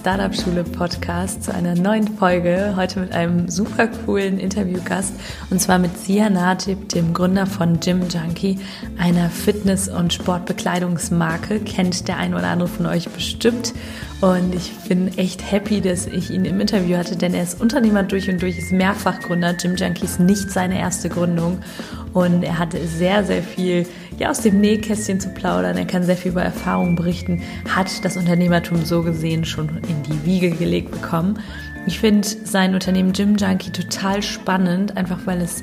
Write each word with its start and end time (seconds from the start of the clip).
Startup 0.00 0.34
Schule 0.34 0.64
Podcast 0.64 1.44
zu 1.44 1.52
einer 1.52 1.74
neuen 1.74 2.08
Folge. 2.16 2.72
Heute 2.74 3.00
mit 3.00 3.12
einem 3.12 3.50
super 3.50 3.86
coolen 3.86 4.38
Interviewgast 4.38 5.12
und 5.50 5.60
zwar 5.60 5.78
mit 5.78 5.94
Sia 5.98 6.30
Najib, 6.30 6.88
dem 6.88 7.12
Gründer 7.12 7.44
von 7.44 7.80
Gym 7.80 8.08
Junkie, 8.08 8.58
einer 8.96 9.28
Fitness- 9.28 9.90
und 9.90 10.14
Sportbekleidungsmarke. 10.14 11.60
Kennt 11.60 12.08
der 12.08 12.16
ein 12.16 12.32
oder 12.32 12.46
andere 12.46 12.68
von 12.70 12.86
euch 12.86 13.10
bestimmt. 13.10 13.74
Und 14.22 14.54
ich 14.54 14.72
bin 14.88 15.18
echt 15.18 15.50
happy, 15.50 15.82
dass 15.82 16.06
ich 16.06 16.30
ihn 16.30 16.46
im 16.46 16.60
Interview 16.60 16.96
hatte, 16.96 17.16
denn 17.16 17.34
er 17.34 17.42
ist 17.42 17.60
Unternehmer 17.60 18.02
durch 18.02 18.30
und 18.30 18.40
durch, 18.40 18.56
ist 18.56 18.72
Mehrfachgründer. 18.72 19.52
Gym 19.52 19.76
Junkie 19.76 20.06
ist 20.06 20.18
nicht 20.18 20.50
seine 20.50 20.78
erste 20.78 21.10
Gründung. 21.10 21.58
Und 22.12 22.42
er 22.42 22.58
hatte 22.58 22.86
sehr, 22.86 23.24
sehr 23.24 23.42
viel 23.42 23.86
ja, 24.18 24.30
aus 24.30 24.40
dem 24.40 24.60
Nähkästchen 24.60 25.20
zu 25.20 25.30
plaudern. 25.30 25.76
Er 25.76 25.86
kann 25.86 26.02
sehr 26.02 26.16
viel 26.16 26.32
über 26.32 26.42
Erfahrungen 26.42 26.96
berichten, 26.96 27.42
hat 27.68 28.04
das 28.04 28.16
Unternehmertum 28.16 28.84
so 28.84 29.02
gesehen 29.02 29.44
schon 29.44 29.68
in 29.88 30.02
die 30.02 30.24
Wiege 30.24 30.50
gelegt 30.50 30.90
bekommen. 30.90 31.38
Ich 31.86 31.98
finde 31.98 32.26
sein 32.26 32.74
Unternehmen 32.74 33.12
Gym 33.12 33.36
Junkie 33.36 33.70
total 33.70 34.22
spannend, 34.22 34.96
einfach 34.96 35.20
weil 35.24 35.40
es 35.40 35.62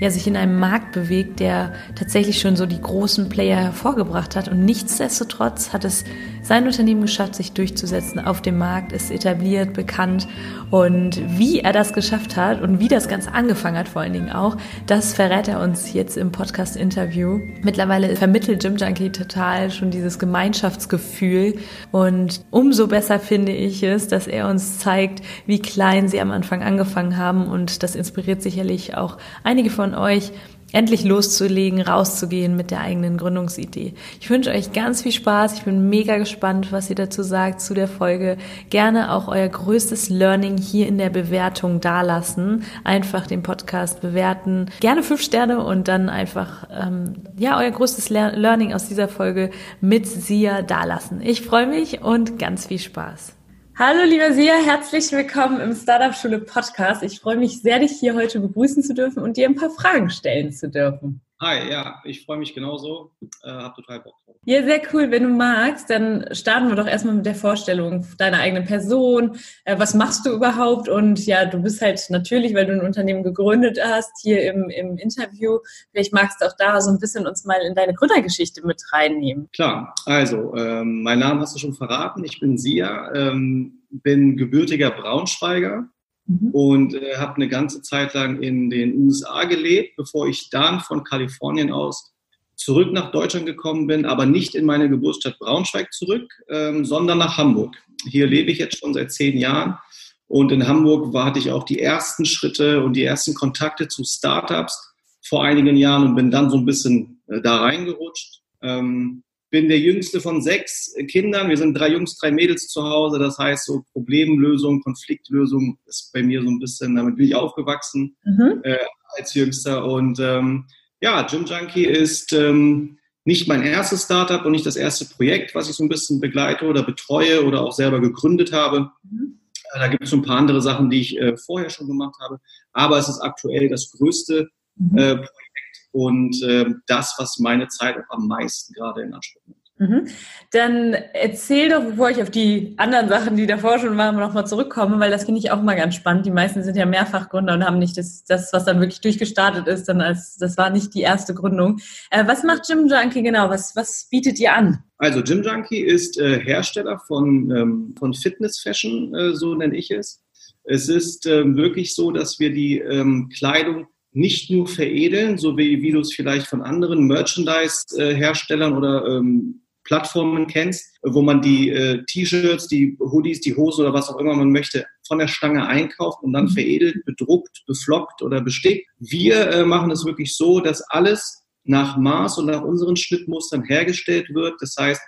ja 0.00 0.10
sich 0.10 0.26
in 0.26 0.36
einem 0.36 0.58
Markt 0.58 0.92
bewegt, 0.92 1.40
der 1.40 1.72
tatsächlich 1.94 2.40
schon 2.40 2.56
so 2.56 2.66
die 2.66 2.80
großen 2.80 3.28
Player 3.28 3.58
hervorgebracht 3.58 4.36
hat. 4.36 4.48
Und 4.48 4.64
nichtsdestotrotz 4.64 5.72
hat 5.72 5.84
es 5.84 6.04
sein 6.42 6.66
Unternehmen 6.66 7.02
geschafft, 7.02 7.34
sich 7.34 7.52
durchzusetzen 7.52 8.20
auf 8.20 8.40
dem 8.40 8.58
Markt, 8.58 8.92
ist 8.92 9.10
etabliert, 9.10 9.74
bekannt. 9.74 10.28
Und 10.70 11.20
wie 11.38 11.60
er 11.60 11.72
das 11.72 11.92
geschafft 11.92 12.36
hat 12.36 12.60
und 12.60 12.78
wie 12.78 12.88
das 12.88 13.08
Ganze 13.08 13.32
angefangen 13.32 13.76
hat 13.78 13.88
vor 13.88 14.02
allen 14.02 14.12
Dingen 14.12 14.30
auch, 14.30 14.56
das 14.86 15.14
verrät 15.14 15.48
er 15.48 15.60
uns 15.60 15.92
jetzt 15.92 16.16
im 16.16 16.30
Podcast-Interview. 16.30 17.40
Mittlerweile 17.62 18.16
vermittelt 18.16 18.62
Jim 18.62 18.76
Junkie 18.76 19.10
total 19.10 19.70
schon 19.70 19.90
dieses 19.90 20.18
Gemeinschaftsgefühl. 20.18 21.54
Und 21.90 22.42
umso 22.50 22.86
besser 22.86 23.18
finde 23.18 23.52
ich 23.52 23.82
es, 23.82 24.08
dass 24.08 24.26
er 24.26 24.48
uns 24.48 24.78
zeigt, 24.78 25.22
wie 25.46 25.58
klein 25.58 26.08
sie 26.08 26.20
am 26.20 26.30
Anfang 26.30 26.62
angefangen 26.62 27.16
haben. 27.16 27.46
Und 27.46 27.82
das 27.82 27.94
inspiriert 27.94 28.42
sicherlich 28.42 28.96
auch 28.96 29.18
einige 29.44 29.70
von 29.70 29.87
euch, 29.94 30.32
endlich 30.72 31.04
loszulegen, 31.04 31.80
rauszugehen 31.80 32.56
mit 32.56 32.70
der 32.70 32.80
eigenen 32.80 33.16
Gründungsidee. 33.16 33.94
Ich 34.20 34.28
wünsche 34.28 34.50
euch 34.50 34.72
ganz 34.72 35.02
viel 35.02 35.12
Spaß. 35.12 35.54
Ich 35.54 35.62
bin 35.62 35.88
mega 35.88 36.18
gespannt, 36.18 36.72
was 36.72 36.90
ihr 36.90 36.96
dazu 36.96 37.22
sagt 37.22 37.60
zu 37.60 37.74
der 37.74 37.88
Folge. 37.88 38.36
Gerne 38.70 39.12
auch 39.12 39.28
euer 39.28 39.48
größtes 39.48 40.10
Learning 40.10 40.58
hier 40.58 40.86
in 40.86 40.98
der 40.98 41.10
Bewertung 41.10 41.80
dalassen. 41.80 42.64
Einfach 42.84 43.26
den 43.26 43.42
Podcast 43.42 44.00
bewerten. 44.00 44.66
Gerne 44.80 45.02
fünf 45.02 45.22
Sterne 45.22 45.64
und 45.64 45.88
dann 45.88 46.08
einfach 46.08 46.68
ähm, 46.70 47.14
ja 47.38 47.58
euer 47.58 47.70
größtes 47.70 48.10
Learning 48.10 48.74
aus 48.74 48.88
dieser 48.88 49.08
Folge 49.08 49.50
mit 49.80 50.06
Sia 50.06 50.62
dalassen. 50.62 51.20
Ich 51.22 51.42
freue 51.42 51.66
mich 51.66 52.02
und 52.02 52.38
ganz 52.38 52.66
viel 52.66 52.78
Spaß. 52.78 53.37
Hallo, 53.80 54.02
lieber 54.02 54.32
Sia, 54.32 54.54
herzlich 54.56 55.12
willkommen 55.12 55.60
im 55.60 55.72
Startup 55.72 56.12
Schule 56.12 56.40
Podcast. 56.40 57.04
Ich 57.04 57.20
freue 57.20 57.36
mich 57.36 57.62
sehr, 57.62 57.78
dich 57.78 57.92
hier 57.92 58.16
heute 58.16 58.40
begrüßen 58.40 58.82
zu 58.82 58.92
dürfen 58.92 59.22
und 59.22 59.36
dir 59.36 59.48
ein 59.48 59.54
paar 59.54 59.70
Fragen 59.70 60.10
stellen 60.10 60.50
zu 60.50 60.68
dürfen. 60.68 61.20
Hi, 61.40 61.70
ja, 61.70 62.00
ich 62.04 62.24
freue 62.24 62.38
mich 62.38 62.52
genauso. 62.52 63.12
Äh, 63.44 63.50
hab 63.50 63.76
total 63.76 64.00
Bock 64.00 64.14
drauf. 64.24 64.34
Ja, 64.44 64.64
sehr 64.64 64.80
cool. 64.92 65.12
Wenn 65.12 65.22
du 65.22 65.28
magst, 65.28 65.88
dann 65.88 66.26
starten 66.32 66.68
wir 66.68 66.74
doch 66.74 66.88
erstmal 66.88 67.14
mit 67.14 67.26
der 67.26 67.36
Vorstellung 67.36 68.04
deiner 68.18 68.40
eigenen 68.40 68.64
Person. 68.64 69.38
Äh, 69.64 69.78
was 69.78 69.94
machst 69.94 70.26
du 70.26 70.30
überhaupt? 70.30 70.88
Und 70.88 71.24
ja, 71.26 71.44
du 71.44 71.62
bist 71.62 71.80
halt 71.80 72.04
natürlich, 72.08 72.54
weil 72.54 72.66
du 72.66 72.72
ein 72.72 72.80
Unternehmen 72.80 73.22
gegründet 73.22 73.78
hast, 73.80 74.10
hier 74.20 74.50
im, 74.52 74.68
im 74.68 74.96
Interview. 74.98 75.58
Vielleicht 75.92 76.12
magst 76.12 76.40
du 76.40 76.46
auch 76.46 76.56
da 76.58 76.80
so 76.80 76.90
ein 76.90 76.98
bisschen 76.98 77.24
uns 77.24 77.44
mal 77.44 77.60
in 77.60 77.76
deine 77.76 77.94
Gründergeschichte 77.94 78.66
mit 78.66 78.82
reinnehmen. 78.92 79.48
Klar, 79.52 79.94
also 80.06 80.56
ähm, 80.56 81.04
mein 81.04 81.20
Name 81.20 81.40
hast 81.42 81.54
du 81.54 81.60
schon 81.60 81.74
verraten. 81.74 82.24
Ich 82.24 82.40
bin 82.40 82.58
Sia, 82.58 83.12
ähm, 83.14 83.84
bin 83.90 84.36
gebürtiger 84.36 84.90
Braunschweiger 84.90 85.88
mhm. 86.28 86.50
und 86.52 86.94
äh, 86.94 87.16
habe 87.16 87.34
eine 87.36 87.48
ganze 87.48 87.82
Zeit 87.82 88.14
lang 88.14 88.40
in 88.40 88.70
den 88.70 88.96
USA 88.96 89.44
gelebt, 89.44 89.96
bevor 89.96 90.28
ich 90.28 90.50
dann 90.50 90.80
von 90.80 91.02
Kalifornien 91.02 91.72
aus 91.72 92.12
zurück 92.54 92.92
nach 92.92 93.12
Deutschland 93.12 93.46
gekommen 93.46 93.86
bin, 93.86 94.04
aber 94.04 94.26
nicht 94.26 94.54
in 94.54 94.66
meine 94.66 94.88
Geburtsstadt 94.88 95.38
Braunschweig 95.38 95.92
zurück, 95.92 96.30
ähm, 96.48 96.84
sondern 96.84 97.18
nach 97.18 97.36
Hamburg. 97.38 97.76
Hier 98.08 98.26
lebe 98.26 98.50
ich 98.50 98.58
jetzt 98.58 98.78
schon 98.78 98.94
seit 98.94 99.12
zehn 99.12 99.38
Jahren 99.38 99.78
und 100.26 100.52
in 100.52 100.66
Hamburg 100.66 101.14
hatte 101.14 101.38
ich 101.38 101.50
auch 101.50 101.64
die 101.64 101.80
ersten 101.80 102.26
Schritte 102.26 102.82
und 102.82 102.94
die 102.94 103.04
ersten 103.04 103.34
Kontakte 103.34 103.88
zu 103.88 104.04
Startups 104.04 104.94
vor 105.22 105.44
einigen 105.44 105.76
Jahren 105.76 106.04
und 106.04 106.16
bin 106.16 106.30
dann 106.30 106.50
so 106.50 106.58
ein 106.58 106.66
bisschen 106.66 107.22
äh, 107.28 107.40
da 107.40 107.58
reingerutscht. 107.58 108.42
Ähm, 108.62 109.22
bin 109.50 109.68
der 109.68 109.78
jüngste 109.78 110.20
von 110.20 110.42
sechs 110.42 110.94
Kindern. 111.10 111.48
Wir 111.48 111.56
sind 111.56 111.74
drei 111.74 111.90
Jungs, 111.90 112.18
drei 112.18 112.30
Mädels 112.30 112.68
zu 112.68 112.82
Hause. 112.82 113.18
Das 113.18 113.38
heißt, 113.38 113.64
so 113.64 113.84
Problemlösung, 113.92 114.82
Konfliktlösung 114.82 115.78
ist 115.86 116.10
bei 116.12 116.22
mir 116.22 116.42
so 116.42 116.48
ein 116.48 116.58
bisschen, 116.58 116.96
damit 116.96 117.16
bin 117.16 117.26
ich 117.26 117.34
aufgewachsen 117.34 118.16
mhm. 118.24 118.60
äh, 118.62 118.78
als 119.16 119.34
Jüngster. 119.34 119.84
Und 119.84 120.18
ähm, 120.20 120.66
ja, 121.00 121.22
Gym 121.22 121.44
Junkie 121.46 121.86
ist 121.86 122.32
ähm, 122.32 122.98
nicht 123.24 123.48
mein 123.48 123.62
erstes 123.62 124.04
Startup 124.04 124.44
und 124.44 124.52
nicht 124.52 124.66
das 124.66 124.76
erste 124.76 125.04
Projekt, 125.06 125.54
was 125.54 125.68
ich 125.68 125.76
so 125.76 125.84
ein 125.84 125.88
bisschen 125.88 126.20
begleite 126.20 126.66
oder 126.66 126.82
betreue 126.82 127.44
oder 127.44 127.62
auch 127.62 127.72
selber 127.72 128.00
gegründet 128.00 128.52
habe. 128.52 128.90
Mhm. 129.02 129.38
Äh, 129.72 129.78
da 129.78 129.88
gibt 129.88 130.04
es 130.04 130.10
so 130.10 130.16
ein 130.16 130.22
paar 130.22 130.38
andere 130.38 130.60
Sachen, 130.60 130.90
die 130.90 131.00
ich 131.00 131.18
äh, 131.18 131.36
vorher 131.36 131.70
schon 131.70 131.86
gemacht 131.86 132.16
habe. 132.20 132.40
Aber 132.72 132.98
es 132.98 133.08
ist 133.08 133.20
aktuell 133.20 133.68
das 133.68 133.90
größte 133.92 134.48
mhm. 134.76 134.98
äh, 134.98 135.14
Projekt 135.16 135.67
und 135.92 136.42
äh, 136.42 136.66
das, 136.86 137.14
was 137.18 137.38
meine 137.38 137.68
Zeit 137.68 137.96
auch 137.96 138.16
am 138.16 138.26
meisten 138.28 138.72
gerade 138.74 139.02
in 139.02 139.14
Anspruch 139.14 139.42
nimmt. 139.46 139.58
Mhm. 139.78 140.08
Dann 140.50 140.92
erzähl 140.92 141.68
doch, 141.68 141.84
bevor 141.84 142.10
ich 142.10 142.20
auf 142.20 142.30
die 142.30 142.74
anderen 142.78 143.08
Sachen, 143.08 143.36
die 143.36 143.46
davor 143.46 143.78
schon 143.78 143.96
waren, 143.96 144.16
nochmal 144.16 144.46
zurückkomme, 144.46 144.98
weil 144.98 145.10
das 145.10 145.24
finde 145.24 145.38
ich 145.38 145.52
auch 145.52 145.62
mal 145.62 145.76
ganz 145.76 145.94
spannend. 145.94 146.26
Die 146.26 146.32
meisten 146.32 146.64
sind 146.64 146.76
ja 146.76 146.84
Mehrfachgründer 146.84 147.54
und 147.54 147.64
haben 147.64 147.78
nicht 147.78 147.96
das, 147.96 148.24
das, 148.24 148.52
was 148.52 148.64
dann 148.64 148.80
wirklich 148.80 149.00
durchgestartet 149.00 149.68
ist, 149.68 149.88
dann 149.88 150.00
als 150.00 150.36
das 150.36 150.56
war 150.56 150.70
nicht 150.70 150.94
die 150.94 151.02
erste 151.02 151.32
Gründung. 151.32 151.78
Äh, 152.10 152.26
was 152.26 152.42
macht 152.42 152.66
Gym 152.66 152.88
Junkie 152.88 153.22
genau? 153.22 153.50
Was, 153.50 153.76
was 153.76 154.08
bietet 154.10 154.40
ihr 154.40 154.52
an? 154.52 154.82
Also 154.98 155.22
Gym 155.22 155.44
Junkie 155.44 155.80
ist 155.80 156.18
äh, 156.18 156.40
Hersteller 156.40 156.98
von, 156.98 157.50
ähm, 157.52 157.94
von 157.96 158.14
Fitness 158.14 158.60
Fashion, 158.60 159.14
äh, 159.14 159.36
so 159.36 159.54
nenne 159.54 159.76
ich 159.76 159.92
es. 159.92 160.24
Es 160.64 160.88
ist 160.88 161.24
ähm, 161.26 161.56
wirklich 161.56 161.94
so, 161.94 162.10
dass 162.10 162.40
wir 162.40 162.52
die 162.52 162.78
ähm, 162.78 163.30
Kleidung 163.34 163.86
nicht 164.12 164.50
nur 164.50 164.66
veredeln, 164.66 165.38
so 165.38 165.56
wie, 165.56 165.82
wie 165.82 165.92
du 165.92 166.00
es 166.00 166.14
vielleicht 166.14 166.46
von 166.46 166.62
anderen 166.62 167.06
Merchandise-Herstellern 167.06 168.76
oder 168.76 169.06
ähm, 169.06 169.62
Plattformen 169.84 170.46
kennst, 170.46 170.98
wo 171.02 171.22
man 171.22 171.40
die 171.40 171.70
äh, 171.70 172.04
T-Shirts, 172.04 172.68
die 172.68 172.96
Hoodies, 173.00 173.40
die 173.40 173.56
Hosen 173.56 173.82
oder 173.82 173.94
was 173.94 174.10
auch 174.10 174.18
immer 174.18 174.34
man 174.34 174.52
möchte, 174.52 174.84
von 175.06 175.18
der 175.18 175.28
Stange 175.28 175.66
einkauft 175.66 176.22
und 176.22 176.34
dann 176.34 176.44
mhm. 176.44 176.50
veredelt, 176.50 177.04
bedruckt, 177.06 177.62
beflockt 177.66 178.20
oder 178.22 178.42
bestickt. 178.42 178.86
Wir 178.98 179.48
äh, 179.50 179.64
machen 179.64 179.90
es 179.90 180.04
wirklich 180.04 180.36
so, 180.36 180.60
dass 180.60 180.82
alles 180.90 181.42
nach 181.64 181.96
Maß 181.96 182.38
und 182.38 182.46
nach 182.46 182.62
unseren 182.62 182.96
Schnittmustern 182.96 183.64
hergestellt 183.64 184.28
wird. 184.34 184.60
Das 184.60 184.74
heißt, 184.78 185.00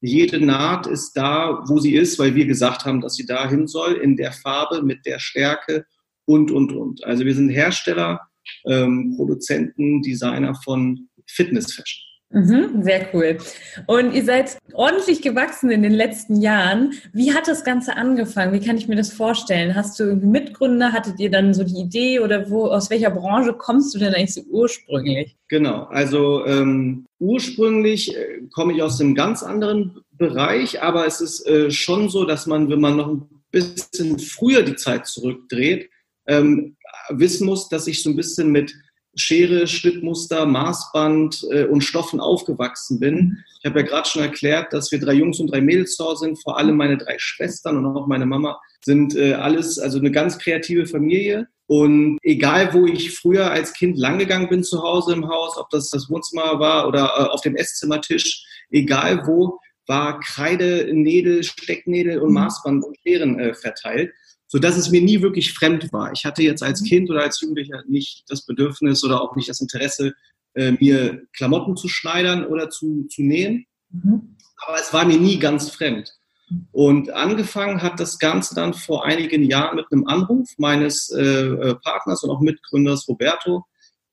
jede 0.00 0.44
Naht 0.44 0.86
ist 0.86 1.12
da, 1.12 1.62
wo 1.66 1.78
sie 1.78 1.94
ist, 1.94 2.18
weil 2.18 2.34
wir 2.34 2.46
gesagt 2.46 2.84
haben, 2.84 3.00
dass 3.00 3.14
sie 3.14 3.26
dahin 3.26 3.68
soll, 3.68 3.94
in 3.94 4.16
der 4.16 4.32
Farbe, 4.32 4.82
mit 4.82 5.06
der 5.06 5.18
Stärke 5.18 5.86
und, 6.24 6.50
und, 6.50 6.72
und. 6.72 7.04
Also 7.04 7.24
wir 7.24 7.34
sind 7.34 7.50
Hersteller 7.50 8.20
ähm, 8.66 9.14
Produzenten, 9.16 10.02
Designer 10.02 10.54
von 10.64 11.08
Fitness 11.26 11.72
Fashion. 11.72 12.04
Mhm, 12.34 12.82
sehr 12.82 13.08
cool. 13.14 13.38
Und 13.86 14.12
ihr 14.12 14.24
seid 14.24 14.58
ordentlich 14.72 15.22
gewachsen 15.22 15.70
in 15.70 15.82
den 15.82 15.92
letzten 15.92 16.40
Jahren. 16.40 16.94
Wie 17.12 17.32
hat 17.32 17.46
das 17.46 17.62
Ganze 17.62 17.96
angefangen? 17.96 18.52
Wie 18.52 18.66
kann 18.66 18.76
ich 18.76 18.88
mir 18.88 18.96
das 18.96 19.12
vorstellen? 19.12 19.76
Hast 19.76 20.00
du 20.00 20.16
Mitgründer? 20.16 20.92
Hattet 20.92 21.20
ihr 21.20 21.30
dann 21.30 21.54
so 21.54 21.62
die 21.62 21.80
Idee 21.80 22.18
oder 22.18 22.50
wo, 22.50 22.66
aus 22.66 22.90
welcher 22.90 23.10
Branche 23.10 23.52
kommst 23.52 23.94
du 23.94 24.00
denn 24.00 24.14
eigentlich 24.14 24.34
so 24.34 24.42
ursprünglich? 24.50 25.36
Genau, 25.48 25.84
also 25.84 26.44
ähm, 26.44 27.06
ursprünglich 27.20 28.16
äh, 28.16 28.40
komme 28.52 28.72
ich 28.72 28.82
aus 28.82 29.00
einem 29.00 29.14
ganz 29.14 29.44
anderen 29.44 30.00
Bereich, 30.10 30.82
aber 30.82 31.06
es 31.06 31.20
ist 31.20 31.46
äh, 31.46 31.70
schon 31.70 32.08
so, 32.08 32.24
dass 32.24 32.46
man, 32.46 32.68
wenn 32.68 32.80
man 32.80 32.96
noch 32.96 33.08
ein 33.10 33.28
bisschen 33.52 34.18
früher 34.18 34.62
die 34.62 34.74
Zeit 34.74 35.06
zurückdreht, 35.06 35.88
ähm, 36.26 36.76
wissen 37.10 37.46
muss, 37.46 37.68
dass 37.68 37.86
ich 37.86 38.02
so 38.02 38.10
ein 38.10 38.16
bisschen 38.16 38.50
mit 38.50 38.74
Schere, 39.16 39.66
Schnittmuster, 39.66 40.44
Maßband 40.44 41.46
äh, 41.50 41.64
und 41.66 41.82
Stoffen 41.82 42.20
aufgewachsen 42.20 42.98
bin. 42.98 43.44
Ich 43.60 43.64
habe 43.64 43.80
ja 43.80 43.86
gerade 43.86 44.08
schon 44.08 44.22
erklärt, 44.22 44.72
dass 44.72 44.90
wir 44.90 44.98
drei 44.98 45.12
Jungs 45.12 45.38
und 45.38 45.52
drei 45.52 45.60
Mädels 45.60 45.94
zu 45.96 46.04
Hause 46.04 46.24
sind, 46.24 46.42
vor 46.42 46.58
allem 46.58 46.76
meine 46.76 46.98
drei 46.98 47.14
Schwestern 47.18 47.76
und 47.76 47.96
auch 47.96 48.06
meine 48.06 48.26
Mama 48.26 48.60
sind 48.84 49.14
äh, 49.14 49.34
alles, 49.34 49.78
also 49.78 49.98
eine 49.98 50.10
ganz 50.10 50.38
kreative 50.38 50.86
Familie. 50.86 51.46
Und 51.66 52.18
egal, 52.22 52.74
wo 52.74 52.86
ich 52.86 53.16
früher 53.16 53.50
als 53.50 53.72
Kind 53.72 53.96
langgegangen 53.96 54.48
bin 54.48 54.64
zu 54.64 54.82
Hause 54.82 55.14
im 55.14 55.28
Haus, 55.28 55.56
ob 55.56 55.70
das 55.70 55.90
das 55.90 56.10
Wohnzimmer 56.10 56.58
war 56.58 56.86
oder 56.88 57.04
äh, 57.16 57.22
auf 57.28 57.40
dem 57.40 57.56
Esszimmertisch, 57.56 58.44
egal 58.70 59.26
wo, 59.26 59.58
war 59.86 60.20
Kreide, 60.20 60.90
Nägel, 60.92 61.42
Stecknägel 61.42 62.18
und 62.18 62.30
mhm. 62.30 62.34
Maßband 62.34 62.84
und 62.84 62.96
Scheren 63.02 63.38
äh, 63.38 63.54
verteilt, 63.54 64.12
so 64.54 64.60
dass 64.60 64.76
es 64.76 64.88
mir 64.92 65.02
nie 65.02 65.20
wirklich 65.20 65.52
fremd 65.52 65.92
war. 65.92 66.12
Ich 66.12 66.24
hatte 66.24 66.44
jetzt 66.44 66.62
als 66.62 66.80
mhm. 66.80 66.86
Kind 66.86 67.10
oder 67.10 67.22
als 67.22 67.40
Jugendlicher 67.40 67.82
nicht 67.88 68.22
das 68.28 68.46
Bedürfnis 68.46 69.02
oder 69.02 69.20
auch 69.20 69.34
nicht 69.34 69.48
das 69.48 69.60
Interesse, 69.60 70.14
äh, 70.54 70.70
mir 70.78 71.26
Klamotten 71.36 71.76
zu 71.76 71.88
schneidern 71.88 72.46
oder 72.46 72.70
zu, 72.70 73.08
zu 73.10 73.22
nähen. 73.22 73.66
Mhm. 73.90 74.36
Aber 74.64 74.76
es 74.80 74.92
war 74.92 75.06
mir 75.06 75.18
nie 75.18 75.40
ganz 75.40 75.70
fremd. 75.70 76.16
Und 76.70 77.10
angefangen 77.10 77.82
hat 77.82 77.98
das 77.98 78.20
Ganze 78.20 78.54
dann 78.54 78.74
vor 78.74 79.04
einigen 79.04 79.42
Jahren 79.42 79.74
mit 79.74 79.86
einem 79.90 80.06
Anruf 80.06 80.48
meines 80.56 81.10
äh, 81.10 81.20
äh 81.20 81.74
Partners 81.82 82.22
und 82.22 82.30
auch 82.30 82.40
Mitgründers 82.40 83.08
Roberto, 83.08 83.64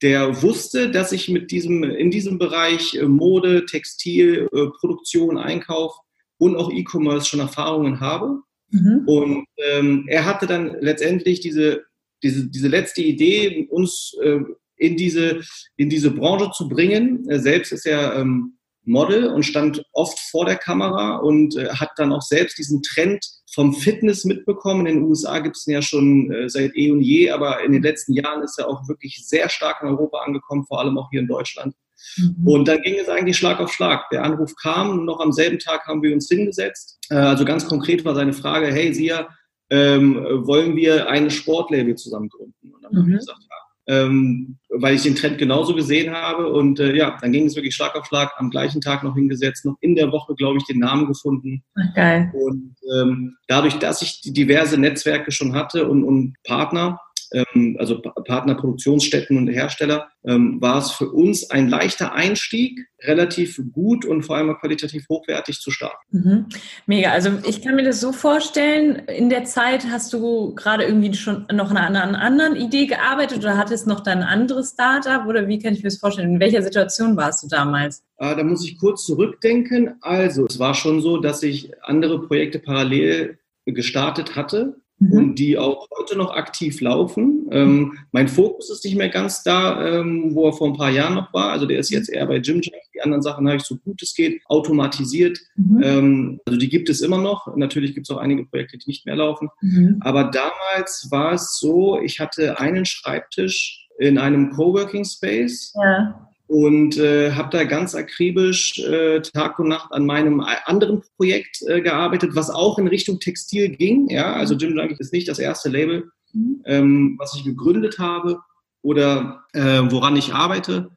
der 0.01 0.41
wusste, 0.41 0.89
dass 0.89 1.11
ich 1.11 1.29
mit 1.29 1.51
diesem, 1.51 1.83
in 1.83 2.09
diesem 2.09 2.39
Bereich 2.39 2.95
äh, 2.95 3.03
Mode, 3.03 3.67
Textil, 3.67 4.49
äh, 4.51 4.65
Produktion, 4.79 5.37
Einkauf 5.37 5.95
und 6.39 6.55
auch 6.55 6.71
E-Commerce 6.71 7.27
schon 7.27 7.41
Erfahrungen 7.41 7.99
habe. 7.99 8.41
Mhm. 8.71 9.03
Und 9.05 9.45
ähm, 9.57 10.05
er 10.07 10.25
hatte 10.25 10.47
dann 10.47 10.75
letztendlich 10.79 11.39
diese, 11.39 11.83
diese, 12.23 12.49
diese 12.49 12.67
letzte 12.67 13.01
Idee, 13.01 13.67
uns 13.69 14.15
äh, 14.21 14.39
in, 14.77 14.97
diese, 14.97 15.41
in 15.77 15.89
diese 15.89 16.11
Branche 16.11 16.51
zu 16.51 16.67
bringen. 16.67 17.25
Er 17.29 17.39
selbst 17.39 17.71
ist 17.71 17.85
ja 17.85 18.19
ähm, 18.19 18.57
Model 18.83 19.27
und 19.27 19.43
stand 19.43 19.83
oft 19.93 20.19
vor 20.19 20.45
der 20.45 20.55
Kamera 20.55 21.17
und 21.17 21.55
äh, 21.55 21.69
hat 21.69 21.91
dann 21.97 22.11
auch 22.11 22.21
selbst 22.21 22.57
diesen 22.57 22.81
Trend 22.81 23.23
vom 23.53 23.73
Fitness 23.73 24.25
mitbekommen. 24.25 24.87
In 24.87 24.95
den 24.95 25.03
USA 25.03 25.39
gibt 25.39 25.57
es 25.57 25.67
ihn 25.67 25.73
ja 25.73 25.81
schon 25.81 26.31
äh, 26.31 26.49
seit 26.49 26.75
eh 26.75 26.91
und 26.91 27.01
je, 27.01 27.29
aber 27.29 27.63
in 27.63 27.73
den 27.73 27.83
letzten 27.83 28.13
Jahren 28.13 28.41
ist 28.41 28.57
er 28.57 28.67
auch 28.67 28.87
wirklich 28.87 29.21
sehr 29.27 29.49
stark 29.49 29.81
in 29.81 29.89
Europa 29.89 30.19
angekommen, 30.19 30.65
vor 30.65 30.79
allem 30.79 30.97
auch 30.97 31.09
hier 31.11 31.19
in 31.19 31.27
Deutschland. 31.27 31.75
Mhm. 32.17 32.47
Und 32.47 32.67
dann 32.67 32.81
ging 32.81 32.95
es 32.99 33.09
eigentlich 33.09 33.37
Schlag 33.37 33.59
auf 33.59 33.71
Schlag. 33.71 34.09
Der 34.11 34.23
Anruf 34.23 34.55
kam, 34.55 35.05
noch 35.05 35.19
am 35.19 35.31
selben 35.31 35.59
Tag 35.59 35.87
haben 35.87 36.01
wir 36.01 36.13
uns 36.13 36.27
hingesetzt. 36.27 36.99
Äh, 37.09 37.15
also 37.15 37.45
ganz 37.45 37.67
konkret 37.67 38.05
war 38.05 38.15
seine 38.15 38.33
Frage, 38.33 38.67
hey 38.67 38.93
Sia, 38.93 39.29
ähm, 39.69 40.15
wollen 40.45 40.75
wir 40.75 41.09
ein 41.09 41.29
Sportlabel 41.29 41.95
zusammen 41.95 42.29
gründen? 42.29 42.73
Und 42.73 42.83
dann 42.83 42.91
mhm. 42.93 42.97
habe 42.97 43.11
ich 43.11 43.17
gesagt, 43.19 43.39
ja, 43.49 43.55
ähm, 43.87 44.57
weil 44.69 44.95
ich 44.95 45.03
den 45.03 45.15
Trend 45.15 45.37
genauso 45.37 45.75
gesehen 45.75 46.13
habe. 46.13 46.51
Und 46.51 46.79
äh, 46.79 46.95
ja, 46.95 47.17
dann 47.19 47.31
ging 47.31 47.45
es 47.45 47.55
wirklich 47.55 47.75
Schlag 47.75 47.95
auf 47.95 48.05
Schlag, 48.05 48.31
am 48.37 48.49
gleichen 48.49 48.81
Tag 48.81 49.03
noch 49.03 49.15
hingesetzt, 49.15 49.65
noch 49.65 49.77
in 49.81 49.95
der 49.95 50.11
Woche, 50.11 50.35
glaube 50.35 50.57
ich, 50.57 50.65
den 50.65 50.79
Namen 50.79 51.07
gefunden. 51.07 51.63
Geil. 51.95 52.31
Und 52.33 52.75
ähm, 52.95 53.35
dadurch, 53.47 53.79
dass 53.79 54.01
ich 54.01 54.21
diverse 54.23 54.77
Netzwerke 54.77 55.31
schon 55.31 55.55
hatte 55.55 55.87
und, 55.87 56.03
und 56.03 56.35
Partner, 56.43 56.99
ähm, 57.31 57.77
also 57.79 58.01
Partnerproduktionsstätten 58.01 59.37
und 59.37 59.47
Hersteller, 59.47 60.09
ähm, 60.25 60.61
war 60.61 60.79
es 60.79 60.91
für 60.91 61.09
uns 61.09 61.49
ein 61.49 61.67
leichter 61.67 62.13
Einstieg, 62.13 62.87
relativ 63.03 63.59
gut 63.71 64.05
und 64.05 64.23
vor 64.23 64.37
allem 64.37 64.55
qualitativ 64.55 65.07
hochwertig 65.09 65.59
zu 65.59 65.71
starten. 65.71 65.97
Mhm. 66.11 66.45
Mega. 66.85 67.11
Also 67.11 67.31
ich 67.47 67.61
kann 67.61 67.75
mir 67.75 67.83
das 67.83 67.99
so 67.99 68.11
vorstellen, 68.11 68.97
in 69.07 69.29
der 69.29 69.45
Zeit 69.45 69.87
hast 69.89 70.13
du 70.13 70.53
gerade 70.55 70.83
irgendwie 70.83 71.13
schon 71.13 71.47
noch 71.51 71.71
an 71.71 71.77
einer 71.77 72.19
anderen 72.19 72.55
Idee 72.55 72.85
gearbeitet 72.85 73.39
oder 73.39 73.57
hattest 73.57 73.87
noch 73.87 74.01
dein 74.01 74.21
anderes 74.21 74.71
Startup 74.71 75.25
oder 75.25 75.47
wie 75.47 75.59
kann 75.59 75.73
ich 75.73 75.79
mir 75.79 75.89
das 75.89 75.97
vorstellen? 75.97 76.35
In 76.35 76.39
welcher 76.39 76.61
Situation 76.61 77.17
warst 77.17 77.43
du 77.43 77.47
damals? 77.47 78.03
Äh, 78.17 78.35
da 78.35 78.43
muss 78.43 78.63
ich 78.65 78.77
kurz 78.77 79.05
zurückdenken. 79.05 79.95
Also 80.01 80.45
es 80.45 80.59
war 80.59 80.75
schon 80.75 81.01
so, 81.01 81.17
dass 81.17 81.41
ich 81.41 81.71
andere 81.81 82.21
Projekte 82.27 82.59
parallel 82.59 83.39
gestartet 83.65 84.35
hatte 84.35 84.80
mhm. 85.01 85.11
und 85.11 85.35
die 85.35 85.57
auch 85.57 85.87
heute 85.97 86.17
noch 86.17 86.31
aktiv 86.31 86.79
laufen. 86.79 87.47
Ähm, 87.51 87.97
mein 88.11 88.27
Fokus 88.27 88.69
ist 88.69 88.85
nicht 88.85 88.95
mehr 88.95 89.09
ganz 89.09 89.43
da, 89.43 89.85
ähm, 89.85 90.33
wo 90.33 90.47
er 90.47 90.53
vor 90.53 90.67
ein 90.67 90.77
paar 90.77 90.91
Jahren 90.91 91.15
noch 91.15 91.33
war. 91.33 91.51
Also 91.51 91.65
der 91.65 91.79
ist 91.79 91.89
jetzt 91.89 92.09
eher 92.09 92.25
bei 92.27 92.39
Gym 92.39 92.61
Die 92.61 93.01
anderen 93.01 93.21
Sachen 93.21 93.47
habe 93.47 93.57
ich 93.57 93.63
so 93.63 93.75
gut 93.75 94.01
es 94.01 94.13
geht 94.13 94.41
automatisiert. 94.45 95.39
Mhm. 95.55 95.81
Ähm, 95.83 96.39
also 96.45 96.59
die 96.59 96.69
gibt 96.69 96.89
es 96.89 97.01
immer 97.01 97.17
noch. 97.17 97.55
Natürlich 97.55 97.93
gibt 97.93 98.09
es 98.09 98.15
auch 98.15 98.19
einige 98.19 98.45
Projekte, 98.45 98.77
die 98.77 98.87
nicht 98.87 99.05
mehr 99.05 99.15
laufen. 99.15 99.49
Mhm. 99.61 99.97
Aber 100.01 100.25
damals 100.25 101.07
war 101.09 101.33
es 101.33 101.57
so, 101.59 101.99
ich 102.01 102.19
hatte 102.19 102.59
einen 102.59 102.85
Schreibtisch 102.85 103.87
in 103.99 104.17
einem 104.17 104.51
Coworking 104.51 105.05
Space. 105.05 105.73
Ja 105.75 106.30
und 106.51 106.97
äh, 106.97 107.31
habe 107.31 107.47
da 107.49 107.63
ganz 107.63 107.95
akribisch 107.95 108.77
äh, 108.79 109.21
Tag 109.21 109.57
und 109.57 109.69
Nacht 109.69 109.93
an 109.93 110.05
meinem 110.05 110.45
anderen 110.65 111.01
Projekt 111.15 111.61
äh, 111.65 111.79
gearbeitet, 111.79 112.31
was 112.33 112.49
auch 112.49 112.77
in 112.77 112.89
Richtung 112.89 113.21
Textil 113.21 113.69
ging. 113.69 114.09
Ja, 114.09 114.33
also 114.33 114.55
Jim 114.55 114.77
Junkie 114.77 114.97
ist 114.99 115.13
nicht 115.13 115.29
das 115.29 115.39
erste 115.39 115.69
Label, 115.69 116.11
mhm. 116.33 116.61
ähm, 116.65 117.15
was 117.17 117.33
ich 117.37 117.45
gegründet 117.45 117.99
habe 117.99 118.39
oder 118.81 119.45
äh, 119.53 119.83
woran 119.91 120.17
ich 120.17 120.33
arbeite. 120.33 120.89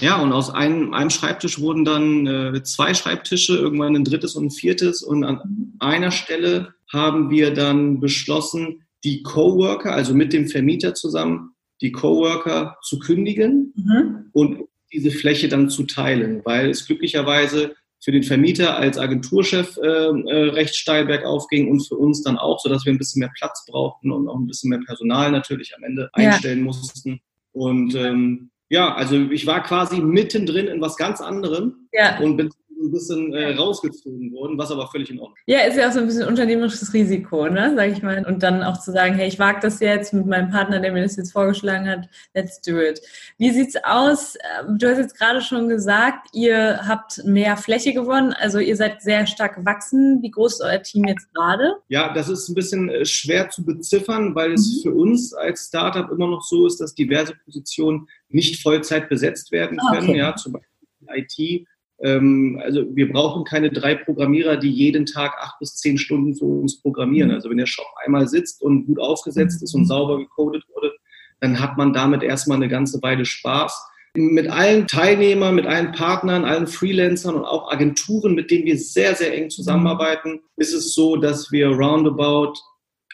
Ja, 0.00 0.18
und 0.18 0.32
aus 0.32 0.48
einem, 0.48 0.94
einem 0.94 1.10
Schreibtisch 1.10 1.60
wurden 1.60 1.84
dann 1.84 2.26
äh, 2.26 2.62
zwei 2.62 2.94
Schreibtische, 2.94 3.54
irgendwann 3.54 3.94
ein 3.94 4.04
drittes 4.04 4.34
und 4.34 4.46
ein 4.46 4.50
viertes. 4.50 5.02
Und 5.02 5.24
an 5.24 5.40
mhm. 5.44 5.74
einer 5.78 6.10
Stelle 6.10 6.72
haben 6.90 7.28
wir 7.28 7.52
dann 7.52 8.00
beschlossen, 8.00 8.84
die 9.04 9.22
Coworker, 9.22 9.92
also 9.92 10.14
mit 10.14 10.32
dem 10.32 10.48
Vermieter 10.48 10.94
zusammen, 10.94 11.50
die 11.82 11.92
Coworker 11.92 12.78
zu 12.80 12.98
kündigen 12.98 13.74
mhm. 13.76 14.30
und 14.32 14.71
diese 14.92 15.10
Fläche 15.10 15.48
dann 15.48 15.70
zu 15.70 15.84
teilen, 15.84 16.42
weil 16.44 16.70
es 16.70 16.86
glücklicherweise 16.86 17.74
für 18.02 18.10
den 18.10 18.24
Vermieter 18.24 18.76
als 18.76 18.98
Agenturchef 18.98 19.76
äh, 19.76 19.86
äh, 19.86 20.50
recht 20.50 20.74
steil 20.74 21.06
bergauf 21.06 21.46
ging 21.46 21.70
und 21.70 21.86
für 21.86 21.94
uns 21.94 22.22
dann 22.22 22.36
auch, 22.36 22.58
sodass 22.58 22.84
wir 22.84 22.92
ein 22.92 22.98
bisschen 22.98 23.20
mehr 23.20 23.32
Platz 23.36 23.64
brauchten 23.66 24.10
und 24.10 24.28
auch 24.28 24.36
ein 24.36 24.46
bisschen 24.46 24.70
mehr 24.70 24.80
Personal 24.84 25.30
natürlich 25.30 25.74
am 25.76 25.84
Ende 25.84 26.10
einstellen 26.12 26.58
ja. 26.58 26.64
mussten. 26.64 27.20
Und 27.52 27.94
ähm, 27.94 28.50
ja, 28.70 28.94
also 28.94 29.16
ich 29.30 29.46
war 29.46 29.62
quasi 29.62 30.00
mittendrin 30.00 30.66
in 30.66 30.80
was 30.80 30.96
ganz 30.96 31.20
anderem 31.20 31.88
ja. 31.92 32.18
und 32.18 32.36
bin 32.36 32.50
ein 32.86 32.90
bisschen 32.90 33.32
äh, 33.34 33.54
rausgezogen 33.54 34.32
worden, 34.32 34.58
was 34.58 34.70
aber 34.70 34.86
völlig 34.88 35.10
in 35.10 35.18
Ordnung 35.18 35.36
ist. 35.36 35.52
Ja, 35.52 35.60
ist 35.60 35.76
ja 35.76 35.88
auch 35.88 35.92
so 35.92 36.00
ein 36.00 36.06
bisschen 36.06 36.26
unternehmerisches 36.26 36.92
Risiko, 36.92 37.48
ne, 37.48 37.72
sag 37.76 37.90
ich 37.90 38.02
mal. 38.02 38.24
Und 38.26 38.42
dann 38.42 38.62
auch 38.62 38.78
zu 38.80 38.92
sagen, 38.92 39.14
hey, 39.14 39.28
ich 39.28 39.38
wage 39.38 39.60
das 39.60 39.80
jetzt 39.80 40.12
mit 40.12 40.26
meinem 40.26 40.50
Partner, 40.50 40.80
der 40.80 40.92
mir 40.92 41.02
das 41.02 41.16
jetzt 41.16 41.32
vorgeschlagen 41.32 41.88
hat, 41.88 42.08
let's 42.34 42.60
do 42.60 42.78
it. 42.80 43.00
Wie 43.38 43.50
sieht's 43.50 43.76
aus? 43.84 44.36
Ähm, 44.60 44.78
du 44.78 44.90
hast 44.90 44.98
jetzt 44.98 45.18
gerade 45.18 45.40
schon 45.40 45.68
gesagt, 45.68 46.28
ihr 46.32 46.80
habt 46.86 47.24
mehr 47.24 47.56
Fläche 47.56 47.92
gewonnen, 47.92 48.32
also 48.32 48.58
ihr 48.58 48.76
seid 48.76 49.02
sehr 49.02 49.26
stark 49.26 49.56
gewachsen. 49.56 50.20
Wie 50.22 50.30
groß 50.30 50.54
ist 50.54 50.60
euer 50.62 50.82
Team 50.82 51.04
jetzt 51.06 51.32
gerade? 51.34 51.74
Ja, 51.88 52.12
das 52.12 52.28
ist 52.28 52.48
ein 52.48 52.54
bisschen 52.54 52.88
äh, 52.88 53.04
schwer 53.04 53.50
zu 53.50 53.64
beziffern, 53.64 54.34
weil 54.34 54.52
es 54.52 54.66
mhm. 54.66 54.82
für 54.82 54.94
uns 54.94 55.34
als 55.34 55.66
Startup 55.66 56.10
immer 56.10 56.28
noch 56.28 56.42
so 56.42 56.66
ist, 56.66 56.80
dass 56.80 56.94
diverse 56.94 57.34
Positionen 57.44 58.08
nicht 58.28 58.62
Vollzeit 58.62 59.08
besetzt 59.08 59.52
werden 59.52 59.78
ah, 59.80 59.94
können. 59.94 60.10
Okay. 60.10 60.18
Ja, 60.18 60.36
zum 60.36 60.52
Beispiel 60.52 60.68
IT 61.14 61.66
also 62.04 62.84
wir 62.96 63.12
brauchen 63.12 63.44
keine 63.44 63.70
drei 63.70 63.94
Programmierer, 63.94 64.56
die 64.56 64.70
jeden 64.70 65.06
Tag 65.06 65.34
acht 65.40 65.58
bis 65.60 65.76
zehn 65.76 65.98
Stunden 65.98 66.34
für 66.34 66.46
uns 66.46 66.80
programmieren. 66.80 67.28
Mhm. 67.28 67.34
Also 67.34 67.50
wenn 67.50 67.58
der 67.58 67.66
Shop 67.66 67.86
einmal 68.04 68.26
sitzt 68.26 68.60
und 68.62 68.86
gut 68.86 68.98
aufgesetzt 68.98 69.62
ist 69.62 69.74
und 69.74 69.82
mhm. 69.82 69.86
sauber 69.86 70.18
gecodet 70.18 70.64
wurde, 70.74 70.92
dann 71.40 71.60
hat 71.60 71.76
man 71.76 71.92
damit 71.92 72.22
erstmal 72.22 72.56
eine 72.56 72.68
ganze 72.68 73.00
Weile 73.02 73.24
Spaß. 73.24 73.88
Mit 74.14 74.48
allen 74.48 74.86
Teilnehmern, 74.88 75.54
mit 75.54 75.66
allen 75.66 75.92
Partnern, 75.92 76.44
allen 76.44 76.66
Freelancern 76.66 77.36
und 77.36 77.44
auch 77.44 77.70
Agenturen, 77.70 78.34
mit 78.34 78.50
denen 78.50 78.66
wir 78.66 78.76
sehr, 78.76 79.14
sehr 79.14 79.34
eng 79.34 79.48
zusammenarbeiten, 79.48 80.40
ist 80.56 80.74
es 80.74 80.94
so, 80.94 81.16
dass 81.16 81.50
wir 81.50 81.68
roundabout 81.68 82.54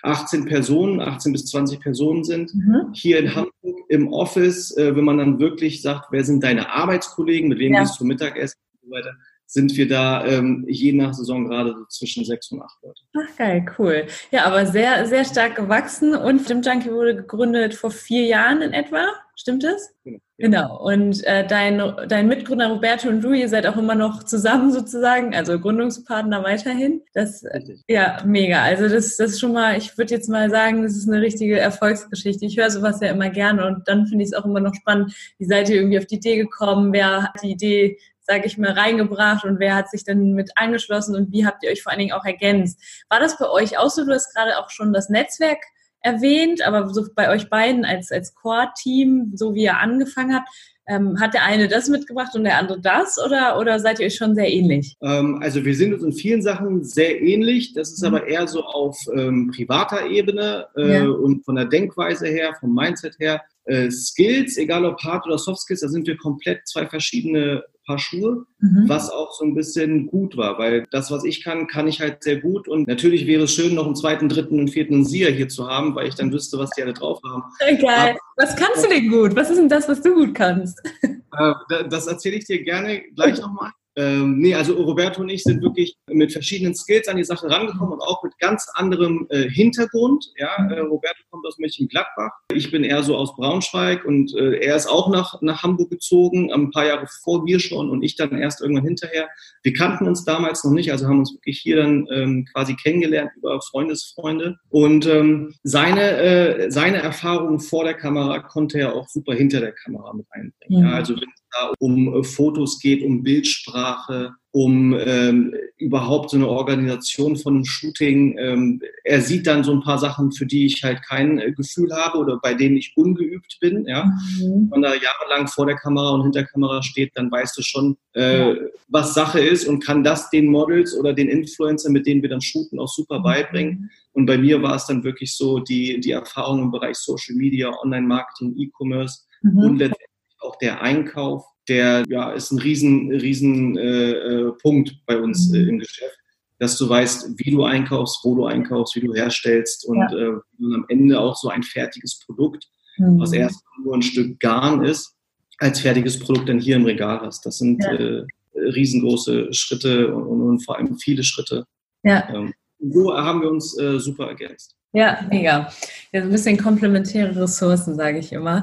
18 0.03 0.47
Personen, 0.47 1.01
18 1.01 1.33
bis 1.33 1.47
20 1.47 1.81
Personen 1.81 2.25
sind. 2.25 2.55
Mhm. 2.55 2.93
Hier 2.95 3.19
in 3.19 3.35
Hamburg 3.35 3.79
im 3.89 4.13
Office, 4.13 4.77
äh, 4.77 4.95
wenn 4.97 5.05
man 5.05 5.19
dann 5.19 5.39
wirklich 5.39 5.83
sagt, 5.83 6.09
wer 6.11 6.25
sind 6.25 6.43
deine 6.43 6.71
Arbeitskollegen, 6.71 7.49
mit 7.49 7.59
wem 7.59 7.75
ja. 7.75 7.81
gehst 7.81 8.01
du 8.01 8.05
Mittagessen, 8.05 8.59
so 8.89 8.95
weiter, 8.95 9.15
sind 9.47 9.77
wir 9.77 9.89
da 9.89 10.27
ähm, 10.27 10.65
je 10.69 10.93
nach 10.93 11.15
Saison 11.15 11.49
gerade 11.49 11.75
so 11.75 11.85
zwischen 11.87 12.25
sechs 12.25 12.51
und 12.53 12.61
acht 12.61 12.77
Leute. 12.83 13.01
Ach 13.17 13.37
geil, 13.37 13.65
cool. 13.79 14.07
Ja, 14.31 14.45
aber 14.45 14.67
sehr, 14.67 15.07
sehr 15.07 15.25
stark 15.25 15.57
gewachsen 15.57 16.15
und 16.15 16.47
Gym 16.47 16.61
Junkie 16.61 16.91
wurde 16.91 17.17
gegründet 17.17 17.75
vor 17.75 17.91
vier 17.91 18.27
Jahren 18.27 18.61
in 18.61 18.73
etwa. 18.73 19.07
Stimmt 19.37 19.63
das? 19.63 19.95
Genau. 20.05 20.19
Genau. 20.41 20.81
Und 20.85 21.25
äh, 21.25 21.47
dein, 21.47 21.83
dein 22.09 22.29
Mitgründer 22.29 22.69
Roberto 22.69 23.09
und 23.09 23.23
du, 23.23 23.33
ihr 23.33 23.49
seid 23.49 23.67
auch 23.67 23.77
immer 23.77 23.97
noch 23.97 24.23
zusammen 24.23 24.73
sozusagen, 24.73 25.35
also 25.35 25.59
Gründungspartner 25.59 26.45
weiterhin. 26.45 27.03
Das 27.13 27.43
Richtig. 27.45 27.83
ja 27.89 28.23
mega. 28.25 28.63
Also 28.63 28.89
das, 28.89 29.17
das 29.17 29.33
ist 29.33 29.41
schon 29.41 29.53
mal, 29.53 29.77
ich 29.77 29.97
würde 29.99 30.15
jetzt 30.15 30.29
mal 30.29 30.51
sagen, 30.51 30.83
das 30.83 30.97
ist 30.97 31.09
eine 31.09 31.21
richtige 31.21 31.59
Erfolgsgeschichte. 31.59 32.47
Ich 32.47 32.57
höre 32.57 32.71
sowas 32.71 33.01
ja 33.01 33.09
immer 33.09 33.31
gerne 33.31 33.67
und 33.67 33.89
dann 33.89 34.07
finde 34.07 34.25
ich 34.25 34.31
es 34.31 34.37
auch 34.37 34.45
immer 34.45 34.61
noch 34.61 34.75
spannend, 34.75 35.13
wie 35.39 35.47
seid 35.47 35.69
ihr 35.71 35.77
irgendwie 35.77 35.99
auf 35.99 36.07
die 36.07 36.17
Idee 36.17 36.37
gekommen, 36.37 36.93
wer 36.93 37.25
hat 37.25 37.43
die 37.43 37.51
Idee 37.51 37.99
sage 38.29 38.47
ich 38.47 38.59
mal, 38.59 38.73
reingebracht 38.73 39.45
und 39.45 39.59
wer 39.59 39.75
hat 39.75 39.91
sich 39.91 40.05
dann 40.05 40.35
mit 40.35 40.51
angeschlossen 40.57 41.17
und 41.17 41.33
wie 41.33 41.47
habt 41.47 41.65
ihr 41.65 41.71
euch 41.71 41.83
vor 41.83 41.91
allen 41.91 42.01
Dingen 42.01 42.13
auch 42.13 42.27
ergänzt? 42.27 42.79
War 43.09 43.21
das 43.21 43.39
bei 43.39 43.49
euch 43.49 43.79
auch 43.79 43.89
so? 43.89 44.05
Du 44.05 44.13
hast 44.13 44.35
gerade 44.35 44.59
auch 44.59 44.71
schon 44.71 44.93
das 44.93 45.09
Netzwerk 45.09 45.59
erwähnt, 46.01 46.65
aber 46.65 46.89
so 46.91 47.07
bei 47.15 47.31
euch 47.31 47.49
beiden 47.49 47.85
als, 47.85 48.13
als 48.13 48.35
Core-Team, 48.35 49.33
so 49.35 49.55
wie 49.55 49.65
ihr 49.65 49.79
angefangen 49.79 50.35
habt, 50.35 50.49
ähm, 50.89 51.21
hat 51.21 51.35
der 51.35 51.45
eine 51.45 51.69
das 51.69 51.89
mitgebracht 51.89 52.35
und 52.35 52.45
der 52.45 52.59
andere 52.59 52.81
das 52.81 53.19
oder, 53.25 53.59
oder 53.59 53.79
seid 53.79 54.01
ihr 54.01 54.07
euch 54.07 54.15
schon 54.15 54.35
sehr 54.35 54.51
ähnlich? 54.51 54.97
Ähm, 55.03 55.39
also 55.43 55.65
wir 55.65 55.75
sind 55.75 55.93
uns 55.93 56.03
in 56.03 56.13
vielen 56.13 56.41
Sachen 56.41 56.83
sehr 56.83 57.21
ähnlich. 57.21 57.75
Das 57.75 57.93
ist 57.93 58.01
mhm. 58.01 58.09
aber 58.09 58.27
eher 58.27 58.49
so 58.49 58.63
auf 58.63 58.99
ähm, 59.15 59.51
privater 59.55 60.07
Ebene 60.07 60.67
äh, 60.77 61.05
ja. 61.05 61.09
und 61.09 61.45
von 61.45 61.57
der 61.57 61.67
Denkweise 61.67 62.27
her, 62.27 62.55
vom 62.59 62.75
Mindset 62.75 63.19
her. 63.19 63.43
Äh, 63.65 63.91
Skills, 63.91 64.57
egal 64.57 64.87
ob 64.87 64.99
Hard 65.03 65.27
oder 65.27 65.37
Soft 65.37 65.61
Skills, 65.61 65.81
da 65.81 65.89
sind 65.89 66.07
wir 66.07 66.17
komplett 66.17 66.67
zwei 66.67 66.87
verschiedene 66.87 67.63
Paar 67.89 67.99
Schuhe, 67.99 68.45
mhm. 68.61 68.85
was 68.87 69.11
auch 69.11 69.33
so 69.33 69.47
ein 69.47 69.55
bisschen 69.55 70.09
gut 70.09 70.37
war, 70.37 70.59
weil 70.59 70.85
das, 70.91 71.11
was 71.11 71.25
ich 71.25 71.43
kann, 71.43 71.67
kann 71.67 71.89
ich 71.89 72.03
halt 72.03 72.23
sehr 72.23 72.37
gut. 72.37 72.69
Und 72.69 72.87
natürlich 72.87 73.27
wäre 73.27 73.45
es 73.45 73.55
schön, 73.55 73.75
noch 73.75 73.87
einen 73.87 73.97
zweiten, 73.97 74.29
dritten 74.29 74.61
und 74.61 74.69
vierten 74.69 75.07
Sia 75.07 75.31
hier 75.31 75.49
zu 75.49 75.67
haben, 75.67 75.95
weil 75.95 76.07
ich 76.07 76.15
dann 76.15 76.31
wüsste, 76.31 76.59
was 76.59 76.71
die 76.73 76.83
alle 76.83 76.93
drauf 76.93 77.19
haben. 77.25 77.45
Geil. 77.61 77.81
Aber, 77.87 78.19
was 78.37 78.57
kannst 78.57 78.85
du 78.85 78.91
denn 78.91 79.09
gut? 79.09 79.35
Was 79.35 79.49
ist 79.49 79.57
denn 79.57 79.71
das, 79.71 79.89
was 79.89 80.03
du 80.03 80.13
gut 80.13 80.35
kannst? 80.35 80.79
Äh, 81.03 81.55
das 81.89 82.07
erzähle 82.07 82.37
ich 82.37 82.45
dir 82.45 82.63
gerne 82.63 83.03
gleich 83.15 83.39
nochmal. 83.41 83.73
Ähm, 83.99 84.39
nee, 84.39 84.55
also 84.55 84.75
Roberto 84.75 85.21
und 85.23 85.29
ich 85.29 85.43
sind 85.43 85.61
wirklich 85.61 85.97
mit 86.09 86.31
verschiedenen 86.31 86.73
Skills 86.73 87.09
an 87.09 87.17
die 87.17 87.25
Sache 87.25 87.51
rangekommen 87.51 87.95
und 87.95 88.01
auch 88.01 88.23
mit 88.23 88.39
ganz 88.39 88.65
anderem 88.75 89.27
äh, 89.31 89.51
Hintergrund. 89.51 90.25
Ja, 90.37 90.55
äh, 90.71 90.79
Roberto 90.79 91.21
kommt 91.31 91.45
aus 91.45 91.59
Mönchengladbach. 91.59 92.31
Ich 92.55 92.71
bin 92.71 92.85
eher 92.85 93.03
so 93.03 93.17
aus 93.17 93.35
Braunschweig 93.35 94.05
und 94.05 94.33
äh, 94.37 94.59
er 94.61 94.77
ist 94.77 94.87
auch 94.87 95.11
nach, 95.11 95.43
nach 95.43 95.65
Hamburg 95.65 95.91
gezogen, 95.91 96.53
ein 96.53 96.71
paar 96.71 96.87
Jahre 96.87 97.09
vor 97.25 97.43
mir 97.43 97.59
schon 97.59 97.91
und 97.91 98.05
ich 98.05 98.15
dann 98.15 98.39
erst 98.39 98.61
irgendwann 98.61 98.85
hinterher. 98.85 99.29
Wir 99.65 99.73
kannten 99.73 100.07
uns 100.07 100.25
damals 100.25 100.63
noch 100.63 100.73
nicht, 100.73 100.93
also 100.93 101.09
haben 101.09 101.19
uns 101.19 101.35
wirklich 101.35 101.59
hier 101.59 101.79
dann 101.79 102.07
ähm, 102.13 102.47
quasi 102.53 102.77
kennengelernt 102.77 103.33
über 103.37 103.61
Freundesfreunde. 103.63 104.59
Und 104.69 105.07
ähm, 105.07 105.55
seine, 105.65 106.19
äh, 106.19 106.71
seine 106.71 106.99
Erfahrungen 106.99 107.59
vor 107.59 107.83
der 107.83 107.95
Kamera 107.95 108.39
konnte 108.39 108.79
er 108.79 108.95
auch 108.95 109.09
super 109.09 109.35
hinter 109.35 109.59
der 109.59 109.73
Kamera 109.73 110.13
mit 110.15 110.27
einbringen. 110.31 110.55
Mhm. 110.69 110.89
Ja, 110.89 110.95
also 110.95 111.17
wenn 111.17 111.29
da 111.53 111.73
um 111.79 112.15
äh, 112.15 112.25
Fotos 112.25 112.79
geht, 112.81 113.03
um 113.03 113.23
Bildsprache, 113.23 114.35
um 114.51 114.97
ähm, 114.99 115.55
überhaupt 115.77 116.31
so 116.31 116.37
eine 116.37 116.49
Organisation 116.49 117.37
von 117.37 117.57
einem 117.57 117.65
Shooting. 117.65 118.37
Ähm, 118.39 118.81
er 119.05 119.21
sieht 119.21 119.47
dann 119.47 119.63
so 119.63 119.73
ein 119.73 119.83
paar 119.83 119.99
Sachen, 119.99 120.33
für 120.33 120.47
die 120.47 120.67
ich 120.67 120.83
halt 120.83 121.03
kein 121.07 121.39
äh, 121.39 121.53
Gefühl 121.53 121.93
habe 121.93 122.19
oder 122.19 122.39
bei 122.43 122.55
denen 122.55 122.77
ich 122.77 122.95
ungeübt 122.97 123.59
bin. 123.61 123.87
Ja? 123.87 124.05
Mhm. 124.05 124.71
Wenn 124.73 124.85
er 124.85 124.95
jahrelang 124.95 125.49
vor 125.49 125.67
der 125.67 125.77
Kamera 125.77 126.11
und 126.11 126.23
hinter 126.23 126.41
der 126.41 126.49
Kamera 126.49 126.83
steht, 126.83 127.13
dann 127.15 127.31
weißt 127.31 127.59
du 127.59 127.63
schon, 127.63 127.97
äh, 128.15 128.49
ja. 128.49 128.57
was 128.89 129.15
Sache 129.15 129.41
ist 129.41 129.67
und 129.67 129.85
kann 129.85 130.03
das 130.03 130.31
den 130.31 130.47
Models 130.47 130.97
oder 130.97 131.13
den 131.13 131.29
Influencern, 131.29 131.93
mit 131.93 132.07
denen 132.07 132.23
wir 132.23 132.31
dann 132.31 132.41
shooten, 132.41 132.79
auch 132.79 132.89
super 132.89 133.19
mhm. 133.19 133.25
beibringen. 133.25 133.91
Und 134.13 134.27
bei 134.27 134.39
mir 134.39 134.63
war 134.63 134.77
es 134.77 134.87
dann 134.87 135.05
wirklich 135.05 135.37
so 135.37 135.61
die, 135.61 136.01
die 136.01 136.11
Erfahrung 136.13 136.63
im 136.63 136.71
Bereich 136.71 136.97
Social 136.97 137.37
Media, 137.37 137.71
Online-Marketing, 137.83 138.57
E-Commerce 138.57 139.21
mhm. 139.43 139.59
und 139.59 139.79
letztendlich 139.79 140.08
auch 140.41 140.57
der 140.57 140.83
Einkauf, 140.83 141.45
der 141.69 142.05
ja, 142.09 142.33
ist 142.33 142.51
ein 142.51 142.59
riesen, 142.59 143.11
riesen 143.13 143.77
äh, 143.77 144.11
äh 144.11 144.53
Punkt 144.63 144.97
bei 145.07 145.19
uns 145.19 145.53
äh, 145.53 145.61
im 145.61 145.79
Geschäft, 145.79 146.19
dass 146.59 146.77
du 146.79 146.89
weißt, 146.89 147.39
wie 147.39 147.51
du 147.51 147.65
einkaufst, 147.65 148.21
wo 148.25 148.35
du 148.35 148.47
einkaufst, 148.47 148.97
wie 148.97 149.01
du 149.01 149.15
herstellst 149.15 149.85
und, 149.87 149.99
ja. 149.99 150.13
äh, 150.13 150.29
und 150.59 150.75
am 150.75 150.87
Ende 150.89 151.21
auch 151.21 151.37
so 151.37 151.49
ein 151.49 151.63
fertiges 151.63 152.21
Produkt, 152.21 152.69
mhm. 152.97 153.21
was 153.21 153.33
erst 153.33 153.63
nur 153.83 153.95
ein 153.95 154.03
Stück 154.03 154.41
Garn 154.41 154.85
ist, 154.85 155.15
als 155.59 155.81
fertiges 155.81 156.19
Produkt 156.19 156.49
dann 156.49 156.61
hier 156.61 156.77
im 156.77 156.85
Regal 156.85 157.21
hast. 157.21 157.45
Das 157.45 157.59
sind 157.59 157.83
ja. 157.83 157.93
äh, 157.93 158.27
riesengroße 158.55 159.53
Schritte 159.53 160.15
und, 160.15 160.43
und, 160.43 160.65
vor 160.65 160.77
allem 160.77 160.99
viele 160.99 161.23
Schritte. 161.23 161.65
Ja. 162.03 162.29
Ähm, 162.33 162.55
so 162.81 163.15
haben 163.15 163.43
wir 163.43 163.51
uns 163.51 163.79
äh, 163.79 163.99
super 163.99 164.29
ergänzt. 164.29 164.78
Ja, 164.93 165.21
mega. 165.29 165.71
Ja, 166.13 166.23
so 166.23 166.29
ein 166.29 166.33
bisschen 166.33 166.57
komplementäre 166.57 167.43
Ressourcen, 167.43 167.95
sage 167.95 168.19
ich 168.19 168.33
immer. 168.33 168.63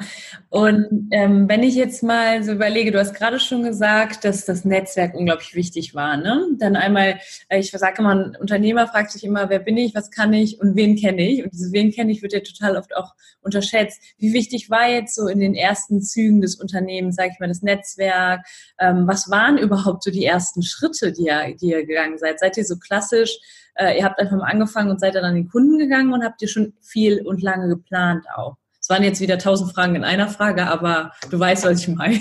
Und 0.49 1.09
ähm, 1.11 1.47
wenn 1.47 1.61
ich 1.61 1.75
jetzt 1.75 2.01
mal 2.01 2.43
so 2.43 2.51
überlege, 2.53 2.91
du 2.91 2.99
hast 2.99 3.13
gerade 3.13 3.39
schon 3.39 3.61
gesagt, 3.61 4.25
dass 4.25 4.43
das 4.43 4.65
Netzwerk 4.65 5.13
unglaublich 5.13 5.53
wichtig 5.53 5.93
war. 5.93 6.17
Ne? 6.17 6.47
Dann 6.57 6.75
einmal, 6.75 7.19
äh, 7.49 7.59
ich 7.59 7.69
sage 7.69 7.99
immer, 7.99 8.15
ein 8.15 8.35
Unternehmer 8.37 8.87
fragt 8.87 9.11
sich 9.11 9.23
immer, 9.23 9.51
wer 9.51 9.59
bin 9.59 9.77
ich, 9.77 9.93
was 9.93 10.09
kann 10.09 10.33
ich 10.33 10.59
und 10.59 10.75
wen 10.75 10.95
kenne 10.95 11.29
ich? 11.29 11.43
Und 11.43 11.53
diese 11.53 11.71
wen 11.71 11.91
kenne 11.91 12.11
ich 12.11 12.23
wird 12.23 12.33
ja 12.33 12.39
total 12.39 12.75
oft 12.75 12.95
auch 12.95 13.13
unterschätzt. 13.41 14.01
Wie 14.17 14.33
wichtig 14.33 14.71
war 14.71 14.89
jetzt 14.89 15.13
so 15.13 15.27
in 15.27 15.39
den 15.39 15.53
ersten 15.53 16.01
Zügen 16.01 16.41
des 16.41 16.55
Unternehmens, 16.55 17.17
sage 17.17 17.29
ich 17.33 17.39
mal, 17.39 17.49
das 17.49 17.61
Netzwerk? 17.61 18.43
Ähm, 18.79 19.03
was 19.05 19.29
waren 19.29 19.59
überhaupt 19.59 20.01
so 20.01 20.09
die 20.09 20.25
ersten 20.25 20.63
Schritte, 20.63 21.11
die 21.11 21.25
ihr, 21.27 21.55
die 21.55 21.67
ihr 21.67 21.85
gegangen 21.85 22.17
seid? 22.17 22.39
Seid 22.39 22.57
ihr 22.57 22.65
so 22.65 22.77
klassisch? 22.77 23.37
Äh, 23.75 23.97
ihr 23.97 24.05
habt 24.05 24.19
einfach 24.19 24.37
mal 24.37 24.49
angefangen 24.49 24.89
und 24.89 24.99
seid 24.99 25.15
dann 25.15 25.25
an 25.25 25.35
den 25.35 25.49
Kunden 25.49 25.77
gegangen 25.77 26.13
und 26.13 26.23
habt 26.23 26.41
ihr 26.41 26.47
schon 26.47 26.73
viel 26.81 27.25
und 27.25 27.41
lange 27.41 27.67
geplant 27.67 28.25
auch? 28.35 28.57
Es 28.79 28.89
waren 28.89 29.03
jetzt 29.03 29.19
wieder 29.19 29.39
tausend 29.39 29.71
Fragen 29.73 29.95
in 29.95 30.03
einer 30.03 30.27
Frage, 30.27 30.67
aber 30.67 31.11
du 31.31 31.39
weißt, 31.39 31.65
was 31.65 31.81
ich 31.81 31.87
meine. 31.87 32.19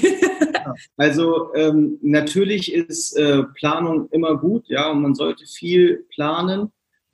also 0.97 1.55
ähm, 1.55 1.99
natürlich 2.01 2.73
ist 2.73 3.17
äh, 3.19 3.43
Planung 3.55 4.09
immer 4.11 4.39
gut, 4.39 4.65
ja, 4.69 4.91
und 4.91 5.03
man 5.03 5.15
sollte 5.15 5.45
viel 5.47 6.07
planen, 6.15 6.73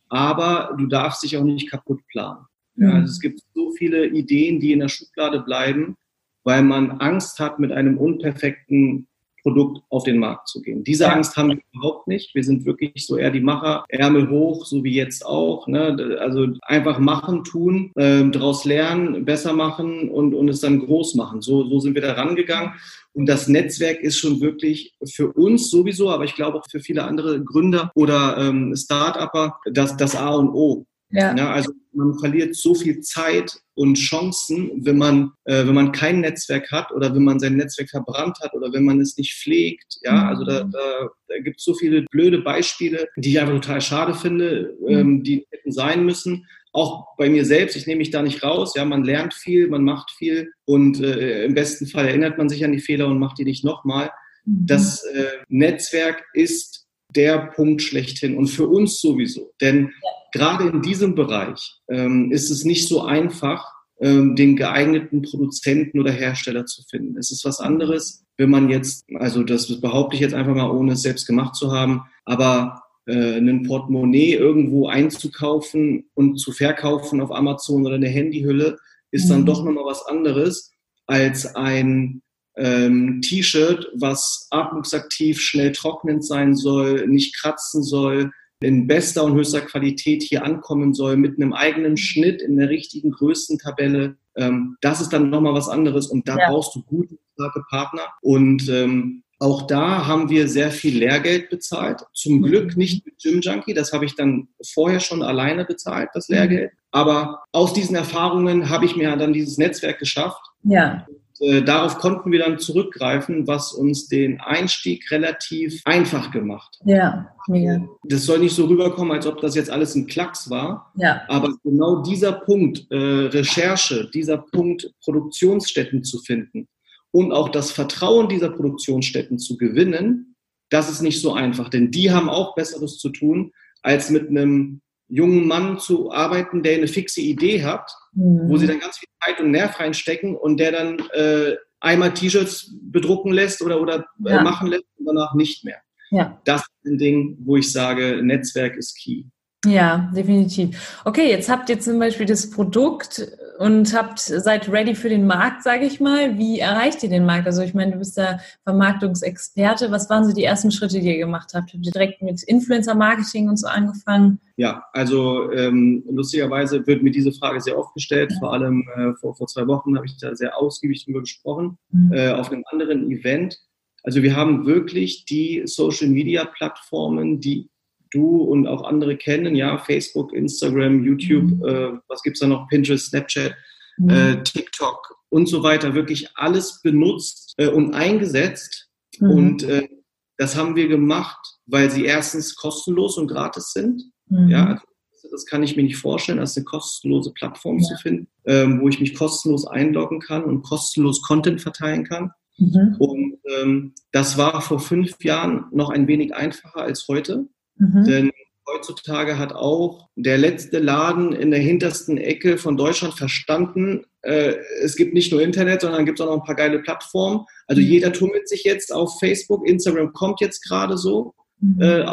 aber 0.09 0.75
du 0.79 0.87
darfst 0.87 1.25
dich 1.25 1.37
auch 1.37 1.43
nicht 1.43 1.69
kaputt 1.69 2.01
planen. 2.07 2.47
Ja, 2.77 2.89
mhm. 2.89 2.95
also 2.95 3.11
es 3.11 3.21
gibt 3.21 3.41
so 3.55 3.73
viele 3.73 4.07
Ideen, 4.07 4.61
die 4.61 4.73
in 4.73 4.81
der 4.81 4.89
Schublade 4.89 5.41
bleiben, 5.41 5.97
weil 6.45 6.63
man 6.63 6.93
Angst 6.93 7.41
hat, 7.41 7.59
mit 7.59 7.73
einem 7.73 7.99
unperfekten 7.99 9.09
Produkt 9.43 9.83
auf 9.89 10.05
den 10.05 10.19
Markt 10.19 10.49
zu 10.49 10.63
gehen. 10.63 10.85
Diese. 10.85 11.11
Angst 11.11 11.37
haben 11.37 11.49
wir 11.51 11.59
überhaupt 11.73 12.09
nicht. 12.09 12.35
Wir 12.35 12.45
sind 12.45 12.65
wirklich 12.65 13.07
so 13.07 13.17
eher 13.17 13.31
die 13.31 13.41
Macher, 13.41 13.85
Ärmel 13.89 14.31
hoch, 14.31 14.65
so 14.65 14.85
wie 14.85 14.95
jetzt 14.95 15.25
auch. 15.25 15.67
Ne? 15.67 16.19
Also 16.21 16.47
einfach 16.63 16.99
machen, 16.99 17.45
tun, 17.45 17.93
äh, 17.97 18.29
daraus 18.31 18.65
lernen, 18.65 19.25
besser 19.25 19.53
machen 19.53 20.09
und, 20.09 20.35
und 20.35 20.49
es 20.49 20.61
dann 20.61 20.81
groß 20.81 21.15
machen. 21.15 21.41
So, 21.41 21.65
so 21.69 21.81
sind 21.81 21.95
wir 21.95 22.03
da 22.03 22.13
rangegangen. 22.13 22.75
Und 23.13 23.27
das 23.27 23.49
Netzwerk 23.49 24.01
ist 24.01 24.19
schon 24.19 24.41
wirklich 24.41 24.95
für 25.05 25.33
uns 25.33 25.71
sowieso, 25.71 26.11
aber 26.11 26.25
ich 26.25 26.35
glaube 26.35 26.59
auch 26.59 26.67
für 26.71 26.81
viele 26.81 27.05
andere 27.05 27.43
Gründer 27.43 27.91
oder 27.95 28.37
ähm, 28.39 28.75
Start-Upper 28.77 29.59
das, 29.73 29.97
das 29.97 30.15
A 30.15 30.31
und 30.31 30.51
O. 30.51 30.87
Ja. 31.11 31.35
ja. 31.37 31.51
also 31.51 31.73
man 31.93 32.19
verliert 32.19 32.55
so 32.55 32.75
viel 32.75 33.01
Zeit 33.01 33.61
und 33.75 33.97
Chancen, 33.97 34.85
wenn 34.85 34.99
man, 34.99 35.33
äh, 35.45 35.67
wenn 35.67 35.75
man 35.75 35.93
kein 35.93 36.21
Netzwerk 36.21 36.71
hat 36.71 36.93
oder 36.93 37.15
wenn 37.15 37.25
man 37.25 37.41
sein 37.41 37.57
Netzwerk 37.57 37.91
verbrannt 37.91 38.39
hat 38.43 38.55
oder 38.55 38.73
wenn 38.73 38.85
man 38.85 39.01
es 39.01 39.17
nicht 39.17 39.35
pflegt. 39.35 39.99
Ja, 40.03 40.13
mhm. 40.13 40.29
also 40.29 40.45
da, 40.45 40.65
da, 40.65 41.09
da 41.29 41.39
gibt 41.39 41.59
es 41.59 41.65
so 41.65 41.75
viele 41.75 42.03
blöde 42.11 42.39
Beispiele, 42.39 43.09
die 43.17 43.31
ich 43.31 43.41
einfach 43.41 43.55
total 43.55 43.81
schade 43.81 44.15
finde, 44.15 44.77
mhm. 44.81 44.89
ähm, 44.89 45.23
die 45.25 45.47
hätten 45.51 45.73
sein 45.73 46.05
müssen. 46.05 46.47
Auch 46.73 47.17
bei 47.17 47.29
mir 47.29 47.45
selbst, 47.45 47.75
ich 47.75 47.89
nehme 47.89 47.99
mich 47.99 48.11
da 48.11 48.23
nicht 48.23 48.45
raus. 48.45 48.75
Ja, 48.77 48.85
man 48.85 49.03
lernt 49.03 49.35
viel, 49.35 49.69
man 49.69 49.83
macht 49.83 50.13
viel 50.13 50.53
und 50.67 51.01
äh, 51.01 51.45
im 51.45 51.55
besten 51.55 51.87
Fall 51.87 52.07
erinnert 52.07 52.39
man 52.39 52.49
sich 52.49 52.65
an 52.65 52.73
die 52.73 52.79
Fehler 52.79 53.09
und 53.09 53.19
macht 53.19 53.39
die 53.39 53.45
nicht 53.45 53.65
nochmal. 53.65 54.11
Mhm. 54.45 54.67
Das 54.67 55.03
äh, 55.05 55.27
Netzwerk 55.49 56.25
ist 56.33 56.80
der 57.17 57.51
Punkt 57.55 57.83
schlechthin 57.83 58.37
und 58.37 58.47
für 58.47 58.69
uns 58.69 59.01
sowieso. 59.01 59.53
Denn 59.61 59.93
gerade 60.33 60.69
in 60.69 60.83
diesem 60.83 61.15
Bereich 61.15 61.75
ähm, 61.89 62.31
ist 62.33 62.51
es 62.51 62.65
nicht 62.65 62.89
so 62.89 63.03
einfach, 63.03 63.67
ähm, 64.01 64.35
den 64.35 64.57
geeigneten 64.57 65.23
Produzenten 65.23 66.01
oder 66.01 66.11
Hersteller 66.11 66.65
zu 66.65 66.83
finden. 66.89 67.19
Es 67.19 67.31
ist 67.31 67.45
was 67.45 67.61
anderes, 67.61 68.25
wenn 68.39 68.49
man 68.49 68.71
jetzt, 68.71 69.05
also 69.15 69.43
das 69.43 69.81
behaupte 69.81 70.17
ich 70.17 70.23
jetzt 70.23 70.35
einfach 70.35 70.55
mal, 70.55 70.71
ohne 70.71 70.93
es 70.93 71.03
selbst 71.03 71.27
gemacht 71.27 71.55
zu 71.55 71.73
haben, 71.73 72.05
aber 72.25 72.83
äh, 73.07 73.37
ein 73.37 73.65
Portemonnaie 73.65 74.35
irgendwo 74.35 74.89
einzukaufen 74.89 76.09
und 76.15 76.39
zu 76.39 76.53
verkaufen 76.53 77.21
auf 77.21 77.31
Amazon 77.31 77.85
oder 77.85 77.97
eine 77.97 78.09
Handyhülle 78.09 78.79
ist 79.11 79.29
dann 79.29 79.43
mhm. 79.43 79.47
doch 79.47 79.65
nochmal 79.65 79.85
was 79.85 80.07
anderes 80.07 80.73
als 81.07 81.55
ein 81.55 82.23
ähm, 82.57 83.21
T-Shirt, 83.23 83.89
was 83.95 84.47
atmungsaktiv, 84.51 85.41
schnell 85.41 85.73
trocknend 85.73 86.25
sein 86.25 86.55
soll, 86.55 87.07
nicht 87.07 87.37
kratzen 87.37 87.83
soll, 87.83 88.31
in 88.61 88.87
bester 88.87 89.25
und 89.25 89.35
höchster 89.35 89.63
Qualität 89.63 90.23
hier 90.23 90.45
ankommen 90.45 90.93
soll, 90.93 91.17
mit 91.17 91.39
einem 91.39 91.53
eigenen 91.53 91.97
Schnitt 91.97 92.43
in 92.43 92.57
der 92.57 92.69
richtigen 92.69 93.11
Größentabelle. 93.11 94.17
Ähm, 94.37 94.77
das 94.81 95.01
ist 95.01 95.13
dann 95.13 95.31
nochmal 95.31 95.55
was 95.55 95.69
anderes 95.69 96.09
und 96.09 96.29
da 96.29 96.37
ja. 96.37 96.51
brauchst 96.51 96.75
du 96.75 96.83
gute, 96.83 97.17
starke 97.35 97.63
Partner. 97.71 98.03
Und 98.21 98.69
ähm, 98.69 99.23
auch 99.39 99.67
da 99.67 100.07
haben 100.07 100.29
wir 100.29 100.47
sehr 100.49 100.71
viel 100.71 100.99
Lehrgeld 100.99 101.49
bezahlt. 101.49 102.03
Zum 102.13 102.35
mhm. 102.35 102.43
Glück 102.43 102.77
nicht 102.77 103.07
mit 103.07 103.19
Gym 103.19 103.41
Junkie, 103.41 103.73
das 103.73 103.95
habe 103.95 104.05
ich 104.05 104.15
dann 104.15 104.49
vorher 104.75 105.01
schon 105.01 105.23
alleine 105.23 105.65
bezahlt, 105.65 106.11
das 106.13 106.29
mhm. 106.29 106.35
Lehrgeld. 106.35 106.73
Aber 106.91 107.45
aus 107.53 107.73
diesen 107.73 107.97
Erfahrungen 107.97 108.69
habe 108.69 108.85
ich 108.85 108.97
mir 108.97 109.17
dann 109.17 109.33
dieses 109.33 109.57
Netzwerk 109.57 109.99
geschafft. 109.99 110.43
Ja 110.65 111.07
äh, 111.41 111.63
darauf 111.63 111.97
konnten 111.97 112.31
wir 112.33 112.41
dann 112.41 112.59
zurückgreifen, 112.59 113.47
was 113.47 113.73
uns 113.73 114.09
den 114.09 114.41
Einstieg 114.41 115.11
relativ 115.11 115.81
einfach 115.85 116.31
gemacht 116.31 116.77
hat. 116.81 116.87
Ja, 116.87 117.29
mega. 117.49 117.83
Das 118.05 118.25
soll 118.25 118.41
nicht 118.41 118.55
so 118.55 118.67
rüberkommen, 118.67 119.13
als 119.13 119.27
ob 119.27 119.41
das 119.41 119.55
jetzt 119.55 119.71
alles 119.71 119.95
ein 119.95 120.07
Klacks 120.07 120.51
war. 120.51 120.93
Ja. 120.97 121.23
Aber 121.29 121.55
genau 121.65 122.03
dieser 122.03 122.33
Punkt 122.33 122.87
äh, 122.91 122.97
Recherche, 122.97 124.11
dieser 124.13 124.39
Punkt 124.39 124.93
Produktionsstätten 125.03 126.05
zu 126.05 126.19
finden 126.19 126.69
und 127.11 127.33
auch 127.33 127.49
das 127.49 127.71
Vertrauen 127.71 128.29
dieser 128.29 128.51
Produktionsstätten 128.51 129.39
zu 129.39 129.57
gewinnen, 129.57 130.37
das 130.69 130.91
ist 130.91 131.01
nicht 131.01 131.21
so 131.21 131.33
einfach, 131.33 131.71
denn 131.71 131.91
die 131.91 132.11
haben 132.11 132.29
auch 132.29 132.55
Besseres 132.55 132.99
zu 132.99 133.09
tun, 133.09 133.53
als 133.83 134.11
mit 134.11 134.29
einem 134.29 134.83
jungen 135.11 135.47
Mann 135.47 135.79
zu 135.79 136.13
arbeiten, 136.13 136.63
der 136.63 136.77
eine 136.77 136.89
fixe 136.89 137.21
Idee 137.21 137.63
hat, 137.63 137.91
mhm. 138.13 138.49
wo 138.49 138.57
sie 138.57 138.67
dann 138.67 138.81
ganz 138.81 138.99
viel 138.99 139.09
Zeit 139.23 139.41
und 139.41 139.51
Nerv 139.51 139.79
reinstecken 139.79 140.37
und 140.37 140.59
der 140.59 140.73
dann 140.73 140.99
äh, 141.13 141.57
einmal 141.81 142.15
T-Shirts 142.15 142.75
bedrucken 142.81 143.33
lässt 143.33 143.61
oder, 143.63 143.81
oder 143.81 144.07
äh, 144.25 144.31
ja. 144.31 144.43
machen 144.43 144.69
lässt 144.69 144.87
und 144.99 145.07
danach 145.07 145.35
nicht 145.35 145.65
mehr. 145.65 145.79
Ja. 146.11 146.41
Das 146.45 146.63
ist 146.63 146.93
ein 146.93 146.99
Ding, 146.99 147.37
wo 147.41 147.57
ich 147.57 147.71
sage, 147.71 148.21
Netzwerk 148.23 148.77
ist 148.77 148.97
key. 148.97 149.25
Ja, 149.67 150.11
definitiv. 150.17 151.01
Okay, 151.05 151.29
jetzt 151.29 151.51
habt 151.51 151.69
ihr 151.69 151.79
zum 151.79 151.99
Beispiel 151.99 152.25
das 152.25 152.49
Produkt 152.49 153.31
und 153.59 153.95
habt 153.95 154.19
seid 154.21 154.73
ready 154.73 154.95
für 154.95 155.11
den 155.11 155.27
Markt, 155.27 155.63
sage 155.63 155.85
ich 155.85 156.01
mal. 156.01 156.39
Wie 156.39 156.61
erreicht 156.61 157.03
ihr 157.03 157.11
den 157.11 157.27
Markt? 157.27 157.47
Also 157.47 157.61
ich 157.61 157.75
meine, 157.75 157.93
du 157.93 157.99
bist 157.99 158.17
der 158.17 158.41
Vermarktungsexperte. 158.65 159.91
Was 159.91 160.09
waren 160.09 160.25
so 160.25 160.33
die 160.33 160.45
ersten 160.45 160.71
Schritte, 160.71 161.01
die 161.01 161.09
ihr 161.09 161.19
gemacht 161.19 161.51
habt? 161.53 161.75
Habt 161.75 161.75
ihr 161.75 161.93
direkt 161.93 162.23
mit 162.23 162.43
Influencer-Marketing 162.43 163.51
und 163.51 163.59
so 163.59 163.67
angefangen? 163.67 164.41
Ja, 164.57 164.85
also 164.95 165.53
ähm, 165.53 166.05
lustigerweise 166.11 166.87
wird 166.87 167.03
mir 167.03 167.11
diese 167.11 167.33
Frage 167.33 167.61
sehr 167.61 167.79
oft 167.79 167.93
gestellt. 167.93 168.33
Vor 168.39 168.55
allem 168.55 168.89
äh, 168.97 169.13
vor, 169.21 169.37
vor 169.37 169.47
zwei 169.47 169.67
Wochen 169.67 169.95
habe 169.95 170.07
ich 170.07 170.17
da 170.17 170.35
sehr 170.35 170.57
ausgiebig 170.57 171.05
drüber 171.05 171.21
gesprochen 171.21 171.77
mhm. 171.91 172.15
äh, 172.15 172.31
auf 172.31 172.51
einem 172.51 172.65
anderen 172.71 173.11
Event. 173.11 173.59
Also 174.05 174.23
wir 174.23 174.35
haben 174.35 174.65
wirklich 174.65 175.27
die 175.27 175.65
Social-Media-Plattformen, 175.67 177.41
die 177.41 177.69
du 178.11 178.43
und 178.43 178.67
auch 178.67 178.85
andere 178.85 179.17
kennen, 179.17 179.55
ja, 179.55 179.79
Facebook, 179.79 180.33
Instagram, 180.33 181.05
YouTube, 181.05 181.45
mhm. 181.45 181.65
äh, 181.65 181.99
was 182.09 182.23
gibt's 182.23 182.41
da 182.41 182.47
noch, 182.47 182.69
Pinterest, 182.69 183.07
Snapchat, 183.07 183.55
mhm. 183.99 184.11
äh, 184.11 184.43
TikTok 184.43 185.17
und 185.29 185.49
so 185.49 185.63
weiter, 185.63 185.95
wirklich 185.95 186.29
alles 186.37 186.81
benutzt 186.83 187.55
äh, 187.57 187.69
und 187.69 187.95
eingesetzt. 187.95 188.89
Mhm. 189.19 189.31
Und 189.31 189.63
äh, 189.63 189.89
das 190.37 190.57
haben 190.57 190.77
wir 190.77 190.89
gemacht, 190.89 191.59
weil 191.67 191.91
sie 191.91 192.05
erstens 192.05 192.57
kostenlos 192.57 193.17
und 193.19 193.29
gratis 193.29 193.73
sind. 193.73 194.03
Mhm. 194.27 194.49
Ja, 194.49 194.83
also 195.13 195.29
das 195.31 195.47
kann 195.47 195.63
ich 195.63 195.77
mir 195.77 195.83
nicht 195.83 195.97
vorstellen, 195.97 196.39
als 196.39 196.57
eine 196.57 196.65
kostenlose 196.65 197.33
Plattform 197.33 197.79
ja. 197.79 197.85
zu 197.85 197.97
finden, 197.97 198.29
ähm, 198.47 198.81
wo 198.81 198.89
ich 198.89 199.01
mich 199.01 199.15
kostenlos 199.15 199.67
einloggen 199.67 200.21
kann 200.21 200.45
und 200.45 200.63
kostenlos 200.63 201.23
Content 201.23 201.61
verteilen 201.61 202.05
kann. 202.05 202.33
Mhm. 202.59 202.97
Und 202.99 203.39
ähm, 203.59 203.95
das 204.13 204.37
war 204.37 204.61
vor 204.61 204.81
fünf 204.81 205.23
Jahren 205.25 205.67
noch 205.73 205.91
ein 205.91 206.07
wenig 206.09 206.35
einfacher 206.35 206.83
als 206.83 207.07
heute. 207.09 207.49
Mhm. 207.81 208.05
Denn 208.05 208.31
heutzutage 208.69 209.39
hat 209.39 209.53
auch 209.53 210.09
der 210.15 210.39
letzte 210.39 210.79
Laden 210.79 211.33
in 211.33 211.51
der 211.51 211.61
hintersten 211.61 212.19
Ecke 212.19 212.59
von 212.59 212.77
Deutschland 212.77 213.15
verstanden, 213.15 214.05
äh, 214.23 214.55
es 214.83 214.97
gibt 214.97 215.15
nicht 215.15 215.33
nur 215.33 215.43
Internet, 215.43 215.81
sondern 215.81 216.05
gibt 216.05 216.21
es 216.21 216.27
auch 216.27 216.31
noch 216.31 216.41
ein 216.41 216.47
paar 216.47 216.55
geile 216.55 216.81
Plattformen. 216.81 217.47
Also 217.67 217.81
mhm. 217.81 217.89
jeder 217.89 218.13
tummelt 218.13 218.49
sich 218.49 218.65
jetzt 218.65 218.93
auf 218.93 219.19
Facebook, 219.19 219.67
Instagram 219.67 220.13
kommt 220.13 220.41
jetzt 220.41 220.63
gerade 220.69 220.97
so, 220.97 221.35
mhm. 221.61 221.81
äh, 221.81 222.05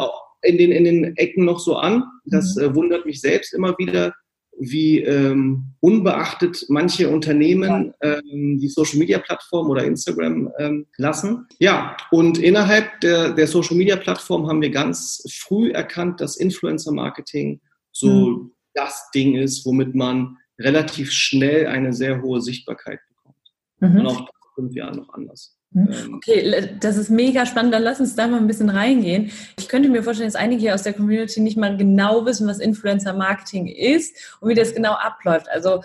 in 0.42 0.56
den, 0.56 0.72
in 0.72 0.84
den 0.84 1.16
Ecken 1.16 1.44
noch 1.44 1.58
so 1.58 1.76
an. 1.76 2.04
Das 2.24 2.56
mhm. 2.56 2.62
äh, 2.62 2.74
wundert 2.74 3.06
mich 3.06 3.20
selbst 3.20 3.52
immer 3.52 3.76
wieder, 3.78 4.14
wie 4.60 5.00
ähm, 5.00 5.74
unbeachtet 5.80 6.64
manche 6.68 7.08
Unternehmen 7.08 7.94
ähm, 8.00 8.58
die 8.58 8.68
Social 8.68 8.98
Media 8.98 9.18
Plattform 9.18 9.68
oder 9.70 9.84
Instagram 9.84 10.50
ähm, 10.58 10.86
lassen. 10.96 11.46
Ja, 11.58 11.96
und 12.10 12.38
innerhalb 12.38 13.00
der, 13.00 13.32
der 13.32 13.46
Social 13.46 13.76
Media 13.76 13.96
Plattform 13.96 14.48
haben 14.48 14.60
wir 14.62 14.70
ganz 14.70 15.22
früh 15.30 15.70
erkannt, 15.70 16.20
dass 16.20 16.36
Influencer 16.36 16.92
Marketing 16.92 17.60
so 17.92 18.08
mhm. 18.08 18.52
das 18.74 19.10
Ding 19.14 19.36
ist, 19.36 19.64
womit 19.66 19.94
man 19.94 20.36
relativ 20.58 21.12
schnell 21.12 21.66
eine 21.66 21.92
sehr 21.92 22.22
hohe 22.22 22.40
Sichtbarkeit 22.40 23.00
bekommt. 23.08 23.36
Mhm. 23.80 24.00
Und 24.00 24.06
auch 24.06 24.28
fünf 24.54 24.74
Jahren 24.74 24.96
noch 24.96 25.12
anders. 25.14 25.57
Mhm. 25.70 25.88
Ähm, 25.90 26.14
okay, 26.14 26.76
das 26.80 26.96
ist 26.96 27.10
mega 27.10 27.46
spannend. 27.46 27.74
Dann 27.74 27.82
lass 27.82 28.00
uns 28.00 28.14
da 28.14 28.26
mal 28.26 28.38
ein 28.38 28.46
bisschen 28.46 28.70
reingehen. 28.70 29.30
Ich 29.58 29.68
könnte 29.68 29.88
mir 29.88 30.02
vorstellen, 30.02 30.28
dass 30.28 30.40
einige 30.40 30.60
hier 30.60 30.74
aus 30.74 30.82
der 30.82 30.94
Community 30.94 31.40
nicht 31.40 31.56
mal 31.56 31.76
genau 31.76 32.24
wissen, 32.24 32.48
was 32.48 32.58
Influencer 32.58 33.12
Marketing 33.12 33.66
ist 33.66 34.38
und 34.40 34.48
wie 34.48 34.54
das 34.54 34.74
genau 34.74 34.92
abläuft. 34.92 35.48
Also 35.50 35.82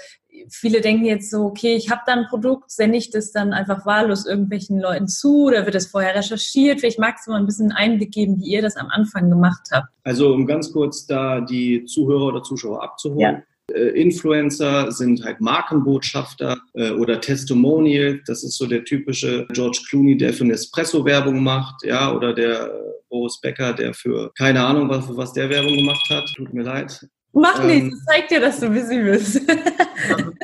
viele 0.49 0.81
denken 0.81 1.05
jetzt 1.05 1.29
so, 1.29 1.45
okay, 1.45 1.75
ich 1.75 1.89
habe 1.89 2.01
da 2.05 2.13
ein 2.13 2.25
Produkt, 2.27 2.71
sende 2.71 2.97
ich 2.97 3.11
das 3.11 3.31
dann 3.31 3.53
einfach 3.53 3.85
wahllos 3.85 4.25
irgendwelchen 4.25 4.79
Leuten 4.79 5.07
zu 5.07 5.45
oder 5.45 5.65
wird 5.65 5.75
das 5.75 5.87
vorher 5.87 6.15
recherchiert? 6.15 6.79
Vielleicht 6.79 6.99
magst 6.99 7.27
du 7.27 7.31
mal 7.31 7.39
ein 7.39 7.45
bisschen 7.45 7.71
Einblick 7.71 8.11
geben, 8.11 8.39
wie 8.39 8.51
ihr 8.51 8.61
das 8.61 8.75
am 8.75 8.87
Anfang 8.87 9.29
gemacht 9.29 9.69
habt. 9.71 9.87
Also 10.03 10.33
um 10.33 10.45
ganz 10.45 10.71
kurz 10.71 11.05
da 11.05 11.41
die 11.41 11.85
Zuhörer 11.85 12.25
oder 12.25 12.43
Zuschauer 12.43 12.83
abzuholen. 12.83 13.19
Ja. 13.19 13.43
Äh, 13.71 14.01
Influencer 14.01 14.91
sind 14.91 15.23
halt 15.23 15.39
Markenbotschafter 15.39 16.59
äh, 16.73 16.91
oder 16.91 17.21
Testimonial. 17.21 18.19
Das 18.27 18.43
ist 18.43 18.57
so 18.57 18.67
der 18.67 18.83
typische 18.83 19.47
George 19.53 19.79
Clooney, 19.89 20.17
der 20.17 20.33
für 20.33 20.43
eine 20.43 20.53
Espresso-Werbung 20.53 21.41
macht, 21.41 21.83
ja, 21.83 22.13
oder 22.13 22.33
der 22.33 22.65
äh, 22.65 22.71
Boris 23.09 23.39
Becker, 23.39 23.73
der 23.73 23.93
für 23.93 24.31
keine 24.37 24.65
Ahnung, 24.65 24.89
was, 24.89 25.05
für 25.05 25.15
was 25.15 25.33
der 25.33 25.49
Werbung 25.49 25.77
gemacht 25.77 26.05
hat. 26.09 26.25
Tut 26.35 26.53
mir 26.53 26.63
leid. 26.63 27.07
Mach 27.31 27.61
ähm, 27.61 27.67
nichts, 27.67 28.05
zeig 28.05 28.27
dir, 28.27 28.41
dass 28.41 28.59
du 28.59 28.69
busy 28.69 29.01
bist. 29.01 29.33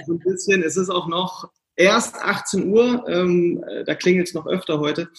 so 0.05 0.13
ein 0.13 0.19
bisschen. 0.19 0.63
Es 0.63 0.77
ist 0.77 0.89
auch 0.89 1.07
noch 1.07 1.49
erst 1.75 2.15
18 2.15 2.69
Uhr, 2.69 3.05
ähm, 3.07 3.63
da 3.85 3.95
klingelt 3.95 4.27
es 4.27 4.33
noch 4.33 4.47
öfter 4.47 4.79
heute. 4.79 5.09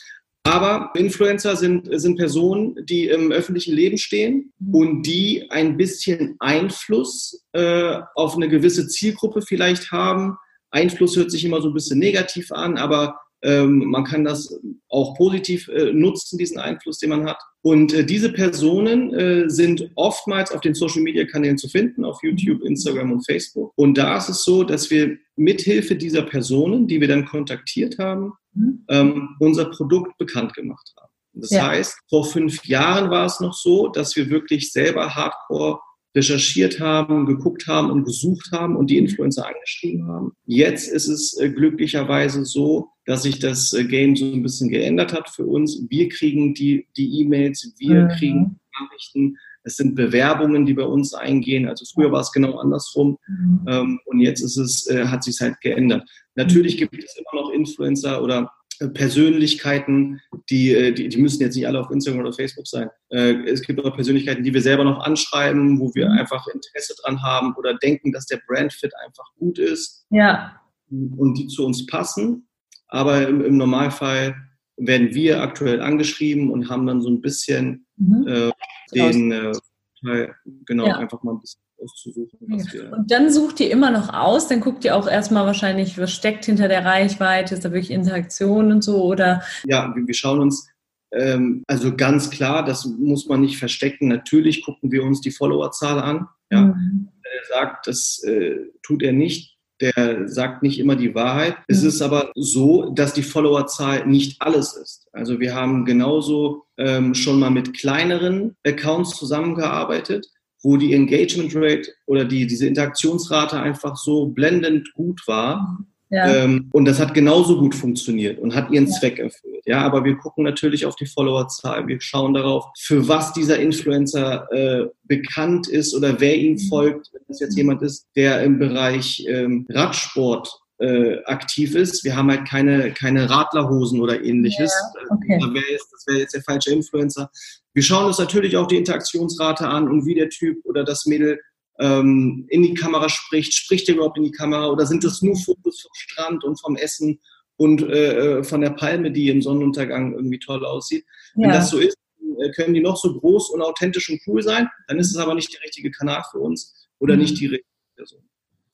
Aber 0.42 0.90
Influencer 0.94 1.54
sind, 1.56 1.88
sind 2.00 2.16
Personen, 2.16 2.74
die 2.86 3.08
im 3.08 3.30
öffentlichen 3.30 3.74
Leben 3.74 3.98
stehen 3.98 4.52
mhm. 4.58 4.74
und 4.74 5.02
die 5.02 5.50
ein 5.50 5.76
bisschen 5.76 6.36
Einfluss 6.38 7.44
äh, 7.52 8.00
auf 8.14 8.36
eine 8.36 8.48
gewisse 8.48 8.88
Zielgruppe 8.88 9.42
vielleicht 9.42 9.92
haben. 9.92 10.36
Einfluss 10.70 11.16
hört 11.16 11.30
sich 11.30 11.44
immer 11.44 11.60
so 11.60 11.68
ein 11.68 11.74
bisschen 11.74 11.98
negativ 11.98 12.52
an, 12.52 12.78
aber 12.78 13.20
ähm, 13.42 13.84
man 13.86 14.04
kann 14.04 14.24
das 14.24 14.58
auch 14.88 15.16
positiv 15.16 15.68
äh, 15.68 15.92
nutzen, 15.92 16.38
diesen 16.38 16.58
Einfluss, 16.58 16.98
den 16.98 17.10
man 17.10 17.26
hat. 17.26 17.38
Und 17.62 17.92
äh, 17.92 18.04
diese 18.04 18.32
Personen 18.32 19.14
äh, 19.14 19.48
sind 19.48 19.90
oftmals 19.94 20.52
auf 20.52 20.60
den 20.60 20.74
Social-Media-Kanälen 20.74 21.58
zu 21.58 21.68
finden, 21.68 22.04
auf 22.04 22.22
YouTube, 22.22 22.62
Instagram 22.62 23.12
und 23.12 23.24
Facebook. 23.24 23.72
Und 23.76 23.98
da 23.98 24.16
ist 24.16 24.28
es 24.28 24.44
so, 24.44 24.64
dass 24.64 24.90
wir 24.90 25.16
mithilfe 25.36 25.96
dieser 25.96 26.22
Personen, 26.22 26.86
die 26.86 27.00
wir 27.00 27.08
dann 27.08 27.24
kontaktiert 27.24 27.98
haben, 27.98 28.32
mhm. 28.52 28.84
ähm, 28.88 29.28
unser 29.38 29.66
Produkt 29.66 30.16
bekannt 30.18 30.54
gemacht 30.54 30.92
haben. 30.98 31.10
Das 31.32 31.50
ja. 31.50 31.68
heißt, 31.68 31.96
vor 32.08 32.24
fünf 32.24 32.64
Jahren 32.64 33.10
war 33.10 33.26
es 33.26 33.40
noch 33.40 33.54
so, 33.54 33.88
dass 33.88 34.16
wir 34.16 34.30
wirklich 34.30 34.72
selber 34.72 35.14
Hardcore 35.14 35.80
recherchiert 36.14 36.80
haben, 36.80 37.26
geguckt 37.26 37.66
haben 37.66 37.90
und 37.90 38.04
gesucht 38.04 38.50
haben 38.52 38.76
und 38.76 38.90
die 38.90 38.98
Influencer 38.98 39.46
angeschrieben 39.46 40.08
haben. 40.08 40.32
Jetzt 40.44 40.88
ist 40.88 41.08
es 41.08 41.38
äh, 41.38 41.50
glücklicherweise 41.50 42.44
so, 42.44 42.88
dass 43.10 43.24
sich 43.24 43.40
das 43.40 43.72
äh, 43.72 43.82
Game 43.82 44.14
so 44.14 44.24
ein 44.24 44.40
bisschen 44.40 44.68
geändert 44.68 45.12
hat 45.12 45.28
für 45.28 45.44
uns. 45.44 45.84
Wir 45.90 46.08
kriegen 46.08 46.54
die 46.54 46.86
die 46.96 47.20
E-Mails, 47.20 47.74
wir 47.78 48.04
mhm. 48.04 48.08
kriegen 48.10 48.60
Nachrichten. 48.80 49.36
Es 49.64 49.76
sind 49.76 49.96
Bewerbungen, 49.96 50.64
die 50.64 50.74
bei 50.74 50.84
uns 50.84 51.12
eingehen. 51.12 51.68
Also 51.68 51.84
früher 51.92 52.12
war 52.12 52.20
es 52.20 52.30
genau 52.30 52.58
andersrum. 52.58 53.18
Mhm. 53.26 53.66
Ähm, 53.66 54.00
und 54.04 54.20
jetzt 54.20 54.42
ist 54.42 54.56
es, 54.56 54.86
äh, 54.86 55.06
hat 55.06 55.24
sich 55.24 55.40
halt 55.40 55.60
geändert. 55.60 56.08
Natürlich 56.36 56.76
gibt 56.76 56.96
es 57.02 57.16
immer 57.16 57.42
noch 57.42 57.50
Influencer 57.50 58.22
oder 58.22 58.48
Persönlichkeiten, 58.94 60.20
die, 60.48 60.72
äh, 60.72 60.92
die, 60.92 61.08
die 61.08 61.20
müssen 61.20 61.42
jetzt 61.42 61.56
nicht 61.56 61.66
alle 61.66 61.80
auf 61.80 61.90
Instagram 61.90 62.20
oder 62.20 62.32
Facebook 62.32 62.68
sein. 62.68 62.90
Äh, 63.08 63.42
es 63.44 63.62
gibt 63.62 63.84
auch 63.84 63.92
Persönlichkeiten, 63.92 64.44
die 64.44 64.54
wir 64.54 64.62
selber 64.62 64.84
noch 64.84 65.00
anschreiben, 65.00 65.80
wo 65.80 65.92
wir 65.96 66.08
mhm. 66.08 66.18
einfach 66.18 66.46
Interesse 66.46 66.94
dran 67.02 67.20
haben 67.22 67.56
oder 67.56 67.74
denken, 67.74 68.12
dass 68.12 68.26
der 68.26 68.40
Brandfit 68.46 68.92
einfach 69.04 69.26
gut 69.36 69.58
ist. 69.58 70.06
Ja. 70.10 70.60
Und 70.90 71.38
die 71.38 71.48
zu 71.48 71.66
uns 71.66 71.84
passen. 71.86 72.46
Aber 72.90 73.26
im, 73.26 73.44
im 73.44 73.56
Normalfall 73.56 74.34
werden 74.76 75.14
wir 75.14 75.42
aktuell 75.42 75.80
angeschrieben 75.80 76.50
und 76.50 76.68
haben 76.68 76.86
dann 76.86 77.00
so 77.00 77.10
ein 77.10 77.20
bisschen 77.20 77.86
mhm. 77.96 78.26
äh, 78.26 78.50
den 78.94 79.32
äh, 79.32 80.28
genau 80.66 80.86
ja. 80.86 80.96
einfach 80.96 81.22
mal 81.22 81.32
ein 81.32 81.40
bisschen 81.40 81.60
auszusuchen. 81.82 82.38
Ja. 82.72 82.90
Und 82.90 83.10
dann 83.10 83.30
sucht 83.30 83.60
ihr 83.60 83.70
immer 83.70 83.90
noch 83.90 84.12
aus, 84.12 84.48
dann 84.48 84.60
guckt 84.60 84.84
ihr 84.84 84.96
auch 84.96 85.08
erstmal 85.08 85.46
wahrscheinlich, 85.46 85.98
was 85.98 86.12
steckt 86.12 86.44
hinter 86.44 86.68
der 86.68 86.84
Reichweite, 86.84 87.54
ist 87.54 87.64
da 87.64 87.72
wirklich 87.72 87.90
Interaktion 87.90 88.72
und 88.72 88.82
so 88.82 89.04
oder? 89.04 89.42
Ja, 89.64 89.94
wir, 89.94 90.06
wir 90.06 90.14
schauen 90.14 90.40
uns 90.40 90.70
ähm, 91.12 91.64
also 91.66 91.94
ganz 91.94 92.30
klar, 92.30 92.64
das 92.64 92.84
muss 92.84 93.26
man 93.26 93.40
nicht 93.40 93.58
verstecken. 93.58 94.08
Natürlich 94.08 94.64
gucken 94.64 94.92
wir 94.92 95.02
uns 95.02 95.20
die 95.20 95.32
Followerzahl 95.32 95.98
an. 95.98 96.28
Ja. 96.50 96.62
Mhm. 96.62 97.08
Er 97.22 97.46
sagt, 97.48 97.86
das 97.86 98.22
äh, 98.24 98.56
tut 98.82 99.02
er 99.02 99.12
nicht. 99.12 99.56
Der 99.80 100.28
sagt 100.28 100.62
nicht 100.62 100.78
immer 100.78 100.96
die 100.96 101.14
Wahrheit. 101.14 101.56
Mhm. 101.56 101.64
Es 101.68 101.82
ist 101.82 102.02
aber 102.02 102.32
so, 102.34 102.90
dass 102.90 103.14
die 103.14 103.22
Followerzahl 103.22 104.06
nicht 104.06 104.40
alles 104.40 104.74
ist. 104.74 105.08
Also 105.12 105.40
wir 105.40 105.54
haben 105.54 105.84
genauso 105.84 106.64
ähm, 106.76 107.14
schon 107.14 107.38
mal 107.38 107.50
mit 107.50 107.74
kleineren 107.74 108.56
Accounts 108.64 109.16
zusammengearbeitet 109.16 110.26
wo 110.62 110.76
die 110.76 110.92
Engagement 110.92 111.54
Rate 111.54 111.90
oder 112.06 112.24
die, 112.24 112.46
diese 112.46 112.66
Interaktionsrate 112.66 113.58
einfach 113.58 113.96
so 113.96 114.26
blendend 114.26 114.92
gut 114.94 115.26
war. 115.26 115.78
Ja. 116.10 116.34
Ähm, 116.34 116.68
und 116.72 116.86
das 116.86 116.98
hat 116.98 117.14
genauso 117.14 117.58
gut 117.58 117.74
funktioniert 117.74 118.40
und 118.40 118.54
hat 118.54 118.70
ihren 118.70 118.86
ja. 118.86 118.92
Zweck 118.92 119.20
erfüllt. 119.20 119.62
Ja, 119.64 119.82
aber 119.82 120.04
wir 120.04 120.16
gucken 120.16 120.42
natürlich 120.42 120.84
auf 120.84 120.96
die 120.96 121.06
Followerzahl. 121.06 121.86
Wir 121.86 122.00
schauen 122.00 122.34
darauf, 122.34 122.66
für 122.76 123.06
was 123.06 123.32
dieser 123.32 123.60
Influencer 123.60 124.48
äh, 124.50 124.86
bekannt 125.04 125.68
ist 125.68 125.94
oder 125.94 126.20
wer 126.20 126.36
ihm 126.36 126.54
mhm. 126.54 126.68
folgt. 126.68 127.10
Wenn 127.12 127.22
das 127.28 127.38
jetzt 127.38 127.56
jemand 127.56 127.82
ist, 127.82 128.08
der 128.16 128.42
im 128.42 128.58
Bereich 128.58 129.24
ähm, 129.28 129.66
Radsport 129.70 130.60
äh, 130.80 131.22
aktiv 131.24 131.74
ist. 131.74 132.04
Wir 132.04 132.16
haben 132.16 132.30
halt 132.30 132.48
keine, 132.48 132.92
keine 132.92 133.28
Radlerhosen 133.28 134.00
oder 134.00 134.24
ähnliches. 134.24 134.72
Ja, 134.72 135.14
okay. 135.14 135.38
Das 135.40 135.52
wäre 135.52 135.70
jetzt, 135.70 136.06
wär 136.08 136.18
jetzt 136.18 136.34
der 136.34 136.42
falsche 136.42 136.72
Influencer. 136.72 137.30
Wir 137.74 137.82
schauen 137.82 138.06
uns 138.06 138.18
natürlich 138.18 138.56
auch 138.56 138.66
die 138.66 138.78
Interaktionsrate 138.78 139.68
an 139.68 139.88
und 139.88 140.06
wie 140.06 140.14
der 140.14 140.30
Typ 140.30 140.64
oder 140.64 140.82
das 140.82 141.06
Mädel 141.06 141.38
ähm, 141.80 142.46
in 142.48 142.62
die 142.62 142.74
Kamera 142.74 143.08
spricht. 143.08 143.54
Spricht 143.54 143.88
er 143.88 143.96
überhaupt 143.96 144.18
in 144.18 144.24
die 144.24 144.30
Kamera 144.30 144.68
oder 144.68 144.86
sind 144.86 145.02
das 145.02 145.22
nur 145.22 145.36
Fotos 145.36 145.80
vom 145.80 145.92
Strand 145.94 146.44
und 146.44 146.60
vom 146.60 146.76
Essen 146.76 147.18
und 147.56 147.82
äh, 147.82 148.38
äh, 148.38 148.44
von 148.44 148.60
der 148.60 148.70
Palme, 148.70 149.10
die 149.10 149.28
im 149.28 149.42
Sonnenuntergang 149.42 150.14
irgendwie 150.14 150.38
toll 150.38 150.64
aussieht? 150.64 151.04
Ja. 151.34 151.44
Wenn 151.44 151.50
das 151.50 151.70
so 151.70 151.78
ist, 151.78 151.96
äh, 152.38 152.50
können 152.50 152.74
die 152.74 152.80
noch 152.80 152.96
so 152.96 153.18
groß 153.18 153.50
und 153.50 153.62
authentisch 153.62 154.10
und 154.10 154.20
cool 154.26 154.42
sein, 154.42 154.68
dann 154.88 154.98
ist 154.98 155.10
es 155.10 155.16
aber 155.16 155.34
nicht 155.34 155.52
der 155.52 155.62
richtige 155.62 155.90
Kanal 155.90 156.22
für 156.30 156.38
uns 156.38 156.88
oder 156.98 157.14
mhm. 157.14 157.22
nicht 157.22 157.40
die 157.40 157.46
richtige 157.46 157.66
Person. 157.96 158.22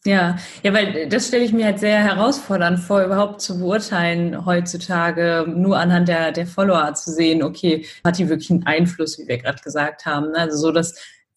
Ja, 0.04 0.38
ja, 0.62 0.72
weil 0.72 1.08
das 1.08 1.26
stelle 1.26 1.44
ich 1.44 1.52
mir 1.52 1.64
halt 1.64 1.80
sehr 1.80 1.98
herausfordernd 1.98 2.78
vor, 2.78 3.02
überhaupt 3.02 3.40
zu 3.40 3.58
beurteilen 3.58 4.46
heutzutage, 4.46 5.44
nur 5.48 5.78
anhand 5.78 6.06
der, 6.06 6.30
der 6.30 6.46
Follower 6.46 6.94
zu 6.94 7.10
sehen, 7.10 7.42
okay, 7.42 7.84
hat 8.04 8.16
die 8.18 8.28
wirklich 8.28 8.52
einen 8.52 8.64
Einfluss, 8.66 9.18
wie 9.18 9.26
wir 9.26 9.38
gerade 9.38 9.60
gesagt 9.62 10.06
haben. 10.06 10.30
Ne? 10.30 10.38
Also 10.38 10.58
so, 10.58 10.70
dass 10.70 10.94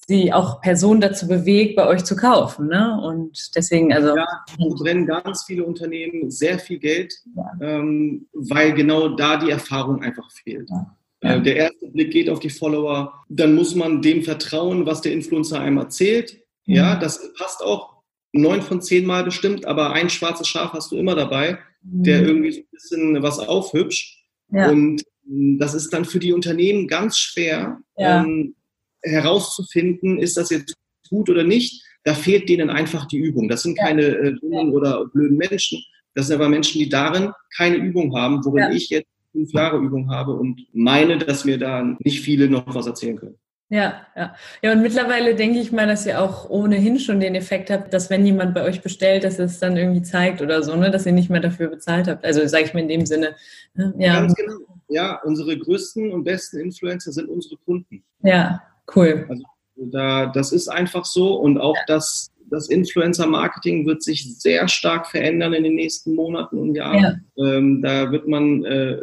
sie 0.09 0.33
auch 0.33 0.59
Personen 0.59 1.01
dazu 1.01 1.27
bewegt, 1.27 1.75
bei 1.75 1.87
euch 1.87 2.03
zu 2.03 2.15
kaufen. 2.15 2.67
Ne? 2.67 2.99
Und 3.01 3.55
deswegen, 3.55 3.93
also. 3.93 4.17
Ja, 4.17 4.27
brennen 4.57 5.05
ganz 5.05 5.43
viele 5.45 5.63
Unternehmen 5.63 6.31
sehr 6.31 6.57
viel 6.59 6.79
Geld, 6.79 7.13
ja. 7.35 7.51
ähm, 7.61 8.27
weil 8.33 8.73
genau 8.73 9.09
da 9.09 9.37
die 9.37 9.51
Erfahrung 9.51 10.01
einfach 10.01 10.29
fehlt. 10.31 10.69
Ja. 10.69 10.97
Ja. 11.21 11.35
Äh, 11.35 11.41
der 11.43 11.55
erste 11.55 11.87
Blick 11.87 12.11
geht 12.11 12.29
auf 12.29 12.39
die 12.39 12.49
Follower, 12.49 13.13
dann 13.29 13.53
muss 13.53 13.75
man 13.75 14.01
dem 14.01 14.23
vertrauen, 14.23 14.85
was 14.85 15.01
der 15.01 15.13
Influencer 15.13 15.59
einem 15.59 15.77
erzählt. 15.77 16.39
Mhm. 16.65 16.75
Ja, 16.75 16.95
das 16.95 17.31
passt 17.37 17.63
auch 17.63 18.01
neun 18.31 18.61
von 18.61 18.81
zehn 18.81 19.05
Mal 19.05 19.23
bestimmt, 19.23 19.65
aber 19.65 19.93
ein 19.93 20.09
schwarzes 20.09 20.47
Schaf 20.47 20.73
hast 20.73 20.91
du 20.91 20.97
immer 20.97 21.15
dabei, 21.15 21.59
mhm. 21.83 22.03
der 22.03 22.25
irgendwie 22.25 22.51
so 22.51 22.61
ein 22.61 22.67
bisschen 22.71 23.21
was 23.21 23.39
aufhübscht. 23.39 24.23
Ja. 24.51 24.69
Und 24.71 25.03
hm, 25.27 25.59
das 25.59 25.75
ist 25.75 25.93
dann 25.93 26.05
für 26.05 26.19
die 26.19 26.33
Unternehmen 26.33 26.87
ganz 26.87 27.19
schwer 27.19 27.79
ja. 27.95 28.23
ähm, 28.23 28.55
herauszufinden, 29.03 30.19
ist 30.19 30.37
das 30.37 30.49
jetzt 30.49 30.75
gut 31.09 31.29
oder 31.29 31.43
nicht. 31.43 31.83
Da 32.03 32.13
fehlt 32.13 32.49
denen 32.49 32.69
einfach 32.69 33.05
die 33.07 33.17
Übung. 33.17 33.49
Das 33.49 33.63
sind 33.63 33.77
keine 33.77 34.03
äh, 34.03 34.35
dummen 34.39 34.71
oder 34.71 35.05
blöden 35.07 35.37
Menschen. 35.37 35.83
Das 36.15 36.27
sind 36.27 36.35
aber 36.35 36.49
Menschen, 36.49 36.79
die 36.79 36.89
darin 36.89 37.31
keine 37.55 37.77
Übung 37.77 38.15
haben, 38.15 38.43
worin 38.43 38.71
ich 38.71 38.89
jetzt 38.89 39.07
fünf 39.31 39.53
Jahre 39.53 39.77
Übung 39.77 40.09
habe 40.09 40.33
und 40.33 40.65
meine, 40.73 41.17
dass 41.17 41.45
mir 41.45 41.57
da 41.57 41.83
nicht 41.99 42.21
viele 42.21 42.49
noch 42.49 42.73
was 42.73 42.87
erzählen 42.87 43.17
können. 43.17 43.35
Ja, 43.71 44.01
ja. 44.15 44.35
Ja, 44.63 44.71
und 44.71 44.81
mittlerweile 44.81 45.35
denke 45.35 45.59
ich 45.59 45.71
mal, 45.71 45.85
dass 45.85 46.07
ihr 46.07 46.19
auch 46.19 46.49
ohnehin 46.49 46.99
schon 46.99 47.19
den 47.19 47.35
Effekt 47.35 47.69
habt, 47.69 47.93
dass 47.93 48.09
wenn 48.09 48.25
jemand 48.25 48.55
bei 48.55 48.63
euch 48.63 48.81
bestellt, 48.81 49.23
dass 49.23 49.37
es 49.37 49.59
dann 49.59 49.77
irgendwie 49.77 50.01
zeigt 50.01 50.41
oder 50.41 50.63
so, 50.63 50.75
ne, 50.75 50.89
dass 50.89 51.05
ihr 51.05 51.11
nicht 51.11 51.29
mehr 51.29 51.39
dafür 51.39 51.67
bezahlt 51.67 52.07
habt. 52.07 52.25
Also 52.25 52.45
sage 52.47 52.65
ich 52.65 52.73
mir 52.73 52.81
in 52.81 52.87
dem 52.87 53.05
Sinne. 53.05 53.35
Ne? 53.75 53.93
Ja. 53.99 54.21
Ganz 54.21 54.33
genau. 54.33 54.55
Ja, 54.87 55.21
unsere 55.23 55.55
größten 55.55 56.11
und 56.11 56.23
besten 56.23 56.59
Influencer 56.59 57.11
sind 57.11 57.29
unsere 57.29 57.57
Kunden. 57.57 58.03
Ja, 58.23 58.59
cool. 58.95 59.25
Also 59.29 59.43
da, 59.75 60.27
das 60.27 60.51
ist 60.51 60.67
einfach 60.67 61.05
so 61.05 61.35
und 61.35 61.57
auch 61.57 61.75
ja. 61.75 61.83
das, 61.87 62.31
das 62.49 62.69
Influencer-Marketing 62.69 63.85
wird 63.85 64.03
sich 64.03 64.39
sehr 64.39 64.67
stark 64.67 65.07
verändern 65.07 65.53
in 65.53 65.63
den 65.63 65.75
nächsten 65.75 66.15
Monaten 66.15 66.57
und 66.57 66.75
Jahren. 66.75 67.25
Ja. 67.35 67.53
Ähm, 67.55 67.81
da 67.81 68.11
wird 68.11 68.27
man, 68.27 68.65
äh, 68.65 68.97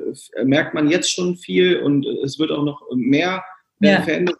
merkt 0.45 0.75
man 0.75 0.89
jetzt 0.91 1.11
schon 1.11 1.37
viel 1.37 1.81
und 1.81 2.07
es 2.25 2.39
wird 2.39 2.51
auch 2.51 2.65
noch 2.65 2.83
mehr 2.95 3.43
äh, 3.81 3.93
ja. 3.93 4.03
verändert 4.03 4.37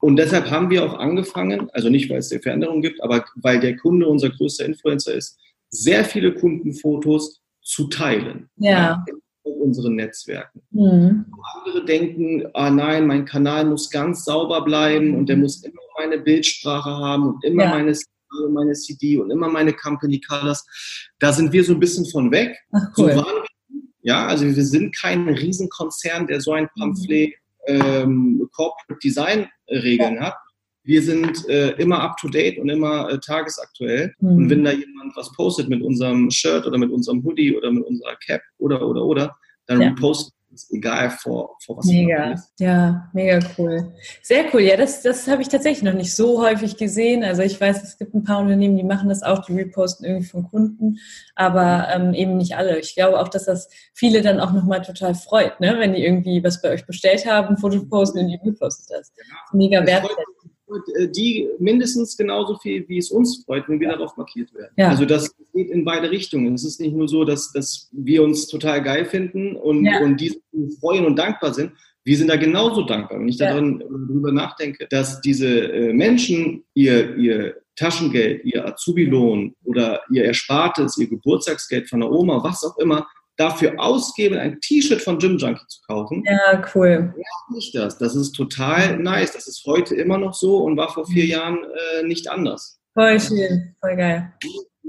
und 0.00 0.16
deshalb 0.16 0.50
haben 0.50 0.70
wir 0.70 0.84
auch 0.84 0.98
angefangen, 0.98 1.68
also 1.72 1.90
nicht, 1.90 2.08
weil 2.08 2.18
es 2.18 2.32
eine 2.32 2.40
Veränderung 2.40 2.80
gibt, 2.80 3.02
aber 3.02 3.24
weil 3.36 3.60
der 3.60 3.76
Kunde 3.76 4.08
unser 4.08 4.30
größter 4.30 4.64
Influencer 4.64 5.14
ist, 5.14 5.38
sehr 5.68 6.04
viele 6.04 6.34
Kundenfotos 6.34 7.42
zu 7.62 7.88
teilen. 7.88 8.48
Ja. 8.56 9.04
In 9.06 9.19
unseren 9.42 9.96
Netzwerken. 9.96 10.62
Mhm. 10.70 11.26
Andere 11.56 11.84
denken, 11.84 12.46
ah 12.54 12.70
nein, 12.70 13.06
mein 13.06 13.24
Kanal 13.24 13.66
muss 13.66 13.90
ganz 13.90 14.24
sauber 14.24 14.62
bleiben 14.62 15.14
und 15.14 15.28
der 15.28 15.36
muss 15.36 15.62
immer 15.64 15.80
meine 15.98 16.18
Bildsprache 16.18 16.90
haben 16.90 17.28
und 17.28 17.44
immer 17.44 17.64
ja. 17.64 17.70
meine 17.70 17.94
meine 18.50 18.74
CD 18.74 19.18
und 19.18 19.30
immer 19.30 19.48
meine 19.48 19.72
Company 19.72 20.20
Colors. 20.20 20.64
Da 21.18 21.32
sind 21.32 21.52
wir 21.52 21.64
so 21.64 21.72
ein 21.72 21.80
bisschen 21.80 22.06
von 22.06 22.30
weg. 22.30 22.56
Ach, 22.72 22.86
cool. 22.96 23.12
So 23.12 23.16
waren 23.16 23.42
wir. 23.42 23.50
Ja, 24.02 24.26
also 24.26 24.44
wir 24.44 24.64
sind 24.64 24.96
kein 24.96 25.28
Riesenkonzern, 25.28 26.26
der 26.26 26.40
so 26.40 26.52
ein 26.52 26.68
Pamphlet 26.78 27.34
ähm, 27.66 28.48
Corporate 28.52 28.98
Design 29.02 29.48
Regeln 29.68 30.14
ja. 30.14 30.26
hat. 30.26 30.34
Wir 30.90 31.02
sind 31.02 31.48
äh, 31.48 31.70
immer 31.78 32.00
up 32.00 32.16
to 32.16 32.28
date 32.28 32.58
und 32.58 32.68
immer 32.68 33.08
äh, 33.08 33.20
tagesaktuell. 33.20 34.12
Mhm. 34.18 34.28
Und 34.28 34.50
wenn 34.50 34.64
da 34.64 34.72
jemand 34.72 35.16
was 35.16 35.32
postet 35.34 35.68
mit 35.68 35.82
unserem 35.82 36.32
Shirt 36.32 36.66
oder 36.66 36.78
mit 36.78 36.90
unserem 36.90 37.22
Hoodie 37.22 37.56
oder 37.56 37.70
mit 37.70 37.84
unserer 37.84 38.16
Cap 38.16 38.42
oder 38.58 38.84
oder 38.84 39.04
oder, 39.04 39.36
dann 39.66 39.80
ja. 39.80 39.88
reposten 39.90 40.32
ist 40.52 40.72
egal 40.72 41.10
vor, 41.10 41.56
vor 41.64 41.78
was 41.78 41.86
Mega, 41.86 42.34
ja, 42.58 43.08
mega 43.12 43.38
cool. 43.56 43.92
Sehr 44.20 44.46
cool. 44.52 44.62
Ja, 44.62 44.76
das, 44.76 45.00
das 45.02 45.28
habe 45.28 45.42
ich 45.42 45.48
tatsächlich 45.48 45.84
noch 45.84 45.96
nicht 45.96 46.12
so 46.12 46.42
häufig 46.42 46.76
gesehen. 46.76 47.22
Also 47.22 47.42
ich 47.42 47.60
weiß, 47.60 47.84
es 47.84 47.98
gibt 47.98 48.14
ein 48.14 48.24
paar 48.24 48.40
Unternehmen, 48.40 48.76
die 48.76 48.82
machen 48.82 49.08
das 49.08 49.22
auch, 49.22 49.44
die 49.44 49.52
reposten 49.52 50.04
irgendwie 50.04 50.26
von 50.26 50.48
Kunden, 50.50 50.98
aber 51.36 51.86
ähm, 51.94 52.14
eben 52.14 52.36
nicht 52.36 52.56
alle. 52.56 52.80
Ich 52.80 52.96
glaube 52.96 53.20
auch, 53.20 53.28
dass 53.28 53.44
das 53.44 53.68
viele 53.94 54.22
dann 54.22 54.40
auch 54.40 54.52
nochmal 54.52 54.82
total 54.82 55.14
freut, 55.14 55.60
ne? 55.60 55.76
wenn 55.78 55.94
die 55.94 56.04
irgendwie 56.04 56.42
was 56.42 56.60
bei 56.60 56.70
euch 56.70 56.84
bestellt 56.84 57.26
haben, 57.26 57.56
Foto 57.56 57.84
posten 57.86 58.18
und 58.18 58.28
die 58.28 58.40
reposten 58.44 58.86
das. 58.88 59.12
Ja, 59.16 59.36
mega 59.52 59.86
wertschätzend 59.86 60.39
äh, 60.96 61.08
die 61.08 61.48
mindestens 61.58 62.16
genauso 62.16 62.56
viel, 62.58 62.88
wie 62.88 62.98
es 62.98 63.10
uns 63.10 63.44
freut, 63.44 63.68
wenn 63.68 63.80
wir 63.80 63.88
ja. 63.88 63.96
darauf 63.96 64.16
markiert 64.16 64.52
werden. 64.54 64.72
Ja. 64.76 64.88
Also 64.88 65.04
das 65.04 65.34
geht 65.54 65.70
in 65.70 65.84
beide 65.84 66.10
Richtungen. 66.10 66.54
Es 66.54 66.64
ist 66.64 66.80
nicht 66.80 66.94
nur 66.94 67.08
so, 67.08 67.24
dass, 67.24 67.52
dass 67.52 67.88
wir 67.92 68.22
uns 68.22 68.46
total 68.46 68.82
geil 68.82 69.04
finden 69.04 69.56
und, 69.56 69.84
ja. 69.84 70.00
und 70.00 70.20
die 70.20 70.40
freuen 70.80 71.04
und 71.06 71.16
dankbar 71.16 71.54
sind. 71.54 71.72
Wir 72.04 72.16
sind 72.16 72.28
da 72.28 72.36
genauso 72.36 72.82
dankbar. 72.82 73.20
Wenn 73.20 73.28
ich 73.28 73.36
darüber 73.36 74.32
nachdenke, 74.32 74.86
dass 74.88 75.20
diese 75.20 75.48
äh, 75.48 75.92
Menschen 75.92 76.64
ihr, 76.74 77.16
ihr 77.16 77.56
Taschengeld, 77.76 78.44
ihr 78.44 78.66
Azubi-Lohn 78.66 79.54
oder 79.64 80.02
ihr 80.10 80.24
Erspartes, 80.24 80.98
ihr 80.98 81.08
Geburtstagsgeld 81.08 81.88
von 81.88 82.00
der 82.00 82.10
Oma, 82.10 82.42
was 82.42 82.64
auch 82.64 82.76
immer, 82.78 83.06
dafür 83.40 83.80
ausgeben, 83.80 84.38
ein 84.38 84.60
T-Shirt 84.60 85.00
von 85.00 85.18
Gym 85.18 85.38
Junkie 85.38 85.66
zu 85.66 85.80
kaufen. 85.86 86.22
Ja, 86.26 86.62
cool. 86.74 87.14
Ja, 87.16 87.54
nicht 87.54 87.74
das. 87.74 87.98
Das 87.98 88.14
ist 88.14 88.32
total 88.32 88.98
nice. 88.98 89.32
Das 89.32 89.48
ist 89.48 89.64
heute 89.66 89.94
immer 89.94 90.18
noch 90.18 90.34
so 90.34 90.58
und 90.58 90.76
war 90.76 90.92
vor 90.92 91.06
vier 91.06 91.24
Jahren 91.24 91.58
äh, 91.64 92.02
nicht 92.06 92.28
anders. 92.28 92.78
Voll 92.94 93.18
schön, 93.18 93.74
voll 93.80 93.96
geil 93.96 94.32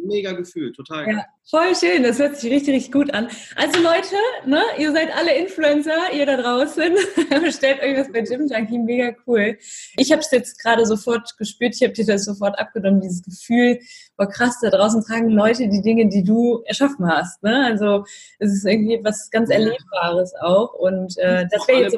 mega 0.05 0.31
Gefühl, 0.33 0.71
total. 0.73 1.07
Ja, 1.07 1.25
voll 1.49 1.75
schön, 1.75 2.03
das 2.03 2.19
hört 2.19 2.37
sich 2.37 2.51
richtig, 2.51 2.75
richtig 2.75 2.91
gut 2.91 3.13
an. 3.13 3.27
Also 3.55 3.81
Leute, 3.81 4.15
ne, 4.45 4.61
ihr 4.77 4.91
seid 4.91 5.15
alle 5.15 5.35
Influencer, 5.35 6.13
ihr 6.13 6.25
da 6.25 6.37
draußen, 6.37 6.93
bestellt 7.43 7.81
euch 7.81 7.97
was 7.97 8.11
bei 8.11 8.21
Gym 8.21 8.47
Junkie, 8.47 8.79
mega 8.79 9.15
cool. 9.27 9.57
Ich 9.97 10.11
habe 10.11 10.21
es 10.21 10.31
jetzt 10.31 10.61
gerade 10.61 10.85
sofort 10.85 11.37
gespürt, 11.37 11.75
ich 11.75 11.83
habe 11.83 11.93
dir 11.93 12.05
das 12.05 12.25
sofort 12.25 12.57
abgenommen, 12.59 13.01
dieses 13.01 13.23
Gefühl, 13.23 13.79
boah 14.17 14.27
krass, 14.27 14.59
da 14.61 14.69
draußen 14.69 15.03
tragen 15.03 15.29
Leute 15.29 15.67
die 15.67 15.81
Dinge, 15.81 16.09
die 16.09 16.23
du 16.23 16.61
erschaffen 16.65 17.07
hast. 17.07 17.41
Ne? 17.43 17.65
Also 17.65 18.05
es 18.39 18.53
ist 18.53 18.65
irgendwie 18.65 18.99
was 19.03 19.29
ganz 19.31 19.49
Erlebbares 19.49 20.33
auch 20.41 20.73
und 20.73 21.17
äh, 21.17 21.47
das 21.51 21.67
wäre 21.67 21.83
jetzt... 21.83 21.97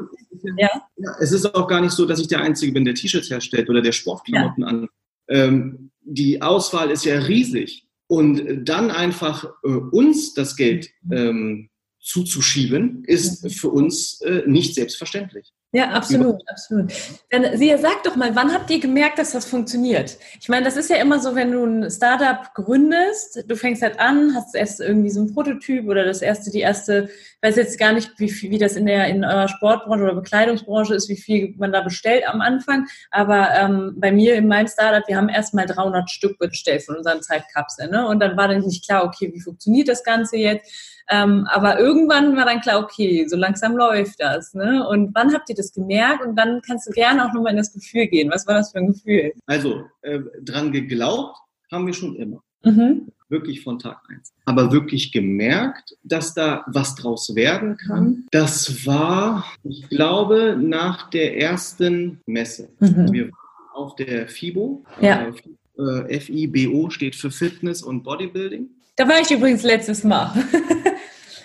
Ja? 0.58 0.70
ja? 0.98 1.16
Es 1.20 1.32
ist 1.32 1.54
auch 1.54 1.68
gar 1.68 1.82
nicht 1.82 1.92
so, 1.92 2.06
dass 2.06 2.20
ich 2.20 2.28
der 2.28 2.42
Einzige 2.42 2.72
bin, 2.72 2.86
der 2.86 2.96
T-Shirts 2.96 3.30
herstellt 3.30 3.70
oder 3.70 3.82
der 3.82 3.92
Sportklamotten 3.92 4.64
ja. 4.64 4.70
an. 4.70 4.88
Ähm, 5.30 5.92
die 6.02 6.42
Auswahl 6.42 6.92
ist 6.92 7.06
ja 7.06 7.18
riesig. 7.20 7.83
Und 8.14 8.66
dann 8.66 8.92
einfach 8.92 9.44
äh, 9.64 9.70
uns 9.70 10.36
das 10.36 10.56
Geld 10.56 10.92
ähm, 11.12 11.72
zuzuschieben, 12.00 13.04
ist 13.06 13.52
für 13.60 13.70
uns 13.70 14.22
äh, 14.22 14.44
nicht 14.46 14.76
selbstverständlich. 14.76 15.52
Ja, 15.72 15.90
absolut, 15.90 16.48
absolut. 16.48 16.94
Dann, 17.32 17.58
Sie 17.58 17.76
sag 17.82 18.04
doch 18.04 18.16
mal, 18.16 18.36
wann 18.36 18.54
habt 18.54 18.70
ihr 18.70 18.80
gemerkt, 18.80 19.18
dass 19.18 19.32
das 19.32 19.46
funktioniert? 19.46 20.20
Ich 20.40 20.48
meine, 20.48 20.64
das 20.64 20.78
ist 20.78 20.92
ja 20.92 20.98
immer 20.98 21.20
so, 21.20 21.34
wenn 21.34 21.52
du 21.52 21.66
ein 21.66 21.90
Startup 21.90 22.54
gründest, 22.54 23.46
du 23.48 23.56
fängst 23.56 23.82
halt 23.82 24.00
an, 24.00 24.36
hast 24.36 24.54
erst 24.54 24.80
irgendwie 24.80 25.10
so 25.10 25.22
ein 25.22 25.34
Prototyp 25.34 25.88
oder 25.88 26.06
das 26.06 26.22
erste, 26.22 26.52
die 26.52 26.60
erste, 26.60 27.10
weiß 27.44 27.58
jetzt 27.58 27.78
gar 27.78 27.94
nicht, 27.94 28.12
wie, 28.18 28.32
wie 28.50 28.58
das 28.58 28.76
in 28.76 28.86
der 28.86 29.08
in 29.08 29.24
eurer 29.24 29.48
Sportbranche 29.48 30.04
oder 30.04 30.16
Bekleidungsbranche 30.16 30.96
ist, 30.96 31.10
wie 31.10 31.18
viel 31.18 31.54
man 31.58 31.74
da 31.74 31.82
bestellt 31.82 32.24
am 32.28 32.42
Anfang. 32.42 32.88
Aber 33.12 33.50
ähm, 33.52 33.94
bei 33.98 34.12
mir 34.12 34.36
in 34.36 34.48
meinem 34.48 34.68
Startup, 34.68 35.08
wir 35.08 35.18
haben 35.18 35.30
erst 35.30 35.54
mal 35.54 35.66
300 35.66 36.10
Stück 36.10 36.40
bestellt 36.40 36.84
von 36.84 36.96
unseren 36.96 37.22
Zeitkapseln, 37.22 37.92
ne? 37.92 38.08
Und 38.08 38.20
dann 38.20 38.38
war 38.38 38.48
dann 38.48 38.62
nicht 38.62 38.86
klar, 38.86 39.04
okay, 39.04 39.32
wie 39.34 39.42
funktioniert 39.42 39.90
das 39.90 40.04
Ganze 40.04 40.38
jetzt? 40.38 40.72
Ähm, 41.10 41.46
aber 41.50 41.80
irgendwann 41.80 42.36
war 42.38 42.46
dann 42.46 42.62
klar, 42.62 42.82
okay, 42.82 43.28
so 43.28 43.36
langsam 43.36 43.76
läuft 43.76 44.22
das. 44.22 44.54
Ne? 44.54 44.88
Und 44.88 45.14
wann 45.14 45.34
habt 45.34 45.50
ihr 45.50 45.56
das 45.56 45.74
gemerkt? 45.74 46.26
Und 46.26 46.36
dann 46.38 46.62
kannst 46.66 46.88
du 46.88 46.92
gerne 46.92 47.26
auch 47.26 47.34
nochmal 47.34 47.52
in 47.52 47.58
das 47.58 47.74
Gefühl 47.74 48.08
gehen. 48.08 48.32
Was 48.32 48.48
war 48.48 48.56
das 48.56 48.72
für 48.72 48.78
ein 48.78 48.88
Gefühl? 48.88 49.34
Also, 49.46 49.84
äh, 50.02 50.20
dran 50.42 50.72
geglaubt 50.72 51.38
haben 51.72 51.86
wir 51.88 51.94
schon 51.94 52.16
immer. 52.16 52.42
Mhm. 52.64 53.08
Wirklich 53.30 53.64
von 53.64 53.80
Tag 53.80 54.02
eins. 54.10 54.34
Aber 54.46 54.72
wirklich 54.72 55.12
gemerkt, 55.12 55.96
dass 56.04 56.34
da 56.34 56.64
was 56.68 56.96
draus 56.96 57.36
werden 57.36 57.78
kann, 57.78 58.26
das 58.32 58.86
war, 58.86 59.46
ich 59.64 59.90
glaube, 59.90 60.58
nach 60.60 61.10
der 61.10 61.38
ersten 61.40 62.22
Messe. 62.26 62.70
Mhm. 62.80 63.12
Wir 63.12 63.24
waren 63.26 63.74
auf 63.74 63.96
der 63.96 64.28
FIBO. 64.28 64.84
Ja. 65.02 65.32
Äh, 65.78 66.20
FIBO 66.20 66.90
steht 66.90 67.16
für 67.16 67.32
Fitness 67.32 67.82
und 67.82 68.04
Bodybuilding. 68.04 68.70
Da 68.96 69.08
war 69.08 69.20
ich 69.20 69.32
übrigens 69.32 69.64
letztes 69.64 70.04
Mal. 70.04 70.32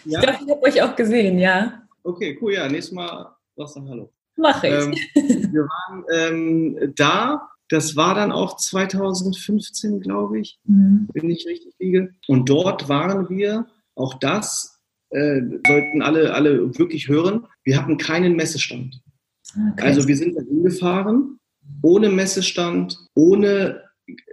Ja? 0.04 0.20
Ich 0.20 0.24
glaube, 0.24 0.38
ich 0.42 0.50
habe 0.50 0.62
euch 0.62 0.82
auch 0.82 0.96
gesehen, 0.96 1.38
ja. 1.38 1.82
Okay, 2.02 2.38
cool, 2.40 2.54
ja. 2.54 2.66
Nächstes 2.66 2.94
Mal 2.94 3.30
sagst 3.56 3.76
du 3.76 3.88
Hallo. 3.88 4.10
Mach 4.36 4.62
ich. 4.62 4.70
Ähm, 4.70 4.94
wir 5.52 5.68
waren 5.68 6.04
ähm, 6.14 6.94
da 6.96 7.50
das 7.68 7.96
war 7.96 8.14
dann 8.14 8.32
auch 8.32 8.56
2015, 8.56 10.00
glaube 10.00 10.40
ich, 10.40 10.58
mhm. 10.64 11.08
wenn 11.12 11.30
ich 11.30 11.46
richtig 11.46 11.74
liege. 11.78 12.14
Und 12.26 12.48
dort 12.48 12.88
waren 12.88 13.28
wir, 13.28 13.66
auch 13.94 14.14
das 14.14 14.80
äh, 15.10 15.40
sollten 15.66 16.02
alle, 16.02 16.34
alle 16.34 16.78
wirklich 16.78 17.08
hören, 17.08 17.46
wir 17.64 17.80
hatten 17.80 17.98
keinen 17.98 18.36
Messestand. 18.36 19.00
Okay. 19.72 19.86
Also 19.86 20.06
wir 20.06 20.16
sind 20.16 20.36
da 20.36 20.42
hingefahren, 20.42 21.38
ohne 21.82 22.10
Messestand, 22.10 22.98
ohne 23.14 23.82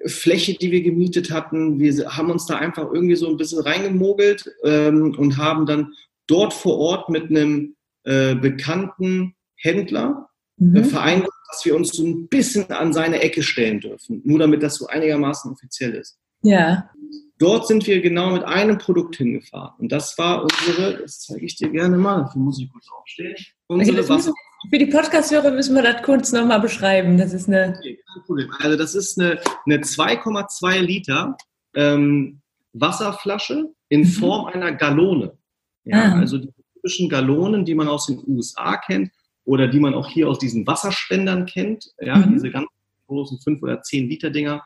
Fläche, 0.05 0.53
die 0.53 0.71
wir 0.71 0.81
gemietet 0.81 1.31
hatten. 1.31 1.79
Wir 1.79 1.93
haben 2.15 2.31
uns 2.31 2.45
da 2.45 2.57
einfach 2.57 2.91
irgendwie 2.93 3.15
so 3.15 3.29
ein 3.29 3.37
bisschen 3.37 3.61
reingemogelt 3.61 4.49
ähm, 4.63 5.15
und 5.17 5.37
haben 5.37 5.65
dann 5.65 5.93
dort 6.27 6.53
vor 6.53 6.77
Ort 6.77 7.09
mit 7.09 7.29
einem 7.29 7.75
äh, 8.03 8.35
bekannten 8.35 9.35
Händler 9.55 10.29
mhm. 10.57 10.85
vereinbart, 10.85 11.31
dass 11.49 11.65
wir 11.65 11.75
uns 11.75 11.89
so 11.89 12.05
ein 12.05 12.27
bisschen 12.27 12.69
an 12.71 12.93
seine 12.93 13.21
Ecke 13.21 13.43
stellen 13.43 13.79
dürfen, 13.79 14.21
nur 14.25 14.39
damit 14.39 14.63
das 14.63 14.75
so 14.75 14.87
einigermaßen 14.87 15.51
offiziell 15.51 15.93
ist. 15.93 16.17
Ja. 16.41 16.89
Dort 17.37 17.67
sind 17.67 17.85
wir 17.85 18.01
genau 18.01 18.31
mit 18.31 18.43
einem 18.43 18.77
Produkt 18.77 19.17
hingefahren. 19.17 19.73
Und 19.79 19.91
das 19.91 20.17
war 20.17 20.43
unsere, 20.43 21.01
das 21.01 21.19
zeige 21.19 21.45
ich 21.45 21.55
dir 21.57 21.69
gerne 21.69 21.97
mal, 21.97 22.23
dafür 22.23 22.41
muss 22.41 22.59
ich 22.61 22.71
kurz 22.71 22.85
aufstehen. 22.97 23.35
Unsere 23.67 23.99
okay, 23.99 24.09
Wasser 24.09 24.33
für 24.69 24.79
die 24.79 24.85
Podcast-Hörer 24.87 25.51
müssen 25.51 25.75
wir 25.75 25.83
das 25.83 26.01
kurz 26.01 26.31
nochmal 26.31 26.59
beschreiben. 26.59 27.17
Das 27.17 27.33
ist 27.33 27.47
eine. 27.47 27.75
Okay, 27.77 27.99
kein 28.13 28.23
Problem. 28.23 28.51
Also, 28.59 28.77
das 28.77 28.95
ist 28.95 29.19
eine, 29.19 29.39
eine 29.65 29.77
2,2 29.77 30.79
Liter 30.79 31.37
ähm, 31.75 32.41
Wasserflasche 32.73 33.69
in 33.89 34.01
mhm. 34.01 34.05
Form 34.05 34.45
einer 34.47 34.71
Gallone. 34.73 35.37
Ja, 35.83 36.13
ah. 36.13 36.19
Also 36.19 36.39
die 36.39 36.51
typischen 36.73 37.09
Gallonen, 37.09 37.63
die 37.63 37.75
man 37.75 37.87
aus 37.87 38.07
den 38.07 38.23
USA 38.27 38.77
kennt, 38.77 39.11
oder 39.45 39.67
die 39.67 39.79
man 39.79 39.93
auch 39.93 40.09
hier 40.09 40.27
aus 40.27 40.39
diesen 40.39 40.67
Wasserspendern 40.67 41.45
kennt, 41.45 41.91
ja, 41.99 42.17
mhm. 42.17 42.33
diese 42.33 42.49
ganz 42.49 42.67
großen 43.07 43.39
5 43.39 43.61
oder 43.61 43.81
10 43.81 44.09
Liter 44.09 44.31
Dinger, 44.31 44.63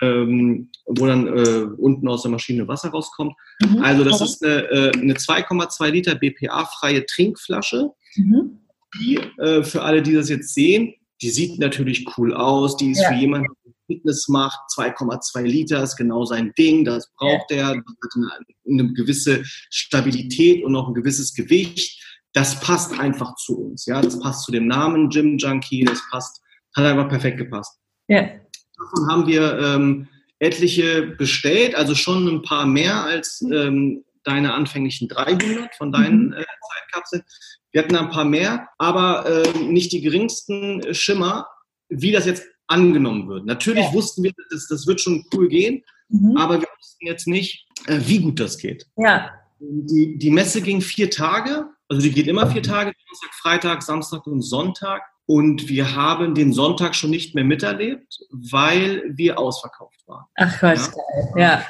ähm, 0.00 0.70
wo 0.86 1.06
dann 1.06 1.26
äh, 1.26 1.66
unten 1.76 2.08
aus 2.08 2.22
der 2.22 2.30
Maschine 2.30 2.68
Wasser 2.68 2.90
rauskommt. 2.90 3.34
Mhm. 3.60 3.78
Also 3.82 4.04
das 4.04 4.20
ist 4.20 4.44
eine, 4.44 4.62
äh, 4.70 4.92
eine 4.92 5.14
2,2 5.14 5.90
Liter 5.90 6.14
BPA-freie 6.14 7.04
Trinkflasche, 7.06 7.90
mhm. 8.16 8.60
die 9.00 9.16
äh, 9.38 9.62
für 9.62 9.82
alle, 9.82 10.02
die 10.02 10.14
das 10.14 10.28
jetzt 10.28 10.54
sehen, 10.54 10.94
die 11.20 11.30
sieht 11.30 11.58
natürlich 11.58 12.06
cool 12.16 12.34
aus, 12.34 12.76
die 12.76 12.90
ist 12.90 13.00
ja. 13.00 13.08
für 13.08 13.14
jemanden, 13.14 13.48
der 13.64 13.72
Fitness 13.86 14.28
macht, 14.28 14.58
2,2 14.76 15.42
Liter 15.42 15.82
ist 15.82 15.96
genau 15.96 16.24
sein 16.24 16.52
Ding, 16.58 16.84
das 16.84 17.10
braucht 17.16 17.50
ja. 17.50 17.56
er, 17.56 17.66
hat 17.68 17.84
eine, 18.14 18.30
eine 18.68 18.92
gewisse 18.92 19.42
Stabilität 19.70 20.64
und 20.64 20.74
auch 20.76 20.88
ein 20.88 20.94
gewisses 20.94 21.34
Gewicht 21.34 21.98
das 22.32 22.60
passt 22.60 22.98
einfach 22.98 23.34
zu 23.36 23.58
uns. 23.58 23.86
Ja, 23.86 24.00
das 24.00 24.18
passt 24.18 24.44
zu 24.44 24.52
dem 24.52 24.66
Namen 24.66 25.10
Gym 25.10 25.38
Junkie, 25.38 25.84
das 25.84 26.02
passt, 26.10 26.42
hat 26.74 26.84
einfach 26.84 27.08
perfekt 27.08 27.38
gepasst. 27.38 27.78
Ja. 28.08 28.22
Davon 28.22 29.10
haben 29.10 29.26
wir 29.26 29.58
ähm, 29.58 30.08
etliche 30.38 31.02
bestellt, 31.02 31.74
also 31.74 31.94
schon 31.94 32.26
ein 32.26 32.42
paar 32.42 32.66
mehr 32.66 33.04
als 33.04 33.42
ähm, 33.42 34.04
deine 34.24 34.54
anfänglichen 34.54 35.08
300 35.08 35.74
von 35.76 35.92
deinen 35.92 36.28
mhm. 36.28 36.32
äh, 36.32 36.44
Zeitkapseln. 36.92 37.22
Wir 37.70 37.82
hatten 37.82 37.96
ein 37.96 38.10
paar 38.10 38.24
mehr, 38.24 38.68
aber 38.78 39.26
äh, 39.26 39.58
nicht 39.58 39.92
die 39.92 40.00
geringsten 40.00 40.94
Schimmer, 40.94 41.46
wie 41.88 42.12
das 42.12 42.26
jetzt 42.26 42.44
angenommen 42.66 43.28
wird. 43.28 43.46
Natürlich 43.46 43.84
ja. 43.84 43.92
wussten 43.92 44.22
wir, 44.22 44.32
das, 44.50 44.68
das 44.68 44.86
wird 44.86 45.00
schon 45.00 45.24
cool 45.34 45.48
gehen, 45.48 45.82
mhm. 46.08 46.36
aber 46.36 46.60
wir 46.60 46.68
wussten 46.78 47.06
jetzt 47.06 47.26
nicht, 47.26 47.66
äh, 47.86 48.00
wie 48.06 48.20
gut 48.20 48.40
das 48.40 48.58
geht. 48.58 48.86
Ja. 48.96 49.30
Die, 49.60 50.18
die 50.18 50.30
Messe 50.30 50.60
ging 50.60 50.80
vier 50.80 51.10
Tage 51.10 51.66
also 51.92 52.02
die 52.02 52.12
geht 52.12 52.26
immer 52.26 52.46
vier 52.46 52.62
Tage, 52.62 52.92
Donnerstag, 52.92 53.34
Freitag, 53.34 53.82
Samstag 53.82 54.26
und 54.26 54.40
Sonntag. 54.40 55.02
Und 55.26 55.68
wir 55.68 55.94
haben 55.94 56.34
den 56.34 56.54
Sonntag 56.54 56.94
schon 56.94 57.10
nicht 57.10 57.34
mehr 57.34 57.44
miterlebt, 57.44 58.18
weil 58.30 59.02
wir 59.14 59.38
ausverkauft 59.38 60.00
waren. 60.06 60.24
Ach 60.36 60.62
was, 60.62 60.90
ja. 61.36 61.38
ja. 61.38 61.66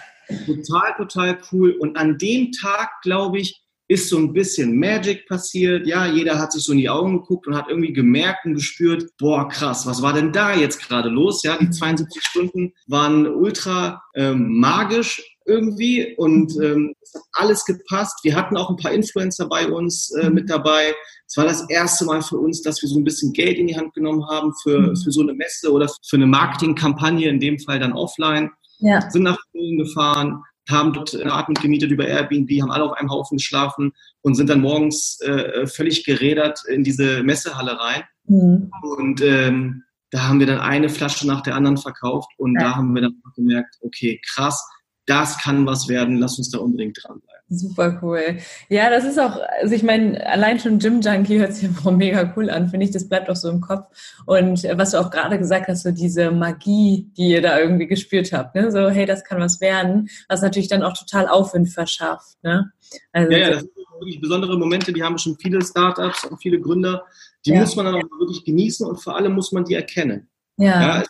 Total, 0.46 0.94
total 0.96 1.38
cool. 1.50 1.72
Und 1.72 1.96
an 1.96 2.18
dem 2.18 2.52
Tag, 2.52 2.88
glaube 3.02 3.40
ich, 3.40 3.60
ist 3.88 4.08
so 4.08 4.16
ein 4.16 4.32
bisschen 4.32 4.78
Magic 4.78 5.26
passiert. 5.26 5.88
Ja, 5.88 6.06
jeder 6.06 6.38
hat 6.38 6.52
sich 6.52 6.62
so 6.62 6.72
in 6.72 6.78
die 6.78 6.88
Augen 6.88 7.20
geguckt 7.20 7.48
und 7.48 7.56
hat 7.56 7.68
irgendwie 7.68 7.92
gemerkt 7.92 8.46
und 8.46 8.54
gespürt, 8.54 9.10
boah, 9.18 9.48
krass, 9.48 9.86
was 9.86 10.02
war 10.02 10.12
denn 10.12 10.32
da 10.32 10.54
jetzt 10.54 10.80
gerade 10.80 11.08
los? 11.08 11.42
Ja, 11.42 11.58
die 11.58 11.68
72 11.68 12.22
Stunden 12.22 12.72
waren 12.86 13.26
ultra 13.26 14.02
ähm, 14.14 14.60
magisch 14.60 15.31
irgendwie 15.46 16.14
und 16.16 16.52
ähm, 16.62 16.94
es 17.00 17.14
hat 17.14 17.22
alles 17.32 17.64
gepasst. 17.64 18.20
Wir 18.22 18.34
hatten 18.34 18.56
auch 18.56 18.70
ein 18.70 18.76
paar 18.76 18.92
Influencer 18.92 19.48
bei 19.48 19.68
uns 19.68 20.10
äh, 20.12 20.30
mit 20.30 20.50
dabei. 20.50 20.92
Es 21.26 21.36
war 21.36 21.44
das 21.44 21.68
erste 21.68 22.04
Mal 22.04 22.22
für 22.22 22.38
uns, 22.38 22.62
dass 22.62 22.82
wir 22.82 22.88
so 22.88 22.98
ein 22.98 23.04
bisschen 23.04 23.32
Geld 23.32 23.58
in 23.58 23.66
die 23.66 23.76
Hand 23.76 23.94
genommen 23.94 24.26
haben 24.28 24.52
für, 24.62 24.78
mhm. 24.78 24.96
für 24.96 25.10
so 25.10 25.22
eine 25.22 25.34
Messe 25.34 25.72
oder 25.72 25.88
für 26.06 26.16
eine 26.16 26.26
Marketingkampagne, 26.26 27.28
in 27.28 27.40
dem 27.40 27.58
Fall 27.58 27.78
dann 27.78 27.92
offline. 27.92 28.50
Ja. 28.78 29.08
Sind 29.10 29.22
nach 29.22 29.38
Polen 29.52 29.78
gefahren, 29.78 30.42
haben 30.68 30.92
dort 30.92 31.14
eine 31.14 31.32
Art 31.32 31.48
gemietet 31.60 31.90
über 31.90 32.06
Airbnb, 32.06 32.50
haben 32.60 32.70
alle 32.70 32.84
auf 32.84 32.92
einem 32.92 33.10
Haufen 33.10 33.38
geschlafen 33.38 33.92
und 34.22 34.34
sind 34.34 34.50
dann 34.50 34.60
morgens 34.60 35.20
äh, 35.20 35.66
völlig 35.66 36.04
gerädert 36.04 36.60
in 36.68 36.84
diese 36.84 37.22
Messehalle 37.22 37.78
rein. 37.78 38.02
Mhm. 38.26 38.70
Und 38.82 39.22
ähm, 39.22 39.84
da 40.10 40.28
haben 40.28 40.40
wir 40.40 40.46
dann 40.46 40.60
eine 40.60 40.90
Flasche 40.90 41.26
nach 41.26 41.40
der 41.40 41.56
anderen 41.56 41.78
verkauft 41.78 42.30
und 42.36 42.54
ja. 42.54 42.60
da 42.60 42.76
haben 42.76 42.94
wir 42.94 43.02
dann 43.02 43.22
gemerkt, 43.34 43.76
okay, 43.80 44.20
krass, 44.34 44.62
das 45.06 45.38
kann 45.38 45.66
was 45.66 45.88
werden, 45.88 46.18
lass 46.18 46.38
uns 46.38 46.50
da 46.50 46.58
unbedingt 46.58 46.98
dranbleiben. 47.02 47.32
Super 47.48 47.98
cool. 48.02 48.38
Ja, 48.68 48.88
das 48.88 49.04
ist 49.04 49.18
auch, 49.18 49.38
also 49.60 49.74
ich 49.74 49.82
meine, 49.82 50.24
allein 50.26 50.58
schon 50.58 50.78
Gym 50.78 51.00
Junkie 51.00 51.38
hört 51.38 51.52
sich 51.52 51.68
einfach 51.68 51.90
mega 51.96 52.32
cool 52.36 52.48
an, 52.48 52.68
finde 52.68 52.86
ich, 52.86 52.92
das 52.92 53.08
bleibt 53.08 53.28
auch 53.28 53.36
so 53.36 53.50
im 53.50 53.60
Kopf. 53.60 53.86
Und 54.26 54.64
äh, 54.64 54.78
was 54.78 54.92
du 54.92 55.00
auch 55.00 55.10
gerade 55.10 55.38
gesagt 55.38 55.68
hast, 55.68 55.82
so 55.82 55.90
diese 55.90 56.30
Magie, 56.30 57.10
die 57.16 57.28
ihr 57.28 57.42
da 57.42 57.58
irgendwie 57.58 57.86
gespürt 57.86 58.32
habt, 58.32 58.54
ne? 58.54 58.70
so, 58.70 58.88
hey, 58.88 59.04
das 59.04 59.24
kann 59.24 59.40
was 59.40 59.60
werden, 59.60 60.08
was 60.28 60.40
natürlich 60.40 60.68
dann 60.68 60.82
auch 60.82 60.96
total 60.96 61.28
Aufwind 61.28 61.68
verschafft. 61.68 62.42
Ne? 62.42 62.72
Also, 63.12 63.32
ja, 63.32 63.38
ja, 63.38 63.50
das 63.50 63.60
sind 63.62 63.72
wirklich 63.98 64.20
besondere 64.20 64.58
Momente, 64.58 64.92
die 64.92 65.02
haben 65.02 65.18
schon 65.18 65.36
viele 65.36 65.62
Startups 65.62 66.24
und 66.24 66.40
viele 66.40 66.60
Gründer, 66.60 67.04
die 67.44 67.50
ja. 67.50 67.60
muss 67.60 67.76
man 67.76 67.86
dann 67.86 67.96
auch 67.96 68.20
wirklich 68.20 68.44
genießen 68.44 68.86
und 68.86 68.96
vor 68.98 69.16
allem 69.16 69.32
muss 69.32 69.52
man 69.52 69.64
die 69.64 69.74
erkennen. 69.74 70.28
Ja. 70.56 70.98
ja 70.98 71.04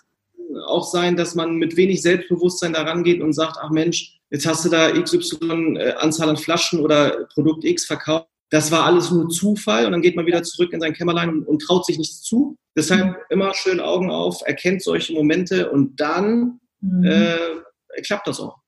auch 0.67 0.85
sein, 0.85 1.17
dass 1.17 1.35
man 1.35 1.57
mit 1.57 1.77
wenig 1.77 2.03
Selbstbewusstsein 2.03 2.73
daran 2.73 3.05
geht 3.05 3.21
und 3.21 3.33
sagt, 3.33 3.57
ach 3.61 3.71
Mensch, 3.71 4.19
jetzt 4.31 4.47
hast 4.47 4.65
du 4.65 4.69
da 4.69 4.91
XY 4.91 5.77
äh, 5.77 5.95
Anzahl 5.95 6.29
an 6.29 6.37
Flaschen 6.37 6.81
oder 6.81 7.27
Produkt 7.35 7.65
X 7.65 7.85
verkauft. 7.85 8.29
Das 8.51 8.71
war 8.71 8.85
alles 8.85 9.11
nur 9.11 9.29
Zufall 9.31 9.87
und 9.87 9.93
dann 9.93 10.03
geht 10.03 10.15
man 10.15 10.27
wieder 10.27 10.43
zurück 10.43 10.73
in 10.73 10.81
sein 10.81 10.93
Kämmerlein 10.93 11.31
und, 11.31 11.49
und 11.49 11.63
traut 11.63 11.87
sich 11.87 11.99
nichts 11.99 12.23
zu. 12.23 12.57
Deshalb 12.77 13.17
immer 13.31 13.55
schön 13.55 13.81
Augen 13.81 14.11
auf, 14.11 14.43
erkennt 14.45 14.83
solche 14.83 15.15
Momente 15.15 15.71
und 15.71 15.99
dann 16.01 16.61
mhm. 16.81 17.05
äh, 17.05 18.01
klappt 18.03 18.27
das 18.27 18.41
auch. 18.41 18.59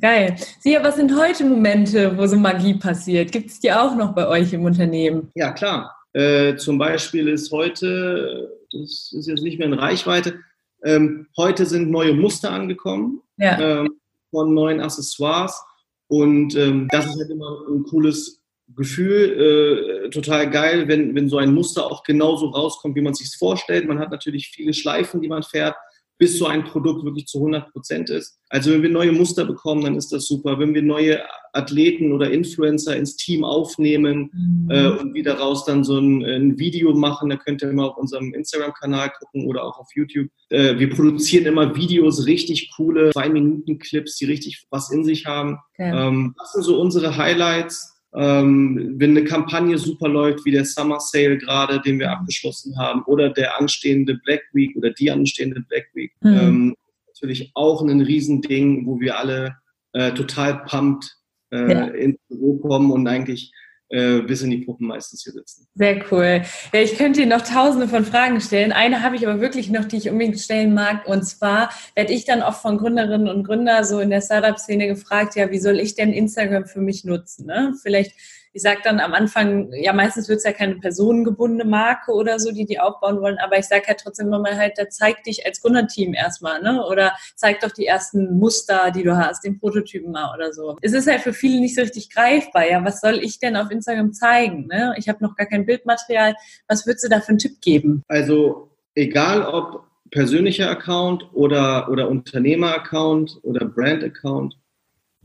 Geil. 0.00 0.36
Sia, 0.60 0.82
was 0.82 0.96
sind 0.96 1.16
heute 1.16 1.44
Momente, 1.44 2.16
wo 2.16 2.26
so 2.26 2.36
Magie 2.36 2.74
passiert? 2.74 3.32
Gibt 3.32 3.50
es 3.50 3.60
die 3.60 3.72
auch 3.72 3.94
noch 3.94 4.14
bei 4.14 4.26
euch 4.26 4.52
im 4.52 4.64
Unternehmen? 4.64 5.30
Ja, 5.34 5.52
klar. 5.52 5.94
Äh, 6.12 6.56
zum 6.56 6.78
Beispiel 6.78 7.28
ist 7.28 7.52
heute, 7.52 8.50
das 8.72 9.12
ist 9.12 9.26
jetzt 9.26 9.42
nicht 9.42 9.58
mehr 9.58 9.68
in 9.68 9.74
Reichweite, 9.74 10.40
ähm, 10.84 11.28
heute 11.36 11.66
sind 11.66 11.90
neue 11.90 12.14
Muster 12.14 12.50
angekommen 12.50 13.22
ja. 13.36 13.58
ähm, 13.58 14.00
von 14.30 14.54
neuen 14.54 14.80
Accessoires 14.80 15.60
und 16.08 16.54
ähm, 16.56 16.88
das 16.90 17.06
ist 17.06 17.18
halt 17.18 17.30
immer 17.30 17.66
ein 17.68 17.84
cooles 17.84 18.42
Gefühl, 18.76 20.06
äh, 20.06 20.10
total 20.10 20.50
geil, 20.50 20.88
wenn, 20.88 21.14
wenn 21.14 21.28
so 21.28 21.38
ein 21.38 21.52
Muster 21.52 21.86
auch 21.86 22.02
genauso 22.02 22.46
rauskommt, 22.48 22.96
wie 22.96 23.02
man 23.02 23.12
es 23.12 23.18
sich 23.18 23.36
vorstellt. 23.36 23.86
Man 23.86 23.98
hat 23.98 24.10
natürlich 24.10 24.48
viele 24.48 24.72
Schleifen, 24.72 25.20
die 25.20 25.28
man 25.28 25.42
fährt, 25.42 25.76
bis 26.18 26.38
so 26.38 26.46
ein 26.46 26.64
Produkt 26.64 27.04
wirklich 27.04 27.26
zu 27.26 27.38
100 27.38 27.72
Prozent 27.72 28.10
ist. 28.10 28.38
Also 28.48 28.70
wenn 28.70 28.82
wir 28.82 28.90
neue 28.90 29.12
Muster 29.12 29.44
bekommen, 29.44 29.82
dann 29.82 29.96
ist 29.96 30.12
das 30.12 30.26
super. 30.26 30.58
Wenn 30.58 30.74
wir 30.74 30.82
neue 30.82 31.20
Athleten 31.52 32.12
oder 32.12 32.30
Influencer 32.30 32.96
ins 32.96 33.16
Team 33.16 33.44
aufnehmen 33.44 34.30
mhm. 34.32 34.70
äh, 34.70 34.88
und 34.88 35.14
wieder 35.14 35.38
raus 35.38 35.64
dann 35.64 35.84
so 35.84 35.98
ein, 35.98 36.24
ein, 36.24 36.58
Video 36.58 36.94
machen, 36.94 37.30
da 37.30 37.36
könnt 37.36 37.62
ihr 37.62 37.70
immer 37.70 37.90
auf 37.90 37.96
unserem 37.96 38.32
Instagram-Kanal 38.34 39.10
gucken 39.18 39.46
oder 39.46 39.64
auch 39.64 39.78
auf 39.78 39.88
YouTube. 39.94 40.28
Äh, 40.50 40.78
wir 40.78 40.90
produzieren 40.90 41.46
immer 41.46 41.74
Videos, 41.74 42.26
richtig 42.26 42.72
coole 42.76 43.10
Zwei-Minuten-Clips, 43.10 44.16
die 44.16 44.26
richtig 44.26 44.66
was 44.70 44.90
in 44.90 45.04
sich 45.04 45.26
haben. 45.26 45.58
Okay. 45.74 45.90
Ähm, 45.94 46.34
das 46.38 46.52
sind 46.52 46.62
so 46.62 46.80
unsere 46.80 47.16
Highlights. 47.16 47.93
Ähm, 48.16 48.94
wenn 48.96 49.10
eine 49.10 49.24
Kampagne 49.24 49.76
super 49.76 50.08
läuft, 50.08 50.44
wie 50.44 50.52
der 50.52 50.64
Summer 50.64 51.00
Sale 51.00 51.36
gerade, 51.36 51.80
den 51.80 51.98
wir 51.98 52.12
abgeschlossen 52.12 52.78
haben, 52.78 53.02
oder 53.04 53.30
der 53.30 53.58
anstehende 53.58 54.20
Black 54.24 54.42
Week 54.52 54.76
oder 54.76 54.90
die 54.90 55.10
anstehende 55.10 55.60
Black 55.68 55.86
Week, 55.94 56.12
mhm. 56.20 56.38
ähm, 56.38 56.76
natürlich 57.08 57.50
auch 57.54 57.82
ein 57.82 58.00
Riesending, 58.00 58.86
wo 58.86 59.00
wir 59.00 59.18
alle 59.18 59.56
äh, 59.92 60.12
total 60.12 60.62
pumped 60.64 61.16
äh, 61.50 61.72
ja. 61.72 61.84
ins 61.86 62.18
Büro 62.28 62.58
kommen 62.58 62.92
und 62.92 63.06
eigentlich 63.08 63.52
bis 63.90 64.42
in 64.42 64.50
die 64.50 64.64
Puppen 64.64 64.88
meistens 64.88 65.22
hier 65.22 65.32
sitzen. 65.32 65.68
Sehr 65.74 66.02
cool. 66.10 66.42
Ja, 66.72 66.80
ich 66.80 66.96
könnte 66.96 67.20
Ihnen 67.20 67.30
noch 67.30 67.42
tausende 67.42 67.86
von 67.86 68.04
Fragen 68.04 68.40
stellen. 68.40 68.72
Eine 68.72 69.02
habe 69.02 69.14
ich 69.14 69.26
aber 69.26 69.40
wirklich 69.40 69.70
noch, 69.70 69.84
die 69.84 69.98
ich 69.98 70.10
unbedingt 70.10 70.40
stellen 70.40 70.74
mag. 70.74 71.06
Und 71.06 71.24
zwar 71.24 71.70
werde 71.94 72.12
ich 72.12 72.24
dann 72.24 72.42
oft 72.42 72.60
von 72.60 72.78
Gründerinnen 72.78 73.28
und 73.28 73.44
Gründern 73.44 73.84
so 73.84 74.00
in 74.00 74.10
der 74.10 74.20
Startup-Szene 74.20 74.88
gefragt, 74.88 75.36
ja, 75.36 75.50
wie 75.50 75.60
soll 75.60 75.78
ich 75.78 75.94
denn 75.94 76.12
Instagram 76.12 76.66
für 76.66 76.80
mich 76.80 77.04
nutzen? 77.04 77.46
Ne? 77.46 77.74
Vielleicht 77.82 78.16
ich 78.54 78.62
sage 78.62 78.80
dann 78.84 79.00
am 79.00 79.12
Anfang, 79.12 79.72
ja 79.72 79.92
meistens 79.92 80.28
wird 80.28 80.38
es 80.38 80.44
ja 80.44 80.52
keine 80.52 80.76
personengebundene 80.76 81.68
Marke 81.68 82.12
oder 82.12 82.38
so, 82.38 82.52
die 82.52 82.64
die 82.64 82.78
aufbauen 82.78 83.20
wollen, 83.20 83.38
aber 83.38 83.58
ich 83.58 83.66
sage 83.66 83.88
halt 83.88 84.00
trotzdem 84.00 84.28
immer 84.28 84.38
mal 84.38 84.56
halt, 84.56 84.74
da 84.76 84.88
zeig 84.88 85.24
dich 85.24 85.44
als 85.44 85.60
Gründerteam 85.60 86.14
erstmal, 86.14 86.62
ne? 86.62 86.84
Oder 86.86 87.14
zeig 87.34 87.60
doch 87.60 87.72
die 87.72 87.86
ersten 87.86 88.38
Muster, 88.38 88.92
die 88.92 89.02
du 89.02 89.16
hast, 89.16 89.44
den 89.44 89.58
Prototypen 89.58 90.12
mal 90.12 90.32
oder 90.34 90.52
so. 90.52 90.76
Es 90.82 90.92
ist 90.92 91.08
halt 91.08 91.22
für 91.22 91.32
viele 91.32 91.60
nicht 91.60 91.74
so 91.74 91.82
richtig 91.82 92.10
greifbar. 92.10 92.68
Ja, 92.68 92.84
was 92.84 93.00
soll 93.00 93.18
ich 93.22 93.40
denn 93.40 93.56
auf 93.56 93.70
Instagram 93.70 94.12
zeigen? 94.12 94.68
Ne? 94.68 94.94
Ich 94.98 95.08
habe 95.08 95.22
noch 95.22 95.34
gar 95.34 95.46
kein 95.46 95.66
Bildmaterial. 95.66 96.34
Was 96.68 96.86
würdest 96.86 97.04
du 97.04 97.08
da 97.08 97.20
für 97.20 97.30
einen 97.30 97.38
Tipp 97.38 97.60
geben? 97.60 98.02
Also 98.08 98.70
egal 98.94 99.42
ob 99.42 99.84
persönlicher 100.10 100.70
Account 100.70 101.28
oder, 101.32 101.88
oder 101.90 102.08
Unternehmer-Account 102.08 103.40
oder 103.42 103.64
Brand-Account, 103.64 104.56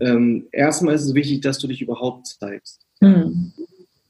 ähm, 0.02 0.48
erstmal 0.52 0.96
ist 0.96 1.06
es 1.06 1.14
wichtig, 1.14 1.42
dass 1.42 1.60
du 1.60 1.68
dich 1.68 1.82
überhaupt 1.82 2.28
zeigst. 2.28 2.86
Hm. 3.02 3.54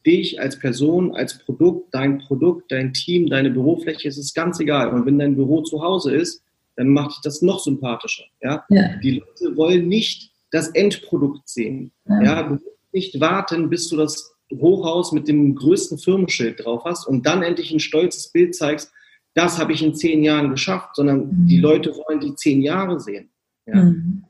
Dich 0.06 0.40
als 0.40 0.58
Person, 0.58 1.16
als 1.16 1.40
Produkt, 1.40 1.94
dein 1.94 2.20
Produkt, 2.20 2.72
dein 2.72 2.94
Team, 2.94 3.30
deine 3.30 3.52
Bürofläche, 3.52 4.08
es 4.08 4.18
ist 4.18 4.34
ganz 4.34 4.60
egal. 4.60 4.94
Und 4.94 5.06
wenn 5.06 5.20
dein 5.20 5.36
Büro 5.36 5.62
zu 5.62 5.82
Hause 5.82 6.16
ist, 6.16 6.42
dann 6.76 6.90
macht 6.90 7.12
dich 7.12 7.22
das 7.24 7.42
noch 7.42 7.60
sympathischer. 7.60 8.24
Ja? 8.42 8.64
ja. 8.70 8.96
Die 9.04 9.20
Leute 9.20 9.58
wollen 9.58 9.88
nicht 9.88 10.32
das 10.52 10.70
Endprodukt 10.70 11.48
sehen. 11.48 11.92
Ja. 12.08 12.22
ja, 12.24 12.44
du 12.44 12.54
musst 12.54 12.66
nicht 12.92 13.20
warten, 13.20 13.70
bis 13.70 13.90
du 13.90 13.98
das 13.98 14.34
Hochhaus 14.52 15.12
mit 15.12 15.28
dem 15.28 15.56
größten 15.56 15.98
Firmenschild 15.98 16.64
drauf 16.64 16.84
hast 16.86 17.06
und 17.08 17.26
dann 17.26 17.44
endlich 17.44 17.72
ein 17.72 17.80
stolzes 17.80 18.32
Bild 18.32 18.56
zeigst, 18.56 18.92
das 19.36 19.60
habe 19.60 19.74
ich 19.74 19.84
in 19.84 19.94
zehn 19.94 20.24
Jahren 20.24 20.50
geschafft, 20.50 20.96
sondern 20.96 21.28
mhm. 21.28 21.48
die 21.48 21.60
Leute 21.60 21.92
wollen 21.92 22.20
die 22.20 22.36
zehn 22.36 22.62
Jahre 22.62 23.00
sehen. 23.00 23.30
Ja. 23.66 23.84
Mhm. 23.84 24.26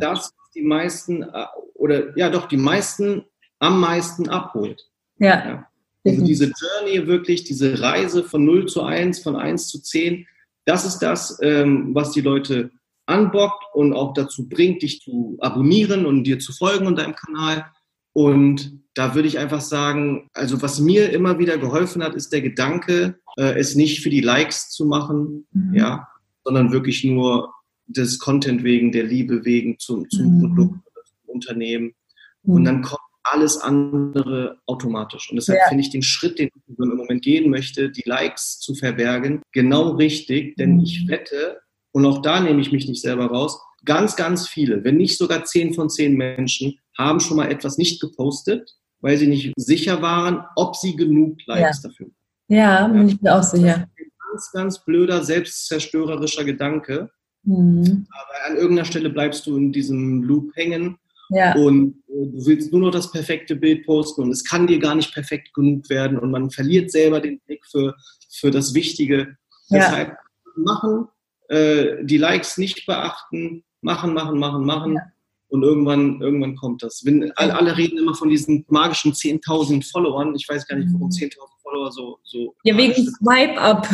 Das, 0.00 0.32
die 0.54 0.62
meisten, 0.62 1.22
äh, 1.22 1.46
oder 1.74 2.16
ja 2.16 2.30
doch, 2.30 2.46
die 2.46 2.56
meisten 2.56 3.24
am 3.64 3.80
meisten 3.80 4.28
abholt. 4.28 4.88
Ja. 5.18 5.46
ja. 5.46 5.66
Also 6.06 6.24
diese 6.24 6.44
Journey 6.44 7.06
wirklich, 7.06 7.44
diese 7.44 7.80
Reise 7.80 8.24
von 8.24 8.44
0 8.44 8.66
zu 8.66 8.82
1, 8.82 9.20
von 9.20 9.36
1 9.36 9.68
zu 9.68 9.80
10, 9.80 10.26
das 10.66 10.84
ist 10.84 10.98
das, 10.98 11.38
ähm, 11.42 11.94
was 11.94 12.12
die 12.12 12.20
Leute 12.20 12.70
anbockt 13.06 13.64
und 13.74 13.92
auch 13.94 14.12
dazu 14.14 14.48
bringt, 14.48 14.82
dich 14.82 15.00
zu 15.00 15.36
abonnieren 15.40 16.04
und 16.06 16.24
dir 16.24 16.38
zu 16.38 16.52
folgen 16.52 16.86
und 16.86 16.98
deinem 16.98 17.14
Kanal. 17.14 17.66
Und 18.12 18.80
da 18.94 19.14
würde 19.14 19.28
ich 19.28 19.38
einfach 19.38 19.60
sagen, 19.60 20.28
also 20.34 20.62
was 20.62 20.78
mir 20.78 21.10
immer 21.10 21.38
wieder 21.38 21.58
geholfen 21.58 22.02
hat, 22.02 22.14
ist 22.14 22.32
der 22.32 22.42
Gedanke, 22.42 23.18
äh, 23.36 23.58
es 23.58 23.74
nicht 23.74 24.02
für 24.02 24.10
die 24.10 24.20
Likes 24.20 24.70
zu 24.70 24.86
machen, 24.86 25.46
mhm. 25.52 25.74
ja, 25.74 26.08
sondern 26.44 26.70
wirklich 26.70 27.02
nur 27.04 27.52
des 27.86 28.18
Content 28.18 28.62
wegen, 28.62 28.92
der 28.92 29.04
Liebe 29.04 29.44
wegen 29.44 29.78
zum, 29.78 30.08
zum 30.10 30.36
mhm. 30.36 30.40
Produkt, 30.40 30.78
zum 31.04 31.34
Unternehmen. 31.34 31.94
Mhm. 32.42 32.54
Und 32.54 32.64
dann 32.64 32.82
kommt 32.82 33.00
alles 33.24 33.56
andere 33.58 34.58
automatisch. 34.66 35.30
Und 35.30 35.36
deshalb 35.36 35.58
ja. 35.58 35.68
finde 35.68 35.82
ich 35.82 35.90
den 35.90 36.02
Schritt, 36.02 36.38
den 36.38 36.48
ich 36.48 36.78
im 36.78 36.96
Moment 36.96 37.22
gehen 37.22 37.50
möchte, 37.50 37.90
die 37.90 38.04
Likes 38.06 38.60
zu 38.60 38.74
verbergen, 38.74 39.42
genau 39.52 39.90
richtig, 39.90 40.56
denn 40.56 40.76
mhm. 40.76 40.82
ich 40.84 41.08
wette, 41.08 41.60
und 41.92 42.06
auch 42.06 42.22
da 42.22 42.40
nehme 42.40 42.60
ich 42.60 42.72
mich 42.72 42.86
nicht 42.86 43.00
selber 43.00 43.26
raus, 43.26 43.60
ganz, 43.84 44.16
ganz 44.16 44.48
viele, 44.48 44.84
wenn 44.84 44.96
nicht 44.96 45.18
sogar 45.18 45.44
zehn 45.44 45.74
von 45.74 45.90
zehn 45.90 46.16
Menschen, 46.16 46.78
haben 46.96 47.20
schon 47.20 47.36
mal 47.36 47.50
etwas 47.50 47.78
nicht 47.78 48.00
gepostet, 48.00 48.70
weil 49.00 49.16
sie 49.16 49.26
nicht 49.26 49.52
sicher 49.56 50.00
waren, 50.02 50.44
ob 50.56 50.76
sie 50.76 50.96
genug 50.96 51.38
Likes 51.46 51.82
ja. 51.82 51.88
dafür 51.88 52.06
Ja, 52.48 52.88
bin 52.88 53.08
ich 53.08 53.20
mir 53.20 53.34
auch 53.34 53.42
sicher. 53.42 53.74
ein 53.76 54.10
ganz, 54.30 54.52
ganz 54.52 54.84
blöder, 54.84 55.22
selbstzerstörerischer 55.22 56.44
Gedanke. 56.44 57.10
Mhm. 57.42 58.06
Aber 58.10 58.50
an 58.50 58.56
irgendeiner 58.56 58.86
Stelle 58.86 59.10
bleibst 59.10 59.46
du 59.46 59.56
in 59.56 59.72
diesem 59.72 60.22
Loop 60.22 60.56
hängen 60.56 60.98
ja. 61.34 61.54
und 61.56 62.02
du 62.08 62.46
willst 62.46 62.72
nur 62.72 62.82
noch 62.82 62.90
das 62.90 63.10
perfekte 63.10 63.56
Bild 63.56 63.84
posten 63.84 64.22
und 64.22 64.30
es 64.30 64.44
kann 64.44 64.66
dir 64.66 64.78
gar 64.78 64.94
nicht 64.94 65.12
perfekt 65.12 65.52
genug 65.54 65.88
werden 65.90 66.18
und 66.18 66.30
man 66.30 66.50
verliert 66.50 66.90
selber 66.90 67.20
den 67.20 67.40
Blick 67.40 67.64
für, 67.66 67.94
für 68.30 68.50
das 68.50 68.74
Wichtige. 68.74 69.36
Ja. 69.68 69.78
Deshalb 69.78 70.16
machen, 70.56 71.08
äh, 71.48 72.04
die 72.04 72.18
Likes 72.18 72.58
nicht 72.58 72.86
beachten, 72.86 73.64
machen, 73.80 74.14
machen, 74.14 74.38
machen, 74.38 74.64
machen. 74.64 74.94
Ja. 74.94 75.02
Und 75.48 75.62
irgendwann, 75.62 76.20
irgendwann 76.20 76.56
kommt 76.56 76.82
das. 76.82 77.02
Wenn, 77.04 77.30
alle, 77.36 77.56
alle 77.56 77.76
reden 77.76 77.98
immer 77.98 78.14
von 78.14 78.28
diesen 78.28 78.64
magischen 78.68 79.12
10.000 79.12 79.88
Followern. 79.88 80.34
Ich 80.34 80.48
weiß 80.48 80.66
gar 80.66 80.76
nicht, 80.76 80.88
warum 80.92 81.10
10.000 81.10 81.26
mhm. 81.26 81.30
Follower 81.62 81.92
so. 81.92 82.18
so 82.24 82.54
ja, 82.64 82.76
wegen 82.76 82.94
Swipe-Up. 82.94 83.88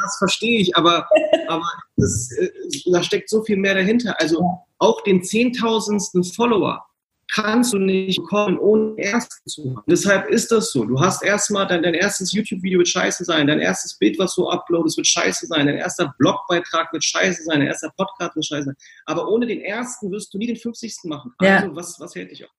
das 0.00 0.16
verstehe 0.18 0.60
ich, 0.60 0.76
aber, 0.76 1.06
aber 1.48 1.66
das, 1.96 2.30
äh, 2.38 2.50
da 2.90 3.02
steckt 3.02 3.28
so 3.28 3.42
viel 3.42 3.56
mehr 3.56 3.74
dahinter. 3.74 4.14
Also 4.18 4.42
auch 4.78 5.02
den 5.02 5.22
zehntausendsten 5.22 6.24
Follower 6.24 6.84
kannst 7.32 7.72
du 7.72 7.78
nicht 7.78 8.18
bekommen, 8.18 8.58
ohne 8.58 8.98
ersten 8.98 9.48
zu 9.48 9.76
haben. 9.76 9.84
Deshalb 9.86 10.28
ist 10.30 10.50
das 10.50 10.72
so. 10.72 10.84
Du 10.84 10.98
hast 10.98 11.22
erstmal 11.22 11.66
dein, 11.66 11.82
dein 11.82 11.94
erstes 11.94 12.32
YouTube-Video 12.32 12.78
wird 12.78 12.88
scheiße 12.88 13.24
sein, 13.24 13.46
dein 13.46 13.60
erstes 13.60 13.98
Bild, 13.98 14.18
was 14.18 14.34
du 14.34 14.48
uploadest, 14.48 14.96
wird 14.96 15.06
scheiße 15.06 15.46
sein, 15.46 15.66
dein 15.66 15.76
erster 15.76 16.14
Blogbeitrag 16.18 16.92
wird 16.92 17.04
scheiße 17.04 17.44
sein, 17.44 17.60
dein 17.60 17.68
erster 17.68 17.92
Podcast 17.96 18.34
wird 18.34 18.46
scheiße 18.46 18.64
sein. 18.64 18.76
Aber 19.04 19.28
ohne 19.28 19.46
den 19.46 19.60
ersten 19.60 20.10
wirst 20.10 20.32
du 20.32 20.38
nie 20.38 20.46
den 20.46 20.56
50. 20.56 21.04
machen. 21.04 21.32
Also 21.38 21.66
ja. 21.66 21.76
was, 21.76 22.00
was 22.00 22.14
hält 22.14 22.30
dich 22.30 22.44
auf? 22.44 22.50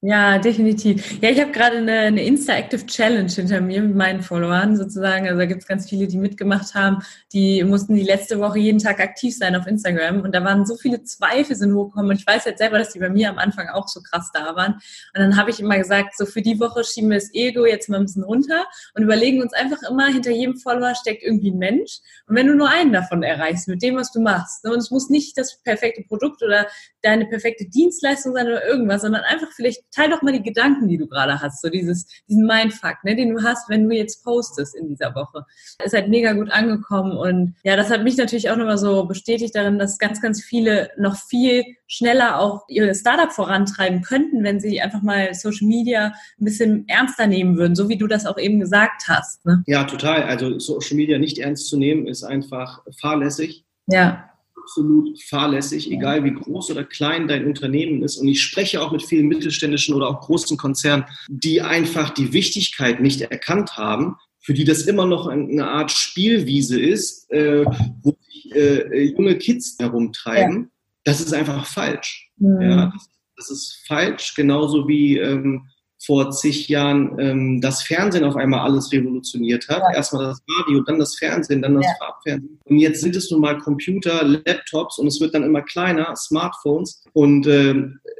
Ja, 0.00 0.38
definitiv. 0.38 1.20
Ja, 1.20 1.30
ich 1.30 1.40
habe 1.40 1.50
gerade 1.50 1.78
eine, 1.78 1.92
eine 1.92 2.24
Insta-Active 2.24 2.86
Challenge 2.86 3.28
hinter 3.30 3.60
mir 3.60 3.82
mit 3.82 3.96
meinen 3.96 4.22
Followern 4.22 4.76
sozusagen. 4.76 5.26
Also 5.26 5.38
da 5.38 5.46
gibt 5.46 5.62
es 5.62 5.66
ganz 5.66 5.88
viele, 5.88 6.06
die 6.06 6.18
mitgemacht 6.18 6.74
haben. 6.74 6.98
Die 7.32 7.64
mussten 7.64 7.96
die 7.96 8.04
letzte 8.04 8.38
Woche 8.38 8.60
jeden 8.60 8.78
Tag 8.78 9.00
aktiv 9.00 9.36
sein 9.36 9.56
auf 9.56 9.66
Instagram. 9.66 10.20
Und 10.20 10.36
da 10.36 10.44
waren 10.44 10.66
so 10.66 10.76
viele 10.76 11.02
Zweifel 11.02 11.56
sind 11.56 11.74
hochgekommen. 11.74 12.12
Und 12.12 12.20
ich 12.20 12.26
weiß 12.26 12.44
jetzt 12.44 12.58
selber, 12.58 12.78
dass 12.78 12.92
die 12.92 13.00
bei 13.00 13.08
mir 13.08 13.28
am 13.28 13.38
Anfang 13.38 13.68
auch 13.68 13.88
so 13.88 14.00
krass 14.02 14.30
da 14.32 14.54
waren. 14.54 14.74
Und 14.74 14.82
dann 15.14 15.36
habe 15.36 15.50
ich 15.50 15.58
immer 15.58 15.76
gesagt, 15.78 16.16
so 16.16 16.26
für 16.26 16.42
die 16.42 16.60
Woche 16.60 16.84
schieben 16.84 17.10
wir 17.10 17.18
das 17.18 17.34
Ego 17.34 17.66
jetzt 17.66 17.88
mal 17.88 17.96
ein 17.96 18.04
bisschen 18.04 18.22
runter 18.22 18.66
und 18.94 19.02
überlegen 19.02 19.42
uns 19.42 19.52
einfach 19.52 19.82
immer, 19.90 20.06
hinter 20.06 20.30
jedem 20.30 20.56
Follower 20.58 20.94
steckt 20.94 21.24
irgendwie 21.24 21.50
ein 21.50 21.58
Mensch. 21.58 21.98
Und 22.28 22.36
wenn 22.36 22.46
du 22.46 22.54
nur 22.54 22.68
einen 22.68 22.92
davon 22.92 23.24
erreichst, 23.24 23.66
mit 23.66 23.82
dem, 23.82 23.96
was 23.96 24.12
du 24.12 24.20
machst, 24.20 24.64
ne, 24.64 24.72
und 24.72 24.78
es 24.78 24.92
muss 24.92 25.10
nicht 25.10 25.36
das 25.36 25.60
perfekte 25.62 26.02
Produkt 26.02 26.42
oder 26.42 26.68
deine 27.02 27.26
perfekte 27.26 27.68
Dienstleistung 27.68 28.34
sein 28.34 28.46
oder 28.46 28.66
irgendwas, 28.66 29.02
sondern 29.02 29.22
einfach 29.22 29.48
vielleicht 29.52 29.82
teil 29.92 30.10
doch 30.10 30.22
mal 30.22 30.32
die 30.32 30.42
Gedanken, 30.42 30.88
die 30.88 30.98
du 30.98 31.06
gerade 31.06 31.40
hast, 31.40 31.62
so 31.62 31.68
dieses, 31.68 32.06
diesen 32.28 32.46
Mindfuck, 32.46 32.96
ne, 33.04 33.16
den 33.16 33.34
du 33.34 33.42
hast, 33.42 33.68
wenn 33.68 33.88
du 33.88 33.94
jetzt 33.94 34.24
postest 34.24 34.74
in 34.74 34.88
dieser 34.88 35.14
Woche. 35.14 35.44
Ist 35.84 35.94
halt 35.94 36.08
mega 36.08 36.32
gut 36.32 36.50
angekommen 36.50 37.16
und 37.16 37.54
ja, 37.62 37.76
das 37.76 37.90
hat 37.90 38.04
mich 38.04 38.16
natürlich 38.16 38.50
auch 38.50 38.56
nochmal 38.56 38.78
so 38.78 39.04
bestätigt 39.04 39.54
darin, 39.54 39.78
dass 39.78 39.98
ganz, 39.98 40.20
ganz 40.20 40.42
viele 40.42 40.90
noch 40.98 41.16
viel 41.16 41.64
schneller 41.86 42.40
auch 42.40 42.64
ihre 42.68 42.94
Startup 42.94 43.32
vorantreiben 43.32 44.02
könnten, 44.02 44.44
wenn 44.44 44.60
sie 44.60 44.80
einfach 44.80 45.02
mal 45.02 45.34
Social 45.34 45.66
Media 45.66 46.12
ein 46.40 46.44
bisschen 46.44 46.88
ernster 46.88 47.26
nehmen 47.26 47.56
würden, 47.56 47.74
so 47.74 47.88
wie 47.88 47.98
du 47.98 48.06
das 48.06 48.26
auch 48.26 48.38
eben 48.38 48.60
gesagt 48.60 49.08
hast. 49.08 49.44
Ne? 49.44 49.62
Ja, 49.66 49.84
total. 49.84 50.22
Also 50.22 50.58
Social 50.58 50.96
Media 50.96 51.18
nicht 51.18 51.38
ernst 51.38 51.66
zu 51.66 51.76
nehmen, 51.76 52.06
ist 52.06 52.22
einfach 52.22 52.82
fahrlässig. 52.96 53.64
Ja 53.86 54.29
absolut 54.60 55.20
fahrlässig, 55.22 55.90
egal 55.90 56.24
wie 56.24 56.34
groß 56.34 56.70
oder 56.70 56.84
klein 56.84 57.28
dein 57.28 57.46
Unternehmen 57.46 58.02
ist. 58.02 58.16
Und 58.16 58.28
ich 58.28 58.42
spreche 58.42 58.80
auch 58.80 58.92
mit 58.92 59.02
vielen 59.02 59.28
mittelständischen 59.28 59.94
oder 59.94 60.08
auch 60.08 60.20
großen 60.20 60.56
Konzernen, 60.56 61.04
die 61.28 61.62
einfach 61.62 62.10
die 62.10 62.32
Wichtigkeit 62.32 63.00
nicht 63.00 63.20
erkannt 63.20 63.76
haben, 63.76 64.16
für 64.40 64.54
die 64.54 64.64
das 64.64 64.82
immer 64.82 65.06
noch 65.06 65.26
eine 65.26 65.68
Art 65.68 65.90
Spielwiese 65.90 66.80
ist, 66.80 67.30
äh, 67.30 67.64
wo 68.02 68.16
sich 68.26 68.54
äh, 68.54 69.04
junge 69.04 69.36
Kids 69.36 69.76
herumtreiben. 69.78 70.62
Ja. 70.62 70.68
Das 71.04 71.20
ist 71.20 71.32
einfach 71.32 71.66
falsch. 71.66 72.30
Mhm. 72.36 72.60
Ja, 72.60 72.92
das 73.36 73.50
ist 73.50 73.84
falsch, 73.86 74.34
genauso 74.34 74.86
wie 74.88 75.18
ähm, 75.18 75.66
vor 76.02 76.30
zig 76.30 76.68
Jahren 76.68 77.18
ähm, 77.18 77.60
das 77.60 77.82
Fernsehen 77.82 78.24
auf 78.24 78.36
einmal 78.36 78.60
alles 78.60 78.90
revolutioniert 78.90 79.68
hat. 79.68 79.82
Ja. 79.82 79.94
Erstmal 79.94 80.24
das 80.24 80.42
Radio, 80.58 80.80
dann 80.80 80.98
das 80.98 81.16
Fernsehen, 81.16 81.60
dann 81.60 81.74
das 81.74 81.84
ja. 81.84 81.92
Farbfernsehen. 81.98 82.58
Und 82.64 82.78
jetzt 82.78 83.00
sind 83.02 83.16
es 83.16 83.30
nun 83.30 83.40
mal 83.40 83.58
Computer, 83.58 84.24
Laptops 84.24 84.98
und 84.98 85.06
es 85.06 85.20
wird 85.20 85.34
dann 85.34 85.42
immer 85.42 85.62
kleiner, 85.62 86.16
Smartphones. 86.16 87.04
Und 87.12 87.46
äh, 87.46 87.74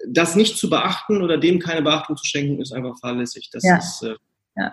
das 0.06 0.36
nicht 0.36 0.58
zu 0.58 0.68
beachten 0.68 1.22
oder 1.22 1.38
dem 1.38 1.58
keine 1.58 1.82
Beachtung 1.82 2.16
zu 2.16 2.26
schenken, 2.26 2.60
ist 2.60 2.72
einfach 2.72 2.98
fahrlässig. 2.98 3.48
Das 3.50 3.64
ja. 3.64 3.78
ist 3.78 4.02
äh, 4.02 4.14
ja. 4.60 4.72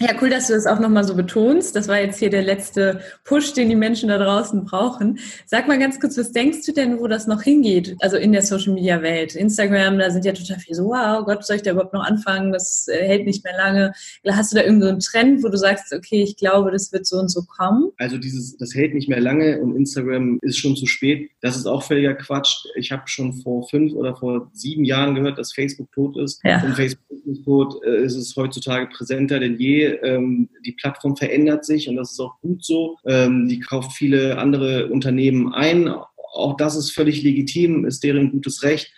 ja, 0.00 0.14
cool, 0.20 0.30
dass 0.30 0.46
du 0.46 0.54
das 0.54 0.66
auch 0.66 0.78
nochmal 0.78 1.04
so 1.04 1.14
betonst. 1.14 1.74
Das 1.74 1.88
war 1.88 2.00
jetzt 2.00 2.18
hier 2.18 2.30
der 2.30 2.42
letzte 2.42 3.00
Push, 3.24 3.52
den 3.52 3.68
die 3.68 3.74
Menschen 3.74 4.08
da 4.08 4.18
draußen 4.18 4.64
brauchen. 4.64 5.18
Sag 5.44 5.68
mal 5.68 5.78
ganz 5.78 6.00
kurz, 6.00 6.16
was 6.16 6.32
denkst 6.32 6.64
du 6.64 6.72
denn, 6.72 6.98
wo 6.98 7.06
das 7.06 7.26
noch 7.26 7.42
hingeht? 7.42 7.96
Also 8.00 8.16
in 8.16 8.32
der 8.32 8.42
Social 8.42 8.74
Media 8.74 9.02
Welt. 9.02 9.34
Instagram, 9.34 9.98
da 9.98 10.10
sind 10.10 10.24
ja 10.24 10.32
total 10.32 10.58
viele 10.58 10.76
so, 10.76 10.84
wow, 10.84 11.24
Gott, 11.24 11.44
soll 11.44 11.56
ich 11.56 11.62
da 11.62 11.72
überhaupt 11.72 11.94
noch 11.94 12.04
anfangen? 12.04 12.52
Das 12.52 12.86
äh, 12.88 13.06
hält 13.06 13.26
nicht 13.26 13.44
mehr 13.44 13.56
lange. 13.56 13.92
Hast 14.26 14.52
du 14.52 14.56
da 14.56 14.62
irgendeinen 14.62 15.00
so 15.00 15.10
Trend, 15.10 15.42
wo 15.42 15.48
du 15.48 15.58
sagst, 15.58 15.92
okay, 15.92 16.22
ich 16.22 16.36
glaube, 16.36 16.70
das 16.70 16.92
wird 16.92 17.06
so 17.06 17.18
und 17.18 17.28
so 17.28 17.42
kommen? 17.42 17.90
Also 17.98 18.18
dieses, 18.18 18.56
das 18.56 18.74
hält 18.74 18.94
nicht 18.94 19.08
mehr 19.08 19.20
lange 19.20 19.60
und 19.60 19.76
Instagram 19.76 20.38
ist 20.42 20.58
schon 20.58 20.76
zu 20.76 20.86
spät. 20.86 21.30
Das 21.40 21.56
ist 21.56 21.66
auch 21.66 21.82
völliger 21.82 22.14
Quatsch. 22.14 22.64
Ich 22.76 22.92
habe 22.92 23.02
schon 23.06 23.32
vor 23.34 23.68
fünf 23.68 23.92
oder 23.92 24.16
vor 24.16 24.50
sieben 24.52 24.84
Jahren 24.84 25.14
gehört, 25.14 25.38
dass 25.38 25.52
Facebook 25.52 25.90
tot 25.92 26.16
ist. 26.16 26.40
Ja. 26.44 26.62
Und 26.62 26.74
Facebook 26.74 27.10
ist 27.10 27.26
nicht 27.26 27.44
tot, 27.44 27.82
äh, 27.84 28.04
ist 28.04 28.16
es 28.16 28.32
heutzutage 28.46 28.86
präsenter 28.86 29.40
denn 29.40 29.58
je. 29.58 29.86
Ähm, 30.02 30.48
die 30.64 30.72
Plattform 30.72 31.16
verändert 31.16 31.64
sich 31.64 31.88
und 31.88 31.96
das 31.96 32.12
ist 32.12 32.20
auch 32.20 32.40
gut 32.40 32.64
so. 32.64 32.96
Ähm, 33.06 33.48
die 33.48 33.60
kauft 33.60 33.92
viele 33.92 34.38
andere 34.38 34.88
Unternehmen 34.88 35.52
ein. 35.52 35.88
Auch 35.88 36.56
das 36.56 36.76
ist 36.76 36.92
völlig 36.92 37.22
legitim, 37.22 37.84
ist 37.84 38.04
deren 38.04 38.30
gutes 38.30 38.62
Recht. 38.62 38.92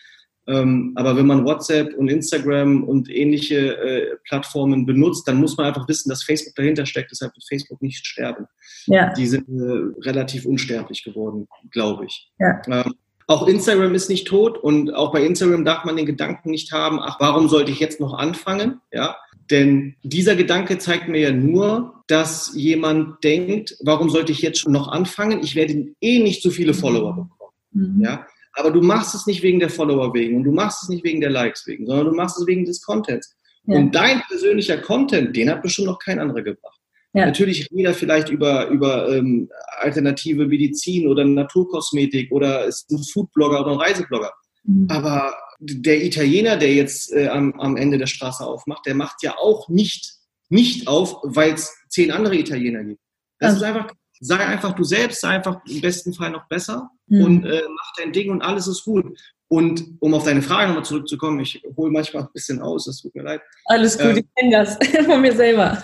Ähm, 0.46 0.92
aber 0.96 1.14
wenn 1.16 1.26
man 1.26 1.44
WhatsApp 1.44 1.94
und 1.94 2.09
Instagram 2.09 2.82
und 2.82 3.11
ähnliche 3.11 3.76
äh, 3.76 4.16
Plattformen 4.24 4.86
benutzt, 4.86 5.28
dann 5.28 5.36
muss 5.36 5.57
man 5.59 5.66
einfach 5.66 5.86
wissen, 5.88 6.09
dass 6.09 6.24
Facebook 6.24 6.55
dahinter 6.55 6.86
steckt. 6.86 7.11
Deshalb 7.11 7.34
wird 7.34 7.44
Facebook 7.46 7.82
nicht 7.82 8.07
sterben. 8.07 8.46
Ja. 8.86 9.12
Die 9.12 9.26
sind 9.26 9.46
äh, 9.49 10.01
relativ 10.09 10.46
unsterblich 10.46 11.05
geworden, 11.05 11.49
glaube 11.70 12.07
ich. 12.07 12.30
Ja. 12.38 12.62
Ähm, 12.66 12.94
auch 13.30 13.46
Instagram 13.46 13.94
ist 13.94 14.09
nicht 14.09 14.26
tot 14.26 14.57
und 14.57 14.94
auch 14.94 15.12
bei 15.12 15.22
Instagram 15.22 15.66
darf 15.66 15.84
man 15.84 15.96
den 15.96 16.07
Gedanken 16.07 16.51
nicht 16.51 16.72
haben, 16.72 16.99
ach, 16.99 17.20
warum 17.20 17.51
sollte 17.51 17.70
ich 17.70 17.78
jetzt 17.78 18.01
noch 18.01 18.14
anfangen? 18.14 18.80
Ja, 18.90 19.18
denn 19.51 19.94
dieser 20.03 20.36
Gedanke 20.36 20.78
zeigt 20.78 21.09
mir 21.09 21.20
ja 21.20 21.32
nur, 21.32 22.03
dass 22.07 22.53
jemand 22.55 23.22
denkt, 23.24 23.76
warum 23.82 24.11
sollte 24.11 24.32
ich 24.32 24.42
jetzt 24.42 24.61
schon 24.61 24.72
noch 24.72 24.88
anfangen? 24.88 25.40
Ich 25.42 25.55
werde 25.55 25.94
eh 26.01 26.18
nicht 26.20 26.42
so 26.42 26.51
viele 26.51 26.74
Follower 26.74 27.14
bekommen. 27.14 27.55
Mhm. 27.72 28.03
Ja, 28.03 28.26
aber 28.53 28.70
du 28.70 28.82
machst 28.82 29.14
es 29.14 29.26
nicht 29.26 29.42
wegen 29.42 29.61
der 29.61 29.70
Follower 29.70 30.12
wegen 30.14 30.36
und 30.36 30.44
du 30.44 30.53
machst 30.53 30.82
es 30.82 30.88
nicht 30.88 31.05
wegen 31.05 31.20
der 31.20 31.30
Likes 31.30 31.66
wegen, 31.66 31.86
sondern 31.86 32.07
du 32.07 32.12
machst 32.12 32.38
es 32.38 32.46
wegen 32.46 32.64
des 32.64 32.82
Contents. 32.82 33.36
Ja. 33.64 33.76
Und 33.76 33.94
dein 33.94 34.22
persönlicher 34.28 34.78
Content, 34.78 35.36
den 35.36 35.51
hat 35.51 35.62
bestimmt 35.62 35.88
noch 35.88 35.99
kein 35.99 36.18
anderer 36.18 36.42
gebracht. 36.42 36.78
Ja. 37.12 37.26
Natürlich 37.26 37.70
redet 37.70 37.86
er 37.86 37.94
vielleicht 37.94 38.28
über, 38.28 38.68
über 38.68 39.14
ähm, 39.14 39.49
alternative 39.78 40.46
Medizin 40.46 41.09
oder 41.09 41.24
Naturkosmetik 41.24 42.30
oder 42.32 42.64
ist 42.64 42.90
ein 42.90 43.03
Foodblogger 43.12 43.61
oder 43.61 43.72
ein 43.72 43.78
Reiseblogger. 43.78 44.32
Mhm. 44.64 44.86
Aber 44.90 45.34
der 45.59 46.04
Italiener, 46.04 46.56
der 46.56 46.72
jetzt 46.74 47.12
äh, 47.12 47.28
am, 47.28 47.59
am 47.61 47.76
Ende 47.76 47.98
der 47.98 48.06
Straße 48.06 48.44
aufmacht, 48.44 48.86
der 48.86 48.94
macht 48.94 49.22
ja 49.22 49.36
auch 49.36 49.68
nicht, 49.68 50.14
nicht 50.48 50.86
auf, 50.86 51.16
weil 51.22 51.54
es 51.54 51.74
zehn 51.88 52.11
andere 52.11 52.36
Italiener 52.36 52.84
gibt. 52.84 53.00
Das 53.40 53.54
also. 53.54 53.64
ist 53.64 53.70
einfach, 53.70 53.92
sei 54.20 54.38
einfach 54.38 54.72
du 54.74 54.84
selbst, 54.84 55.20
sei 55.20 55.30
einfach 55.30 55.61
im 55.66 55.80
besten 55.80 56.12
Fall 56.12 56.30
noch 56.30 56.48
besser 56.48 56.90
mhm. 57.06 57.24
und 57.24 57.44
äh, 57.44 57.62
mach 57.68 57.92
dein 57.96 58.12
Ding 58.12 58.30
und 58.30 58.42
alles 58.42 58.66
ist 58.66 58.84
gut. 58.84 59.18
Und 59.50 59.96
um 60.00 60.12
auf 60.12 60.24
deine 60.24 60.42
Frage 60.42 60.68
nochmal 60.68 60.84
zurückzukommen, 60.84 61.40
ich 61.40 61.62
hole 61.76 61.90
manchmal 61.90 62.24
ein 62.24 62.28
bisschen 62.34 62.61
aus, 62.61 62.84
das 62.84 63.00
tut 63.00 63.14
mir 63.14 63.22
leid. 63.22 63.40
Alles 63.64 63.96
gut, 63.96 64.09
ähm, 64.09 64.16
ich 64.18 64.26
kenne 64.36 64.50
das 64.52 64.78
von 65.06 65.20
mir 65.22 65.34
selber. 65.34 65.82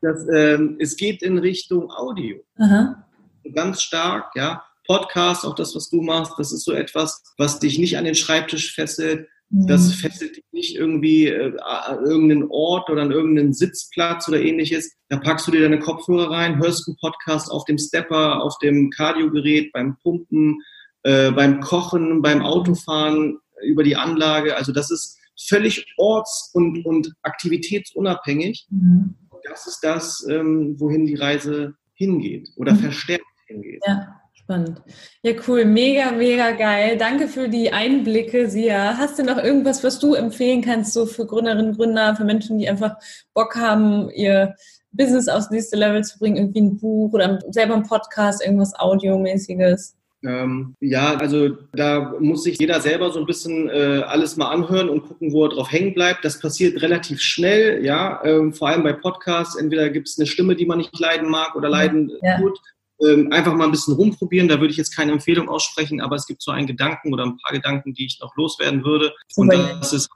Das, 0.00 0.26
ähm, 0.34 0.76
es 0.80 0.96
geht 0.96 1.22
in 1.22 1.36
Richtung 1.36 1.90
Audio. 1.90 2.38
Aha. 2.58 3.06
Ganz 3.52 3.82
stark, 3.82 4.32
ja. 4.34 4.64
Podcast, 4.90 5.46
auch 5.46 5.54
das, 5.54 5.76
was 5.76 5.88
du 5.88 6.02
machst, 6.02 6.32
das 6.36 6.50
ist 6.50 6.64
so 6.64 6.72
etwas, 6.72 7.22
was 7.38 7.60
dich 7.60 7.78
nicht 7.78 7.96
an 7.96 8.04
den 8.04 8.16
Schreibtisch 8.16 8.74
fesselt. 8.74 9.28
Mhm. 9.48 9.68
Das 9.68 9.94
fesselt 9.94 10.36
dich 10.36 10.44
nicht 10.50 10.74
irgendwie 10.74 11.28
äh, 11.28 11.56
an 11.60 12.04
irgendeinen 12.04 12.48
Ort 12.50 12.90
oder 12.90 13.02
an 13.02 13.12
irgendeinen 13.12 13.52
Sitzplatz 13.52 14.26
oder 14.28 14.40
ähnliches. 14.40 14.96
Da 15.08 15.18
packst 15.18 15.46
du 15.46 15.52
dir 15.52 15.60
deine 15.60 15.78
Kopfhörer 15.78 16.32
rein, 16.32 16.58
hörst 16.58 16.88
einen 16.88 16.96
Podcast 16.96 17.52
auf 17.52 17.64
dem 17.66 17.78
Stepper, 17.78 18.42
auf 18.42 18.58
dem 18.58 18.90
Kardiogerät, 18.90 19.70
beim 19.70 19.96
Pumpen, 20.02 20.60
äh, 21.04 21.30
beim 21.30 21.60
Kochen, 21.60 22.20
beim 22.20 22.42
Autofahren, 22.42 23.38
über 23.62 23.84
die 23.84 23.94
Anlage. 23.94 24.56
Also 24.56 24.72
das 24.72 24.90
ist 24.90 25.20
völlig 25.38 25.86
orts- 25.98 26.50
und, 26.52 26.84
und 26.84 27.14
aktivitätsunabhängig. 27.22 28.66
Mhm. 28.70 29.14
Das 29.44 29.68
ist 29.68 29.84
das, 29.84 30.26
ähm, 30.28 30.74
wohin 30.80 31.06
die 31.06 31.14
Reise 31.14 31.74
hingeht 31.94 32.48
oder 32.56 32.72
mhm. 32.72 32.78
verstärkt 32.78 33.24
hingeht. 33.46 33.82
Ja. 33.86 34.19
Spannend. 34.50 34.82
Ja, 35.22 35.32
cool. 35.46 35.64
Mega, 35.64 36.10
mega 36.10 36.50
geil. 36.50 36.96
Danke 36.98 37.28
für 37.28 37.48
die 37.48 37.72
Einblicke, 37.72 38.50
Sia. 38.50 38.96
Hast 38.96 39.16
du 39.16 39.22
noch 39.22 39.38
irgendwas, 39.38 39.84
was 39.84 40.00
du 40.00 40.14
empfehlen 40.14 40.60
kannst, 40.60 40.92
so 40.92 41.06
für 41.06 41.24
Gründerinnen, 41.24 41.76
Gründer, 41.76 42.16
für 42.16 42.24
Menschen, 42.24 42.58
die 42.58 42.68
einfach 42.68 42.96
Bock 43.32 43.54
haben, 43.54 44.10
ihr 44.10 44.56
Business 44.90 45.28
aufs 45.28 45.50
nächste 45.50 45.76
Level 45.76 46.02
zu 46.02 46.18
bringen? 46.18 46.36
Irgendwie 46.36 46.62
ein 46.62 46.78
Buch 46.78 47.12
oder 47.12 47.38
selber 47.50 47.76
ein 47.76 47.84
Podcast, 47.84 48.44
irgendwas 48.44 48.74
Audiomäßiges? 48.74 49.94
Ähm, 50.24 50.74
ja, 50.80 51.14
also 51.14 51.50
da 51.72 52.12
muss 52.18 52.42
sich 52.42 52.58
jeder 52.58 52.80
selber 52.80 53.12
so 53.12 53.20
ein 53.20 53.26
bisschen 53.26 53.68
äh, 53.68 54.02
alles 54.04 54.36
mal 54.36 54.50
anhören 54.50 54.88
und 54.88 55.06
gucken, 55.06 55.32
wo 55.32 55.44
er 55.44 55.50
drauf 55.50 55.70
hängen 55.70 55.94
bleibt. 55.94 56.24
Das 56.24 56.40
passiert 56.40 56.82
relativ 56.82 57.20
schnell, 57.20 57.84
ja, 57.84 58.20
ähm, 58.24 58.52
vor 58.52 58.66
allem 58.66 58.82
bei 58.82 58.94
Podcasts. 58.94 59.54
Entweder 59.54 59.90
gibt 59.90 60.08
es 60.08 60.18
eine 60.18 60.26
Stimme, 60.26 60.56
die 60.56 60.66
man 60.66 60.78
nicht 60.78 60.98
leiden 60.98 61.30
mag 61.30 61.54
oder 61.54 61.68
leiden 61.68 62.10
ja. 62.20 62.36
tut, 62.36 62.58
ähm, 63.06 63.32
einfach 63.32 63.54
mal 63.54 63.64
ein 63.64 63.70
bisschen 63.70 63.94
rumprobieren. 63.94 64.48
Da 64.48 64.60
würde 64.60 64.70
ich 64.72 64.76
jetzt 64.76 64.94
keine 64.94 65.12
Empfehlung 65.12 65.48
aussprechen, 65.48 66.00
aber 66.00 66.16
es 66.16 66.26
gibt 66.26 66.42
so 66.42 66.50
einen 66.50 66.66
Gedanken 66.66 67.12
oder 67.12 67.24
ein 67.24 67.38
paar 67.38 67.52
Gedanken, 67.52 67.94
die 67.94 68.06
ich 68.06 68.18
noch 68.20 68.34
loswerden 68.36 68.84
würde. 68.84 69.12
Und 69.36 69.52
das 69.52 69.92
ist 69.92 70.10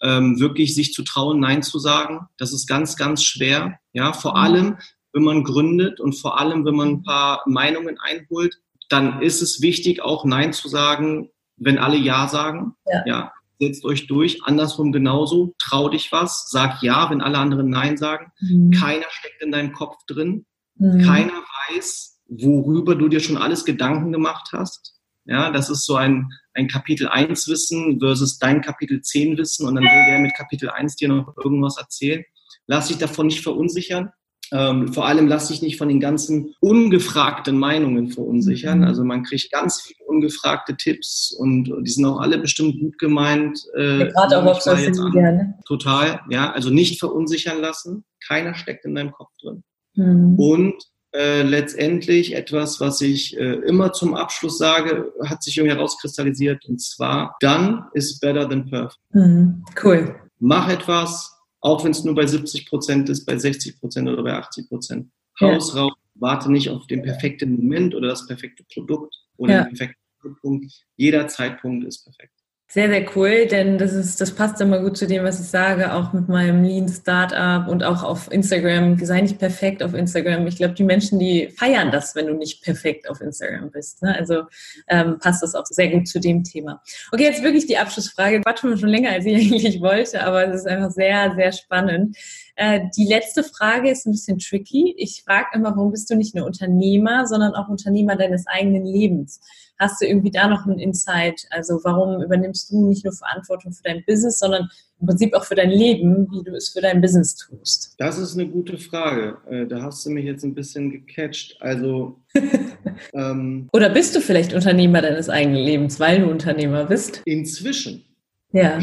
ähm, 0.00 0.38
wirklich 0.38 0.74
sich 0.74 0.92
zu 0.92 1.02
trauen, 1.02 1.40
Nein 1.40 1.62
zu 1.62 1.78
sagen. 1.78 2.28
Das 2.38 2.52
ist 2.52 2.66
ganz, 2.66 2.96
ganz 2.96 3.22
schwer. 3.24 3.78
Ja, 3.92 4.12
vor 4.12 4.32
mhm. 4.32 4.36
allem, 4.36 4.76
wenn 5.12 5.24
man 5.24 5.44
gründet 5.44 6.00
und 6.00 6.14
vor 6.14 6.38
allem, 6.38 6.64
wenn 6.64 6.76
man 6.76 6.88
ein 6.88 7.02
paar 7.02 7.42
Meinungen 7.46 7.98
einholt, 7.98 8.56
dann 8.88 9.20
ist 9.20 9.42
es 9.42 9.60
wichtig, 9.60 10.02
auch 10.02 10.24
Nein 10.24 10.52
zu 10.52 10.68
sagen, 10.68 11.30
wenn 11.56 11.78
alle 11.78 11.96
Ja 11.96 12.28
sagen. 12.28 12.74
Ja. 12.86 13.02
ja 13.06 13.32
setzt 13.60 13.84
euch 13.84 14.06
durch. 14.06 14.44
Andersrum 14.44 14.92
genauso. 14.92 15.54
Trau 15.58 15.88
dich 15.88 16.12
was. 16.12 16.48
Sag 16.48 16.82
Ja, 16.82 17.10
wenn 17.10 17.20
alle 17.20 17.38
anderen 17.38 17.68
Nein 17.68 17.96
sagen. 17.96 18.32
Mhm. 18.40 18.70
Keiner 18.70 19.06
steckt 19.10 19.42
in 19.42 19.52
deinem 19.52 19.72
Kopf 19.72 19.96
drin. 20.06 20.46
Mhm. 20.78 21.02
Keiner 21.02 21.42
weiß, 21.68 22.20
worüber 22.28 22.94
du 22.94 23.08
dir 23.08 23.20
schon 23.20 23.36
alles 23.36 23.64
Gedanken 23.64 24.12
gemacht 24.12 24.50
hast. 24.52 24.94
Ja, 25.24 25.50
das 25.50 25.68
ist 25.68 25.84
so 25.84 25.96
ein, 25.96 26.30
ein 26.54 26.68
Kapitel 26.68 27.06
1 27.06 27.48
Wissen 27.48 28.00
versus 28.00 28.38
dein 28.38 28.62
Kapitel 28.62 29.02
10 29.02 29.36
Wissen 29.36 29.66
und 29.66 29.74
dann 29.74 29.84
will 29.84 30.06
der 30.10 30.18
mit 30.20 30.34
Kapitel 30.34 30.70
1 30.70 30.96
dir 30.96 31.08
noch 31.08 31.36
irgendwas 31.36 31.76
erzählen. 31.76 32.24
Lass 32.66 32.88
dich 32.88 32.96
davon 32.96 33.26
nicht 33.26 33.42
verunsichern. 33.42 34.10
Ähm, 34.50 34.92
vor 34.94 35.06
allem 35.06 35.28
lass 35.28 35.48
dich 35.48 35.60
nicht 35.60 35.76
von 35.76 35.88
den 35.88 36.00
ganzen 36.00 36.54
ungefragten 36.60 37.58
Meinungen 37.58 38.08
verunsichern. 38.08 38.78
Mhm. 38.78 38.84
Also 38.84 39.04
man 39.04 39.22
kriegt 39.22 39.52
ganz 39.52 39.82
viele 39.82 40.06
ungefragte 40.06 40.76
Tipps 40.76 41.34
und 41.38 41.70
die 41.82 41.90
sind 41.90 42.06
auch 42.06 42.20
alle 42.20 42.38
bestimmt 42.38 42.80
gut 42.80 42.98
gemeint. 42.98 43.60
Äh, 43.76 43.98
ja, 43.98 44.04
Gerade 44.06 44.38
auch 44.38 44.46
auf 44.46 44.62
Social 44.62 44.90
Media. 44.90 45.32
Ne? 45.32 45.58
Total, 45.66 46.20
ja. 46.30 46.52
Also 46.52 46.70
nicht 46.70 46.98
verunsichern 46.98 47.60
lassen. 47.60 48.04
Keiner 48.26 48.54
steckt 48.54 48.86
in 48.86 48.94
deinem 48.94 49.12
Kopf 49.12 49.32
drin. 49.42 49.62
Mhm. 49.98 50.38
Und 50.38 50.74
äh, 51.12 51.42
letztendlich 51.42 52.34
etwas, 52.34 52.80
was 52.80 53.00
ich 53.00 53.36
äh, 53.36 53.54
immer 53.66 53.92
zum 53.92 54.14
Abschluss 54.14 54.58
sage, 54.58 55.12
hat 55.24 55.42
sich 55.42 55.56
irgendwie 55.56 55.74
herauskristallisiert. 55.74 56.64
Und 56.66 56.80
zwar, 56.80 57.36
done 57.40 57.86
is 57.94 58.18
better 58.20 58.48
than 58.48 58.68
perfect. 58.68 58.98
Mhm. 59.10 59.64
Cool. 59.82 60.14
Mach 60.38 60.68
etwas, 60.68 61.34
auch 61.60 61.84
wenn 61.84 61.90
es 61.90 62.04
nur 62.04 62.14
bei 62.14 62.26
70 62.26 62.68
Prozent 62.68 63.08
ist, 63.08 63.26
bei 63.26 63.36
60 63.36 63.80
Prozent 63.80 64.08
oder 64.08 64.22
bei 64.22 64.34
80 64.34 64.68
Prozent. 64.68 65.10
Haus 65.40 65.74
ja. 65.74 65.82
raus, 65.82 65.92
warte 66.14 66.50
nicht 66.52 66.70
auf 66.70 66.86
den 66.86 67.02
perfekten 67.02 67.56
Moment 67.56 67.94
oder 67.94 68.08
das 68.08 68.26
perfekte 68.26 68.64
Produkt 68.72 69.14
oder 69.36 69.52
ja. 69.52 69.62
den 69.64 69.68
perfekten 69.70 70.02
Zeitpunkt. 70.22 70.72
Jeder 70.96 71.28
Zeitpunkt 71.28 71.86
ist 71.86 72.04
perfekt. 72.04 72.37
Sehr, 72.70 72.90
sehr 72.90 73.06
cool, 73.16 73.46
denn 73.46 73.78
das 73.78 73.94
ist, 73.94 74.20
das 74.20 74.30
passt 74.30 74.60
immer 74.60 74.78
gut 74.80 74.98
zu 74.98 75.06
dem, 75.06 75.24
was 75.24 75.40
ich 75.40 75.46
sage, 75.46 75.94
auch 75.94 76.12
mit 76.12 76.28
meinem 76.28 76.62
Lean 76.62 76.86
Startup 76.86 77.66
und 77.66 77.82
auch 77.82 78.02
auf 78.02 78.30
Instagram. 78.30 79.02
Sei 79.02 79.22
nicht 79.22 79.38
perfekt 79.38 79.82
auf 79.82 79.94
Instagram. 79.94 80.46
Ich 80.46 80.56
glaube, 80.56 80.74
die 80.74 80.84
Menschen, 80.84 81.18
die 81.18 81.48
feiern 81.48 81.90
das, 81.90 82.14
wenn 82.14 82.26
du 82.26 82.34
nicht 82.34 82.62
perfekt 82.62 83.08
auf 83.08 83.22
Instagram 83.22 83.70
bist. 83.70 84.02
Ne? 84.02 84.14
Also 84.14 84.42
ähm, 84.86 85.18
passt 85.18 85.42
das 85.42 85.54
auch 85.54 85.64
sehr 85.64 85.88
gut 85.88 86.08
zu 86.08 86.20
dem 86.20 86.44
Thema. 86.44 86.82
Okay, 87.10 87.22
jetzt 87.22 87.42
wirklich 87.42 87.66
die 87.66 87.78
Abschlussfrage. 87.78 88.42
Quatschen 88.42 88.68
wir 88.68 88.76
schon 88.76 88.90
länger, 88.90 89.12
als 89.12 89.24
ich 89.24 89.34
eigentlich 89.50 89.80
wollte, 89.80 90.22
aber 90.22 90.46
es 90.48 90.60
ist 90.60 90.66
einfach 90.66 90.90
sehr, 90.90 91.32
sehr 91.36 91.52
spannend. 91.52 92.18
Äh, 92.54 92.80
die 92.98 93.06
letzte 93.06 93.44
Frage 93.44 93.90
ist 93.90 94.04
ein 94.04 94.12
bisschen 94.12 94.40
tricky. 94.40 94.94
Ich 94.98 95.22
frage 95.24 95.46
immer, 95.54 95.74
warum 95.74 95.90
bist 95.90 96.10
du 96.10 96.16
nicht 96.16 96.34
nur 96.34 96.44
Unternehmer, 96.44 97.26
sondern 97.26 97.54
auch 97.54 97.68
Unternehmer 97.68 98.14
deines 98.16 98.46
eigenen 98.46 98.84
Lebens? 98.84 99.40
Hast 99.78 100.00
du 100.00 100.06
irgendwie 100.06 100.30
da 100.30 100.48
noch 100.48 100.66
einen 100.66 100.78
Insight? 100.78 101.46
Also 101.50 101.80
warum 101.84 102.22
übernimmst 102.22 102.70
du 102.70 102.88
nicht 102.88 103.04
nur 103.04 103.12
Verantwortung 103.14 103.72
für 103.72 103.82
dein 103.84 104.04
Business, 104.06 104.38
sondern 104.38 104.68
im 105.00 105.06
Prinzip 105.06 105.34
auch 105.34 105.44
für 105.44 105.54
dein 105.54 105.70
Leben, 105.70 106.26
wie 106.32 106.42
du 106.42 106.54
es 106.56 106.70
für 106.70 106.80
dein 106.80 107.00
Business 107.00 107.36
tust? 107.36 107.94
Das 107.98 108.18
ist 108.18 108.34
eine 108.34 108.48
gute 108.48 108.76
Frage. 108.78 109.38
Äh, 109.48 109.66
da 109.66 109.82
hast 109.82 110.04
du 110.04 110.10
mich 110.10 110.24
jetzt 110.24 110.42
ein 110.42 110.54
bisschen 110.54 110.90
gecatcht. 110.90 111.56
Also 111.60 112.18
ähm, 113.12 113.68
oder 113.72 113.88
bist 113.90 114.16
du 114.16 114.20
vielleicht 114.20 114.52
Unternehmer 114.52 115.00
deines 115.00 115.28
eigenen 115.28 115.62
Lebens, 115.62 116.00
weil 116.00 116.20
du 116.20 116.30
Unternehmer 116.30 116.86
bist? 116.86 117.22
Inzwischen. 117.24 118.04
Ja. 118.52 118.80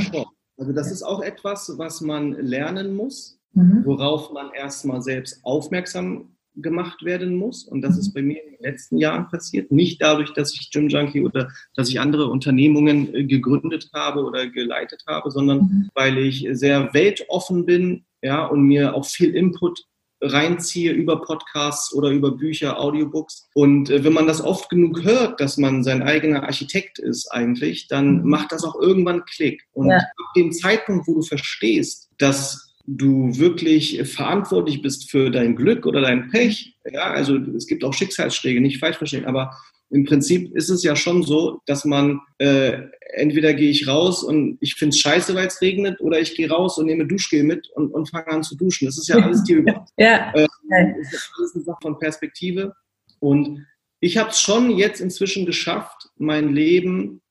Also 0.58 0.72
das 0.72 0.92
ist 0.92 1.04
auch 1.04 1.22
etwas, 1.22 1.74
was 1.78 2.00
man 2.00 2.32
lernen 2.34 2.96
muss, 2.96 3.40
mhm. 3.54 3.84
worauf 3.84 4.32
man 4.32 4.52
erstmal 4.54 5.02
selbst 5.02 5.40
aufmerksam 5.44 6.35
gemacht 6.58 7.04
werden 7.04 7.36
muss. 7.36 7.64
Und 7.64 7.82
das 7.82 7.98
ist 7.98 8.10
mhm. 8.10 8.14
bei 8.14 8.22
mir 8.22 8.44
in 8.44 8.54
den 8.54 8.62
letzten 8.62 8.98
Jahren 8.98 9.28
passiert. 9.30 9.72
Nicht 9.72 10.02
dadurch, 10.02 10.34
dass 10.34 10.54
ich 10.54 10.72
Gym 10.72 10.90
Junkie 10.90 11.22
oder 11.22 11.50
dass 11.76 11.90
ich 11.90 12.00
andere 12.00 12.28
Unternehmungen 12.28 13.14
äh, 13.14 13.24
gegründet 13.26 13.90
habe 13.94 14.24
oder 14.24 14.48
geleitet 14.48 15.04
habe, 15.08 15.32
sondern 15.32 15.60
mhm. 15.60 15.90
weil 15.94 16.18
ich 16.18 16.48
sehr 16.52 16.94
weltoffen 16.94 17.66
bin, 17.66 18.06
ja, 18.22 18.46
und 18.46 18.64
mir 18.64 18.96
auch 18.96 19.06
viel 19.06 19.36
Input 19.36 19.86
reinziehe 20.22 20.92
über 20.92 21.22
Podcasts 21.22 21.94
oder 21.94 22.10
über 22.10 22.32
Bücher, 22.32 22.80
Audiobooks. 22.80 23.50
Und 23.54 23.90
äh, 23.90 24.04
wenn 24.04 24.14
man 24.14 24.28
das 24.28 24.42
oft 24.42 24.70
genug 24.70 25.04
hört, 25.04 25.40
dass 25.40 25.58
man 25.58 25.84
sein 25.84 26.02
eigener 26.02 26.44
Architekt 26.44 27.00
ist 27.00 27.32
eigentlich, 27.32 27.88
dann 27.88 28.22
mhm. 28.22 28.30
macht 28.30 28.52
das 28.52 28.64
auch 28.64 28.76
irgendwann 28.76 29.26
Klick. 29.26 29.64
Und 29.74 29.90
ja. 29.90 29.98
ab 29.98 30.34
dem 30.36 30.52
Zeitpunkt, 30.52 31.08
wo 31.08 31.16
du 31.16 31.22
verstehst, 31.22 32.10
dass 32.18 32.75
du 32.88 33.38
wirklich 33.38 34.02
verantwortlich 34.04 34.82
bist 34.82 35.10
für 35.10 35.32
dein 35.32 35.56
Glück 35.56 35.86
oder 35.86 36.02
dein 36.02 36.30
Pech. 36.30 36.78
Ja, 36.92 37.12
also 37.12 37.38
es 37.38 37.68
gibt 37.68 37.84
auch 37.84 37.94
Schicksalsschläge, 37.94 38.62
nicht 38.62 38.80
falsch 38.80 38.98
verstehen, 38.98 39.26
aber 39.26 39.56
im 39.90 40.04
Prinzip 40.04 40.54
ist 40.56 40.70
es 40.70 40.84
ja 40.84 40.96
schon 40.96 41.24
so, 41.24 41.62
dass 41.66 41.86
man 41.86 42.20
äh, 42.40 42.82
entweder 43.14 43.54
gehe 43.54 43.70
ich 43.70 43.88
raus 43.88 44.24
und 44.24 44.58
ich 44.60 44.76
finde 44.76 44.94
es 44.94 45.00
scheiße, 45.00 45.36
weil 45.36 45.48
es 45.48 45.62
regnet, 45.62 46.02
oder 46.02 46.20
ich 46.20 46.36
gehe 46.36 46.50
raus 46.50 46.78
und 46.78 46.88
nehme 46.88 47.06
Duschgel 47.06 47.44
mit 47.44 47.70
und, 47.70 47.94
und 47.94 48.10
fange 48.10 48.28
an 48.28 48.44
zu 48.44 48.56
duschen. 48.58 48.86
Das 48.86 48.98
ist 48.98 49.08
ja 49.08 49.18
alles 49.18 49.44
dir 49.44 49.58
über. 49.60 49.86
ja. 49.98 50.34
Äh, 50.34 50.48
das 50.70 51.14
ist 51.14 51.32
alles 51.38 51.56
eine 51.56 51.64
Sache 51.64 51.80
von 51.82 52.00
Perspektive. 52.00 52.74
Und 53.20 53.66
ich 54.00 54.18
habe 54.18 54.32
es 54.32 54.42
schon 54.42 54.72
jetzt 54.72 55.00
inzwischen 55.00 55.46
geschafft, 55.46 56.10
mein 56.18 56.54
Leben 56.54 57.22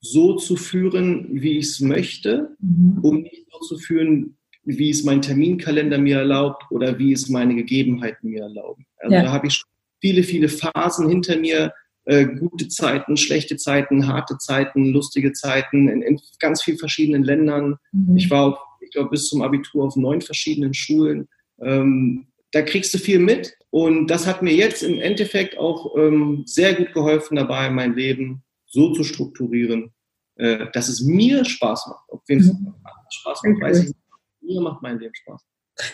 so 0.00 0.36
zu 0.36 0.56
führen, 0.56 1.28
wie 1.30 1.58
ich 1.58 1.66
es 1.66 1.80
möchte, 1.80 2.56
mhm. 2.60 2.98
um 3.02 3.22
nicht 3.22 3.46
so 3.50 3.58
zu 3.60 3.78
führen, 3.78 4.36
wie 4.64 4.90
es 4.90 5.04
mein 5.04 5.22
Terminkalender 5.22 5.98
mir 5.98 6.18
erlaubt 6.18 6.64
oder 6.70 6.98
wie 6.98 7.12
es 7.12 7.28
meine 7.28 7.54
Gegebenheiten 7.54 8.30
mir 8.30 8.42
erlauben. 8.42 8.86
Also 8.98 9.14
ja. 9.14 9.22
da 9.22 9.32
habe 9.32 9.48
ich 9.48 9.62
viele, 10.00 10.22
viele 10.22 10.48
Phasen 10.48 11.08
hinter 11.08 11.36
mir, 11.38 11.72
äh, 12.04 12.26
gute 12.26 12.68
Zeiten, 12.68 13.16
schlechte 13.16 13.56
Zeiten, 13.56 14.08
harte 14.08 14.38
Zeiten, 14.38 14.92
lustige 14.92 15.32
Zeiten 15.32 15.88
in, 15.88 16.02
in 16.02 16.20
ganz 16.40 16.62
vielen 16.62 16.78
verschiedenen 16.78 17.22
Ländern. 17.22 17.76
Mhm. 17.92 18.16
Ich 18.16 18.30
war, 18.30 18.46
auch, 18.46 18.58
ich 18.80 18.90
glaube, 18.90 19.10
bis 19.10 19.28
zum 19.28 19.42
Abitur 19.42 19.84
auf 19.84 19.96
neun 19.96 20.20
verschiedenen 20.20 20.74
Schulen. 20.74 21.28
Ähm, 21.60 22.26
da 22.50 22.62
kriegst 22.62 22.92
du 22.92 22.98
viel 22.98 23.18
mit 23.18 23.56
und 23.70 24.08
das 24.08 24.26
hat 24.26 24.42
mir 24.42 24.52
jetzt 24.52 24.82
im 24.82 24.98
Endeffekt 24.98 25.56
auch 25.56 25.96
ähm, 25.96 26.42
sehr 26.44 26.74
gut 26.74 26.92
geholfen 26.92 27.36
dabei, 27.36 27.70
mein 27.70 27.94
Leben 27.94 28.42
so 28.66 28.92
zu 28.92 29.04
strukturieren, 29.04 29.92
äh, 30.36 30.66
dass 30.72 30.88
es 30.88 31.02
mir 31.02 31.44
Spaß 31.44 31.86
macht. 31.86 32.04
Ob 32.08 32.22
wem 32.26 32.40
es 32.40 32.52
mhm. 32.52 32.74
Spaß 33.10 33.42
macht, 33.44 33.60
weiß 33.60 33.80
ich 33.80 33.86
nicht. 33.88 34.01
Mir 34.42 34.60
macht 34.60 34.82
mein 34.82 34.98
Leben 34.98 35.14
Spaß. 35.14 35.42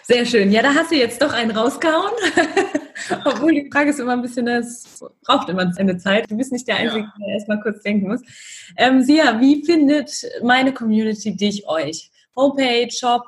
Sehr 0.03 0.26
schön. 0.26 0.51
Ja, 0.51 0.62
da 0.62 0.74
hast 0.74 0.90
du 0.90 0.96
jetzt 0.96 1.22
doch 1.22 1.32
einen 1.32 1.51
rausgehauen. 1.51 2.12
Obwohl 3.24 3.53
die 3.53 3.70
Frage 3.72 3.90
ist 3.90 4.01
immer 4.01 4.12
ein 4.12 4.22
bisschen, 4.22 4.49
es 4.49 5.05
braucht 5.24 5.49
immer 5.49 5.70
eine 5.76 5.96
Zeit. 5.99 6.30
Du 6.30 6.36
bist 6.36 6.53
nicht 6.53 6.66
der 6.66 6.76
Einzige, 6.76 7.03
ja. 7.03 7.12
der 7.20 7.34
erstmal 7.34 7.61
kurz 7.61 7.82
denken 7.82 8.09
muss. 8.09 8.20
Ähm, 8.76 9.03
Sia, 9.03 9.40
wie 9.40 9.64
findet 9.64 10.11
meine 10.42 10.74
Community 10.74 11.36
dich, 11.36 11.66
euch? 11.68 12.11
Homepage, 12.36 12.90
Shop, 12.90 13.22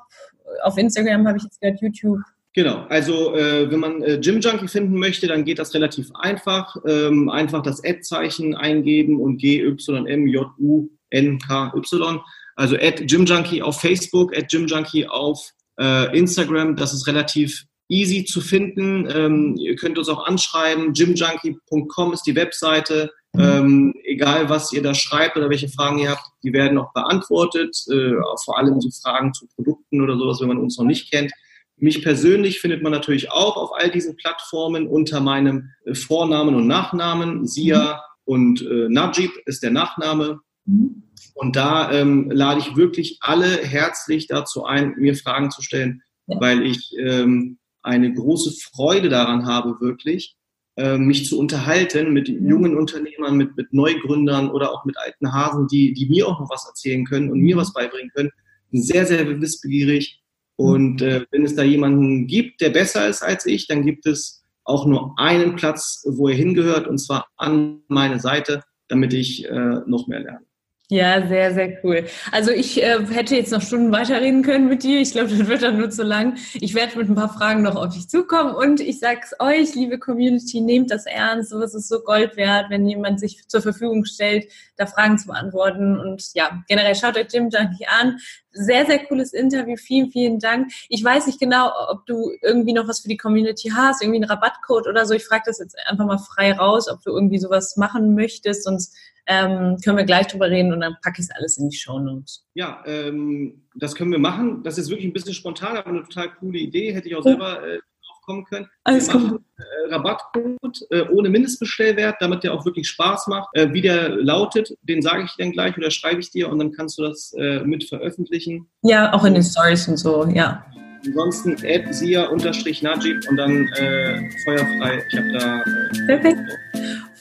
auf 0.62 0.76
Instagram 0.76 1.26
habe 1.26 1.38
ich 1.38 1.44
jetzt 1.44 1.60
gehört, 1.60 1.80
YouTube. 1.80 2.20
Genau, 2.52 2.84
also 2.88 3.36
äh, 3.36 3.70
wenn 3.70 3.78
man 3.78 4.02
äh, 4.02 4.18
Gym 4.18 4.40
Junkie 4.40 4.66
finden 4.66 4.98
möchte, 4.98 5.28
dann 5.28 5.44
geht 5.44 5.60
das 5.60 5.72
relativ 5.72 6.10
einfach. 6.14 6.76
Ähm, 6.84 7.28
einfach 7.28 7.62
das 7.62 7.82
Ad-Zeichen 7.84 8.56
eingeben 8.56 9.20
und 9.20 9.38
G 9.38 9.64
Y 9.64 10.06
M 10.06 10.26
J 10.26 10.48
U 10.58 10.88
N 11.10 11.38
K 11.38 11.72
Y. 11.76 12.20
Also 12.60 12.76
Gym 12.76 13.24
Junkie 13.24 13.62
auf 13.62 13.80
Facebook, 13.80 14.32
Gym 14.50 14.66
Junkie 14.66 15.06
auf 15.06 15.50
äh, 15.78 16.16
Instagram. 16.16 16.76
Das 16.76 16.92
ist 16.92 17.06
relativ 17.06 17.64
easy 17.88 18.24
zu 18.26 18.42
finden. 18.42 19.08
Ähm, 19.10 19.56
ihr 19.56 19.76
könnt 19.76 19.96
uns 19.96 20.10
auch 20.10 20.26
anschreiben. 20.26 20.92
Gymjunkie.com 20.92 22.12
ist 22.12 22.26
die 22.26 22.36
Webseite. 22.36 23.10
Mhm. 23.32 23.40
Ähm, 23.40 23.94
egal, 24.04 24.50
was 24.50 24.74
ihr 24.74 24.82
da 24.82 24.94
schreibt 24.94 25.38
oder 25.38 25.48
welche 25.48 25.70
Fragen 25.70 26.00
ihr 26.00 26.10
habt, 26.10 26.24
die 26.42 26.52
werden 26.52 26.76
auch 26.76 26.92
beantwortet. 26.92 27.74
Äh, 27.90 28.12
vor 28.44 28.58
allem 28.58 28.78
so 28.80 28.90
Fragen 28.90 29.32
zu 29.32 29.46
Produkten 29.56 30.02
oder 30.02 30.18
sowas, 30.18 30.40
wenn 30.42 30.48
man 30.48 30.58
uns 30.58 30.76
noch 30.76 30.84
nicht 30.84 31.10
kennt. 31.10 31.32
Mich 31.78 32.02
persönlich 32.02 32.60
findet 32.60 32.82
man 32.82 32.92
natürlich 32.92 33.32
auch 33.32 33.56
auf 33.56 33.70
all 33.72 33.90
diesen 33.90 34.16
Plattformen 34.16 34.86
unter 34.86 35.20
meinem 35.20 35.70
äh, 35.86 35.94
Vornamen 35.94 36.54
und 36.54 36.66
Nachnamen. 36.66 37.46
Sia 37.46 37.94
mhm. 37.94 38.00
und 38.24 38.62
äh, 38.62 38.88
Najib 38.90 39.30
ist 39.46 39.62
der 39.62 39.70
Nachname. 39.70 40.40
Mhm. 40.70 41.02
Und 41.34 41.56
da 41.56 41.90
ähm, 41.92 42.30
lade 42.30 42.60
ich 42.60 42.76
wirklich 42.76 43.18
alle 43.20 43.46
herzlich 43.46 44.26
dazu 44.26 44.64
ein, 44.64 44.94
mir 44.98 45.14
Fragen 45.16 45.50
zu 45.50 45.62
stellen, 45.62 46.02
ja. 46.26 46.40
weil 46.40 46.66
ich 46.66 46.92
ähm, 46.98 47.58
eine 47.82 48.12
große 48.12 48.52
Freude 48.52 49.08
daran 49.08 49.46
habe, 49.46 49.80
wirklich, 49.80 50.36
äh, 50.76 50.98
mich 50.98 51.26
zu 51.26 51.38
unterhalten 51.38 52.12
mit 52.12 52.28
jungen 52.28 52.76
Unternehmern, 52.76 53.36
mit, 53.36 53.56
mit 53.56 53.72
Neugründern 53.72 54.50
oder 54.50 54.72
auch 54.72 54.84
mit 54.84 54.98
alten 54.98 55.32
Hasen, 55.32 55.66
die, 55.68 55.94
die 55.94 56.06
mir 56.06 56.26
auch 56.26 56.38
noch 56.40 56.50
was 56.50 56.66
erzählen 56.66 57.04
können 57.04 57.30
und 57.30 57.40
mir 57.40 57.56
was 57.56 57.72
beibringen 57.72 58.10
können. 58.14 58.30
Bin 58.70 58.82
sehr, 58.82 59.06
sehr 59.06 59.40
wissbegierig. 59.40 60.22
Und 60.56 61.00
äh, 61.00 61.24
wenn 61.30 61.44
es 61.44 61.56
da 61.56 61.62
jemanden 61.62 62.26
gibt, 62.26 62.60
der 62.60 62.70
besser 62.70 63.08
ist 63.08 63.22
als 63.22 63.46
ich, 63.46 63.66
dann 63.66 63.84
gibt 63.84 64.06
es 64.06 64.44
auch 64.64 64.86
nur 64.86 65.18
einen 65.18 65.56
Platz, 65.56 66.04
wo 66.06 66.28
er 66.28 66.34
hingehört, 66.34 66.86
und 66.86 66.98
zwar 66.98 67.26
an 67.36 67.80
meine 67.88 68.20
Seite, 68.20 68.62
damit 68.88 69.14
ich 69.14 69.46
äh, 69.46 69.80
noch 69.86 70.06
mehr 70.06 70.20
lerne. 70.20 70.49
Ja, 70.92 71.24
sehr, 71.24 71.54
sehr 71.54 71.78
cool. 71.84 72.04
Also 72.32 72.50
ich 72.50 72.82
äh, 72.82 72.98
hätte 73.12 73.36
jetzt 73.36 73.52
noch 73.52 73.62
Stunden 73.62 73.92
weiterreden 73.92 74.42
können 74.42 74.66
mit 74.66 74.82
dir. 74.82 75.00
Ich 75.00 75.12
glaube, 75.12 75.28
das 75.28 75.46
wird 75.46 75.62
dann 75.62 75.78
nur 75.78 75.88
zu 75.88 76.02
lang. 76.02 76.36
Ich 76.54 76.74
werde 76.74 76.98
mit 76.98 77.08
ein 77.08 77.14
paar 77.14 77.32
Fragen 77.32 77.62
noch 77.62 77.76
auf 77.76 77.94
dich 77.94 78.08
zukommen 78.08 78.56
und 78.56 78.80
ich 78.80 78.98
sag's 78.98 79.32
euch, 79.38 79.76
liebe 79.76 80.00
Community, 80.00 80.60
nehmt 80.60 80.90
das 80.90 81.06
ernst. 81.06 81.50
Sowas 81.50 81.76
ist 81.76 81.86
so 81.86 82.00
Gold 82.00 82.36
wert, 82.36 82.70
wenn 82.70 82.88
jemand 82.88 83.20
sich 83.20 83.46
zur 83.46 83.62
Verfügung 83.62 84.04
stellt, 84.04 84.50
da 84.76 84.86
Fragen 84.86 85.16
zu 85.16 85.28
beantworten. 85.28 85.96
Und 85.96 86.34
ja, 86.34 86.60
generell 86.66 86.96
schaut 86.96 87.16
euch 87.16 87.28
Jim 87.32 87.50
Junkie 87.50 87.86
an. 87.86 88.18
Sehr, 88.50 88.84
sehr 88.84 88.98
cooles 89.06 89.32
Interview. 89.32 89.76
Vielen, 89.76 90.10
vielen 90.10 90.40
Dank. 90.40 90.72
Ich 90.88 91.04
weiß 91.04 91.28
nicht 91.28 91.38
genau, 91.38 91.70
ob 91.88 92.04
du 92.06 92.32
irgendwie 92.42 92.72
noch 92.72 92.88
was 92.88 92.98
für 92.98 93.08
die 93.08 93.16
Community 93.16 93.70
hast, 93.72 94.02
irgendwie 94.02 94.18
einen 94.18 94.28
Rabattcode 94.28 94.88
oder 94.88 95.06
so. 95.06 95.14
Ich 95.14 95.24
frage 95.24 95.44
das 95.46 95.60
jetzt 95.60 95.76
einfach 95.86 96.04
mal 96.06 96.18
frei 96.18 96.52
raus, 96.52 96.88
ob 96.88 97.00
du 97.04 97.12
irgendwie 97.12 97.38
sowas 97.38 97.76
machen 97.76 98.16
möchtest. 98.16 98.64
Sonst 98.64 98.96
ähm, 99.30 99.76
können 99.82 99.96
wir 99.96 100.04
gleich 100.04 100.26
drüber 100.26 100.50
reden 100.50 100.72
und 100.72 100.80
dann 100.80 100.96
packe 101.02 101.20
ich 101.22 101.28
es 101.28 101.30
alles 101.30 101.56
in 101.58 101.68
die 101.68 101.76
Show 101.76 102.00
Notes. 102.00 102.44
Ja, 102.54 102.82
ähm, 102.84 103.62
das 103.76 103.94
können 103.94 104.10
wir 104.10 104.18
machen. 104.18 104.62
Das 104.64 104.76
ist 104.76 104.90
wirklich 104.90 105.06
ein 105.06 105.12
bisschen 105.12 105.34
spontan, 105.34 105.76
aber 105.76 105.88
eine 105.88 106.02
total 106.02 106.30
coole 106.34 106.58
Idee. 106.58 106.92
Hätte 106.92 107.08
ich 107.08 107.14
auch 107.14 107.22
selber 107.22 107.62
äh, 107.62 107.76
drauf 107.78 108.20
kommen 108.24 108.44
können. 108.44 108.68
Alles 108.82 109.06
wir 109.08 109.20
machen, 109.20 109.44
äh, 109.58 109.94
Rabattcode 109.94 110.80
äh, 110.90 111.02
ohne 111.10 111.28
Mindestbestellwert, 111.28 112.16
damit 112.18 112.42
der 112.42 112.54
auch 112.54 112.64
wirklich 112.64 112.88
Spaß 112.88 113.28
macht. 113.28 113.48
Äh, 113.54 113.72
wie 113.72 113.82
der 113.82 114.08
lautet, 114.08 114.76
den 114.82 115.00
sage 115.00 115.22
ich 115.24 115.36
dann 115.38 115.52
gleich 115.52 115.76
oder 115.78 115.92
schreibe 115.92 116.20
ich 116.20 116.30
dir 116.30 116.50
und 116.50 116.58
dann 116.58 116.72
kannst 116.72 116.98
du 116.98 117.02
das 117.02 117.32
äh, 117.38 117.60
mit 117.60 117.84
veröffentlichen. 117.84 118.68
Ja, 118.82 119.12
auch 119.12 119.24
in 119.24 119.34
den 119.34 119.44
Stories 119.44 119.86
und 119.86 119.96
so, 119.96 120.26
ja. 120.26 120.66
Ansonsten 121.06 121.52
add 121.64 121.92
sia-najib 121.92 123.28
und 123.30 123.36
dann 123.36 123.68
äh, 123.68 124.30
feuerfrei. 124.44 125.02
Ich 125.08 125.16
habe 125.16 125.32
da. 125.32 125.60
Äh, 125.60 126.06
Perfekt. 126.06 126.40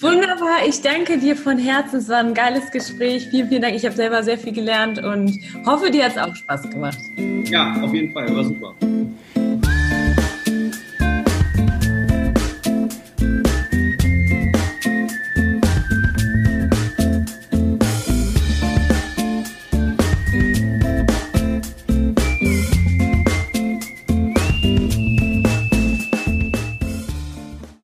Wunderbar, 0.01 0.65
ich 0.65 0.81
danke 0.81 1.17
dir 1.17 1.35
von 1.35 1.57
Herzen. 1.57 1.99
Es 1.99 2.07
war 2.07 2.19
ein 2.19 2.33
geiles 2.33 2.71
Gespräch. 2.71 3.27
Vielen, 3.29 3.49
vielen 3.49 3.61
Dank. 3.61 3.75
Ich 3.75 3.85
habe 3.85 3.95
selber 3.95 4.23
sehr 4.23 4.37
viel 4.37 4.53
gelernt 4.53 5.03
und 5.03 5.37
hoffe, 5.65 5.91
dir 5.91 6.05
hat 6.05 6.11
es 6.13 6.17
auch 6.17 6.33
Spaß 6.33 6.69
gemacht. 6.69 6.99
Ja, 7.45 7.81
auf 7.81 7.93
jeden 7.93 8.13
Fall, 8.13 8.33
war 8.33 8.45
super. 8.45 8.73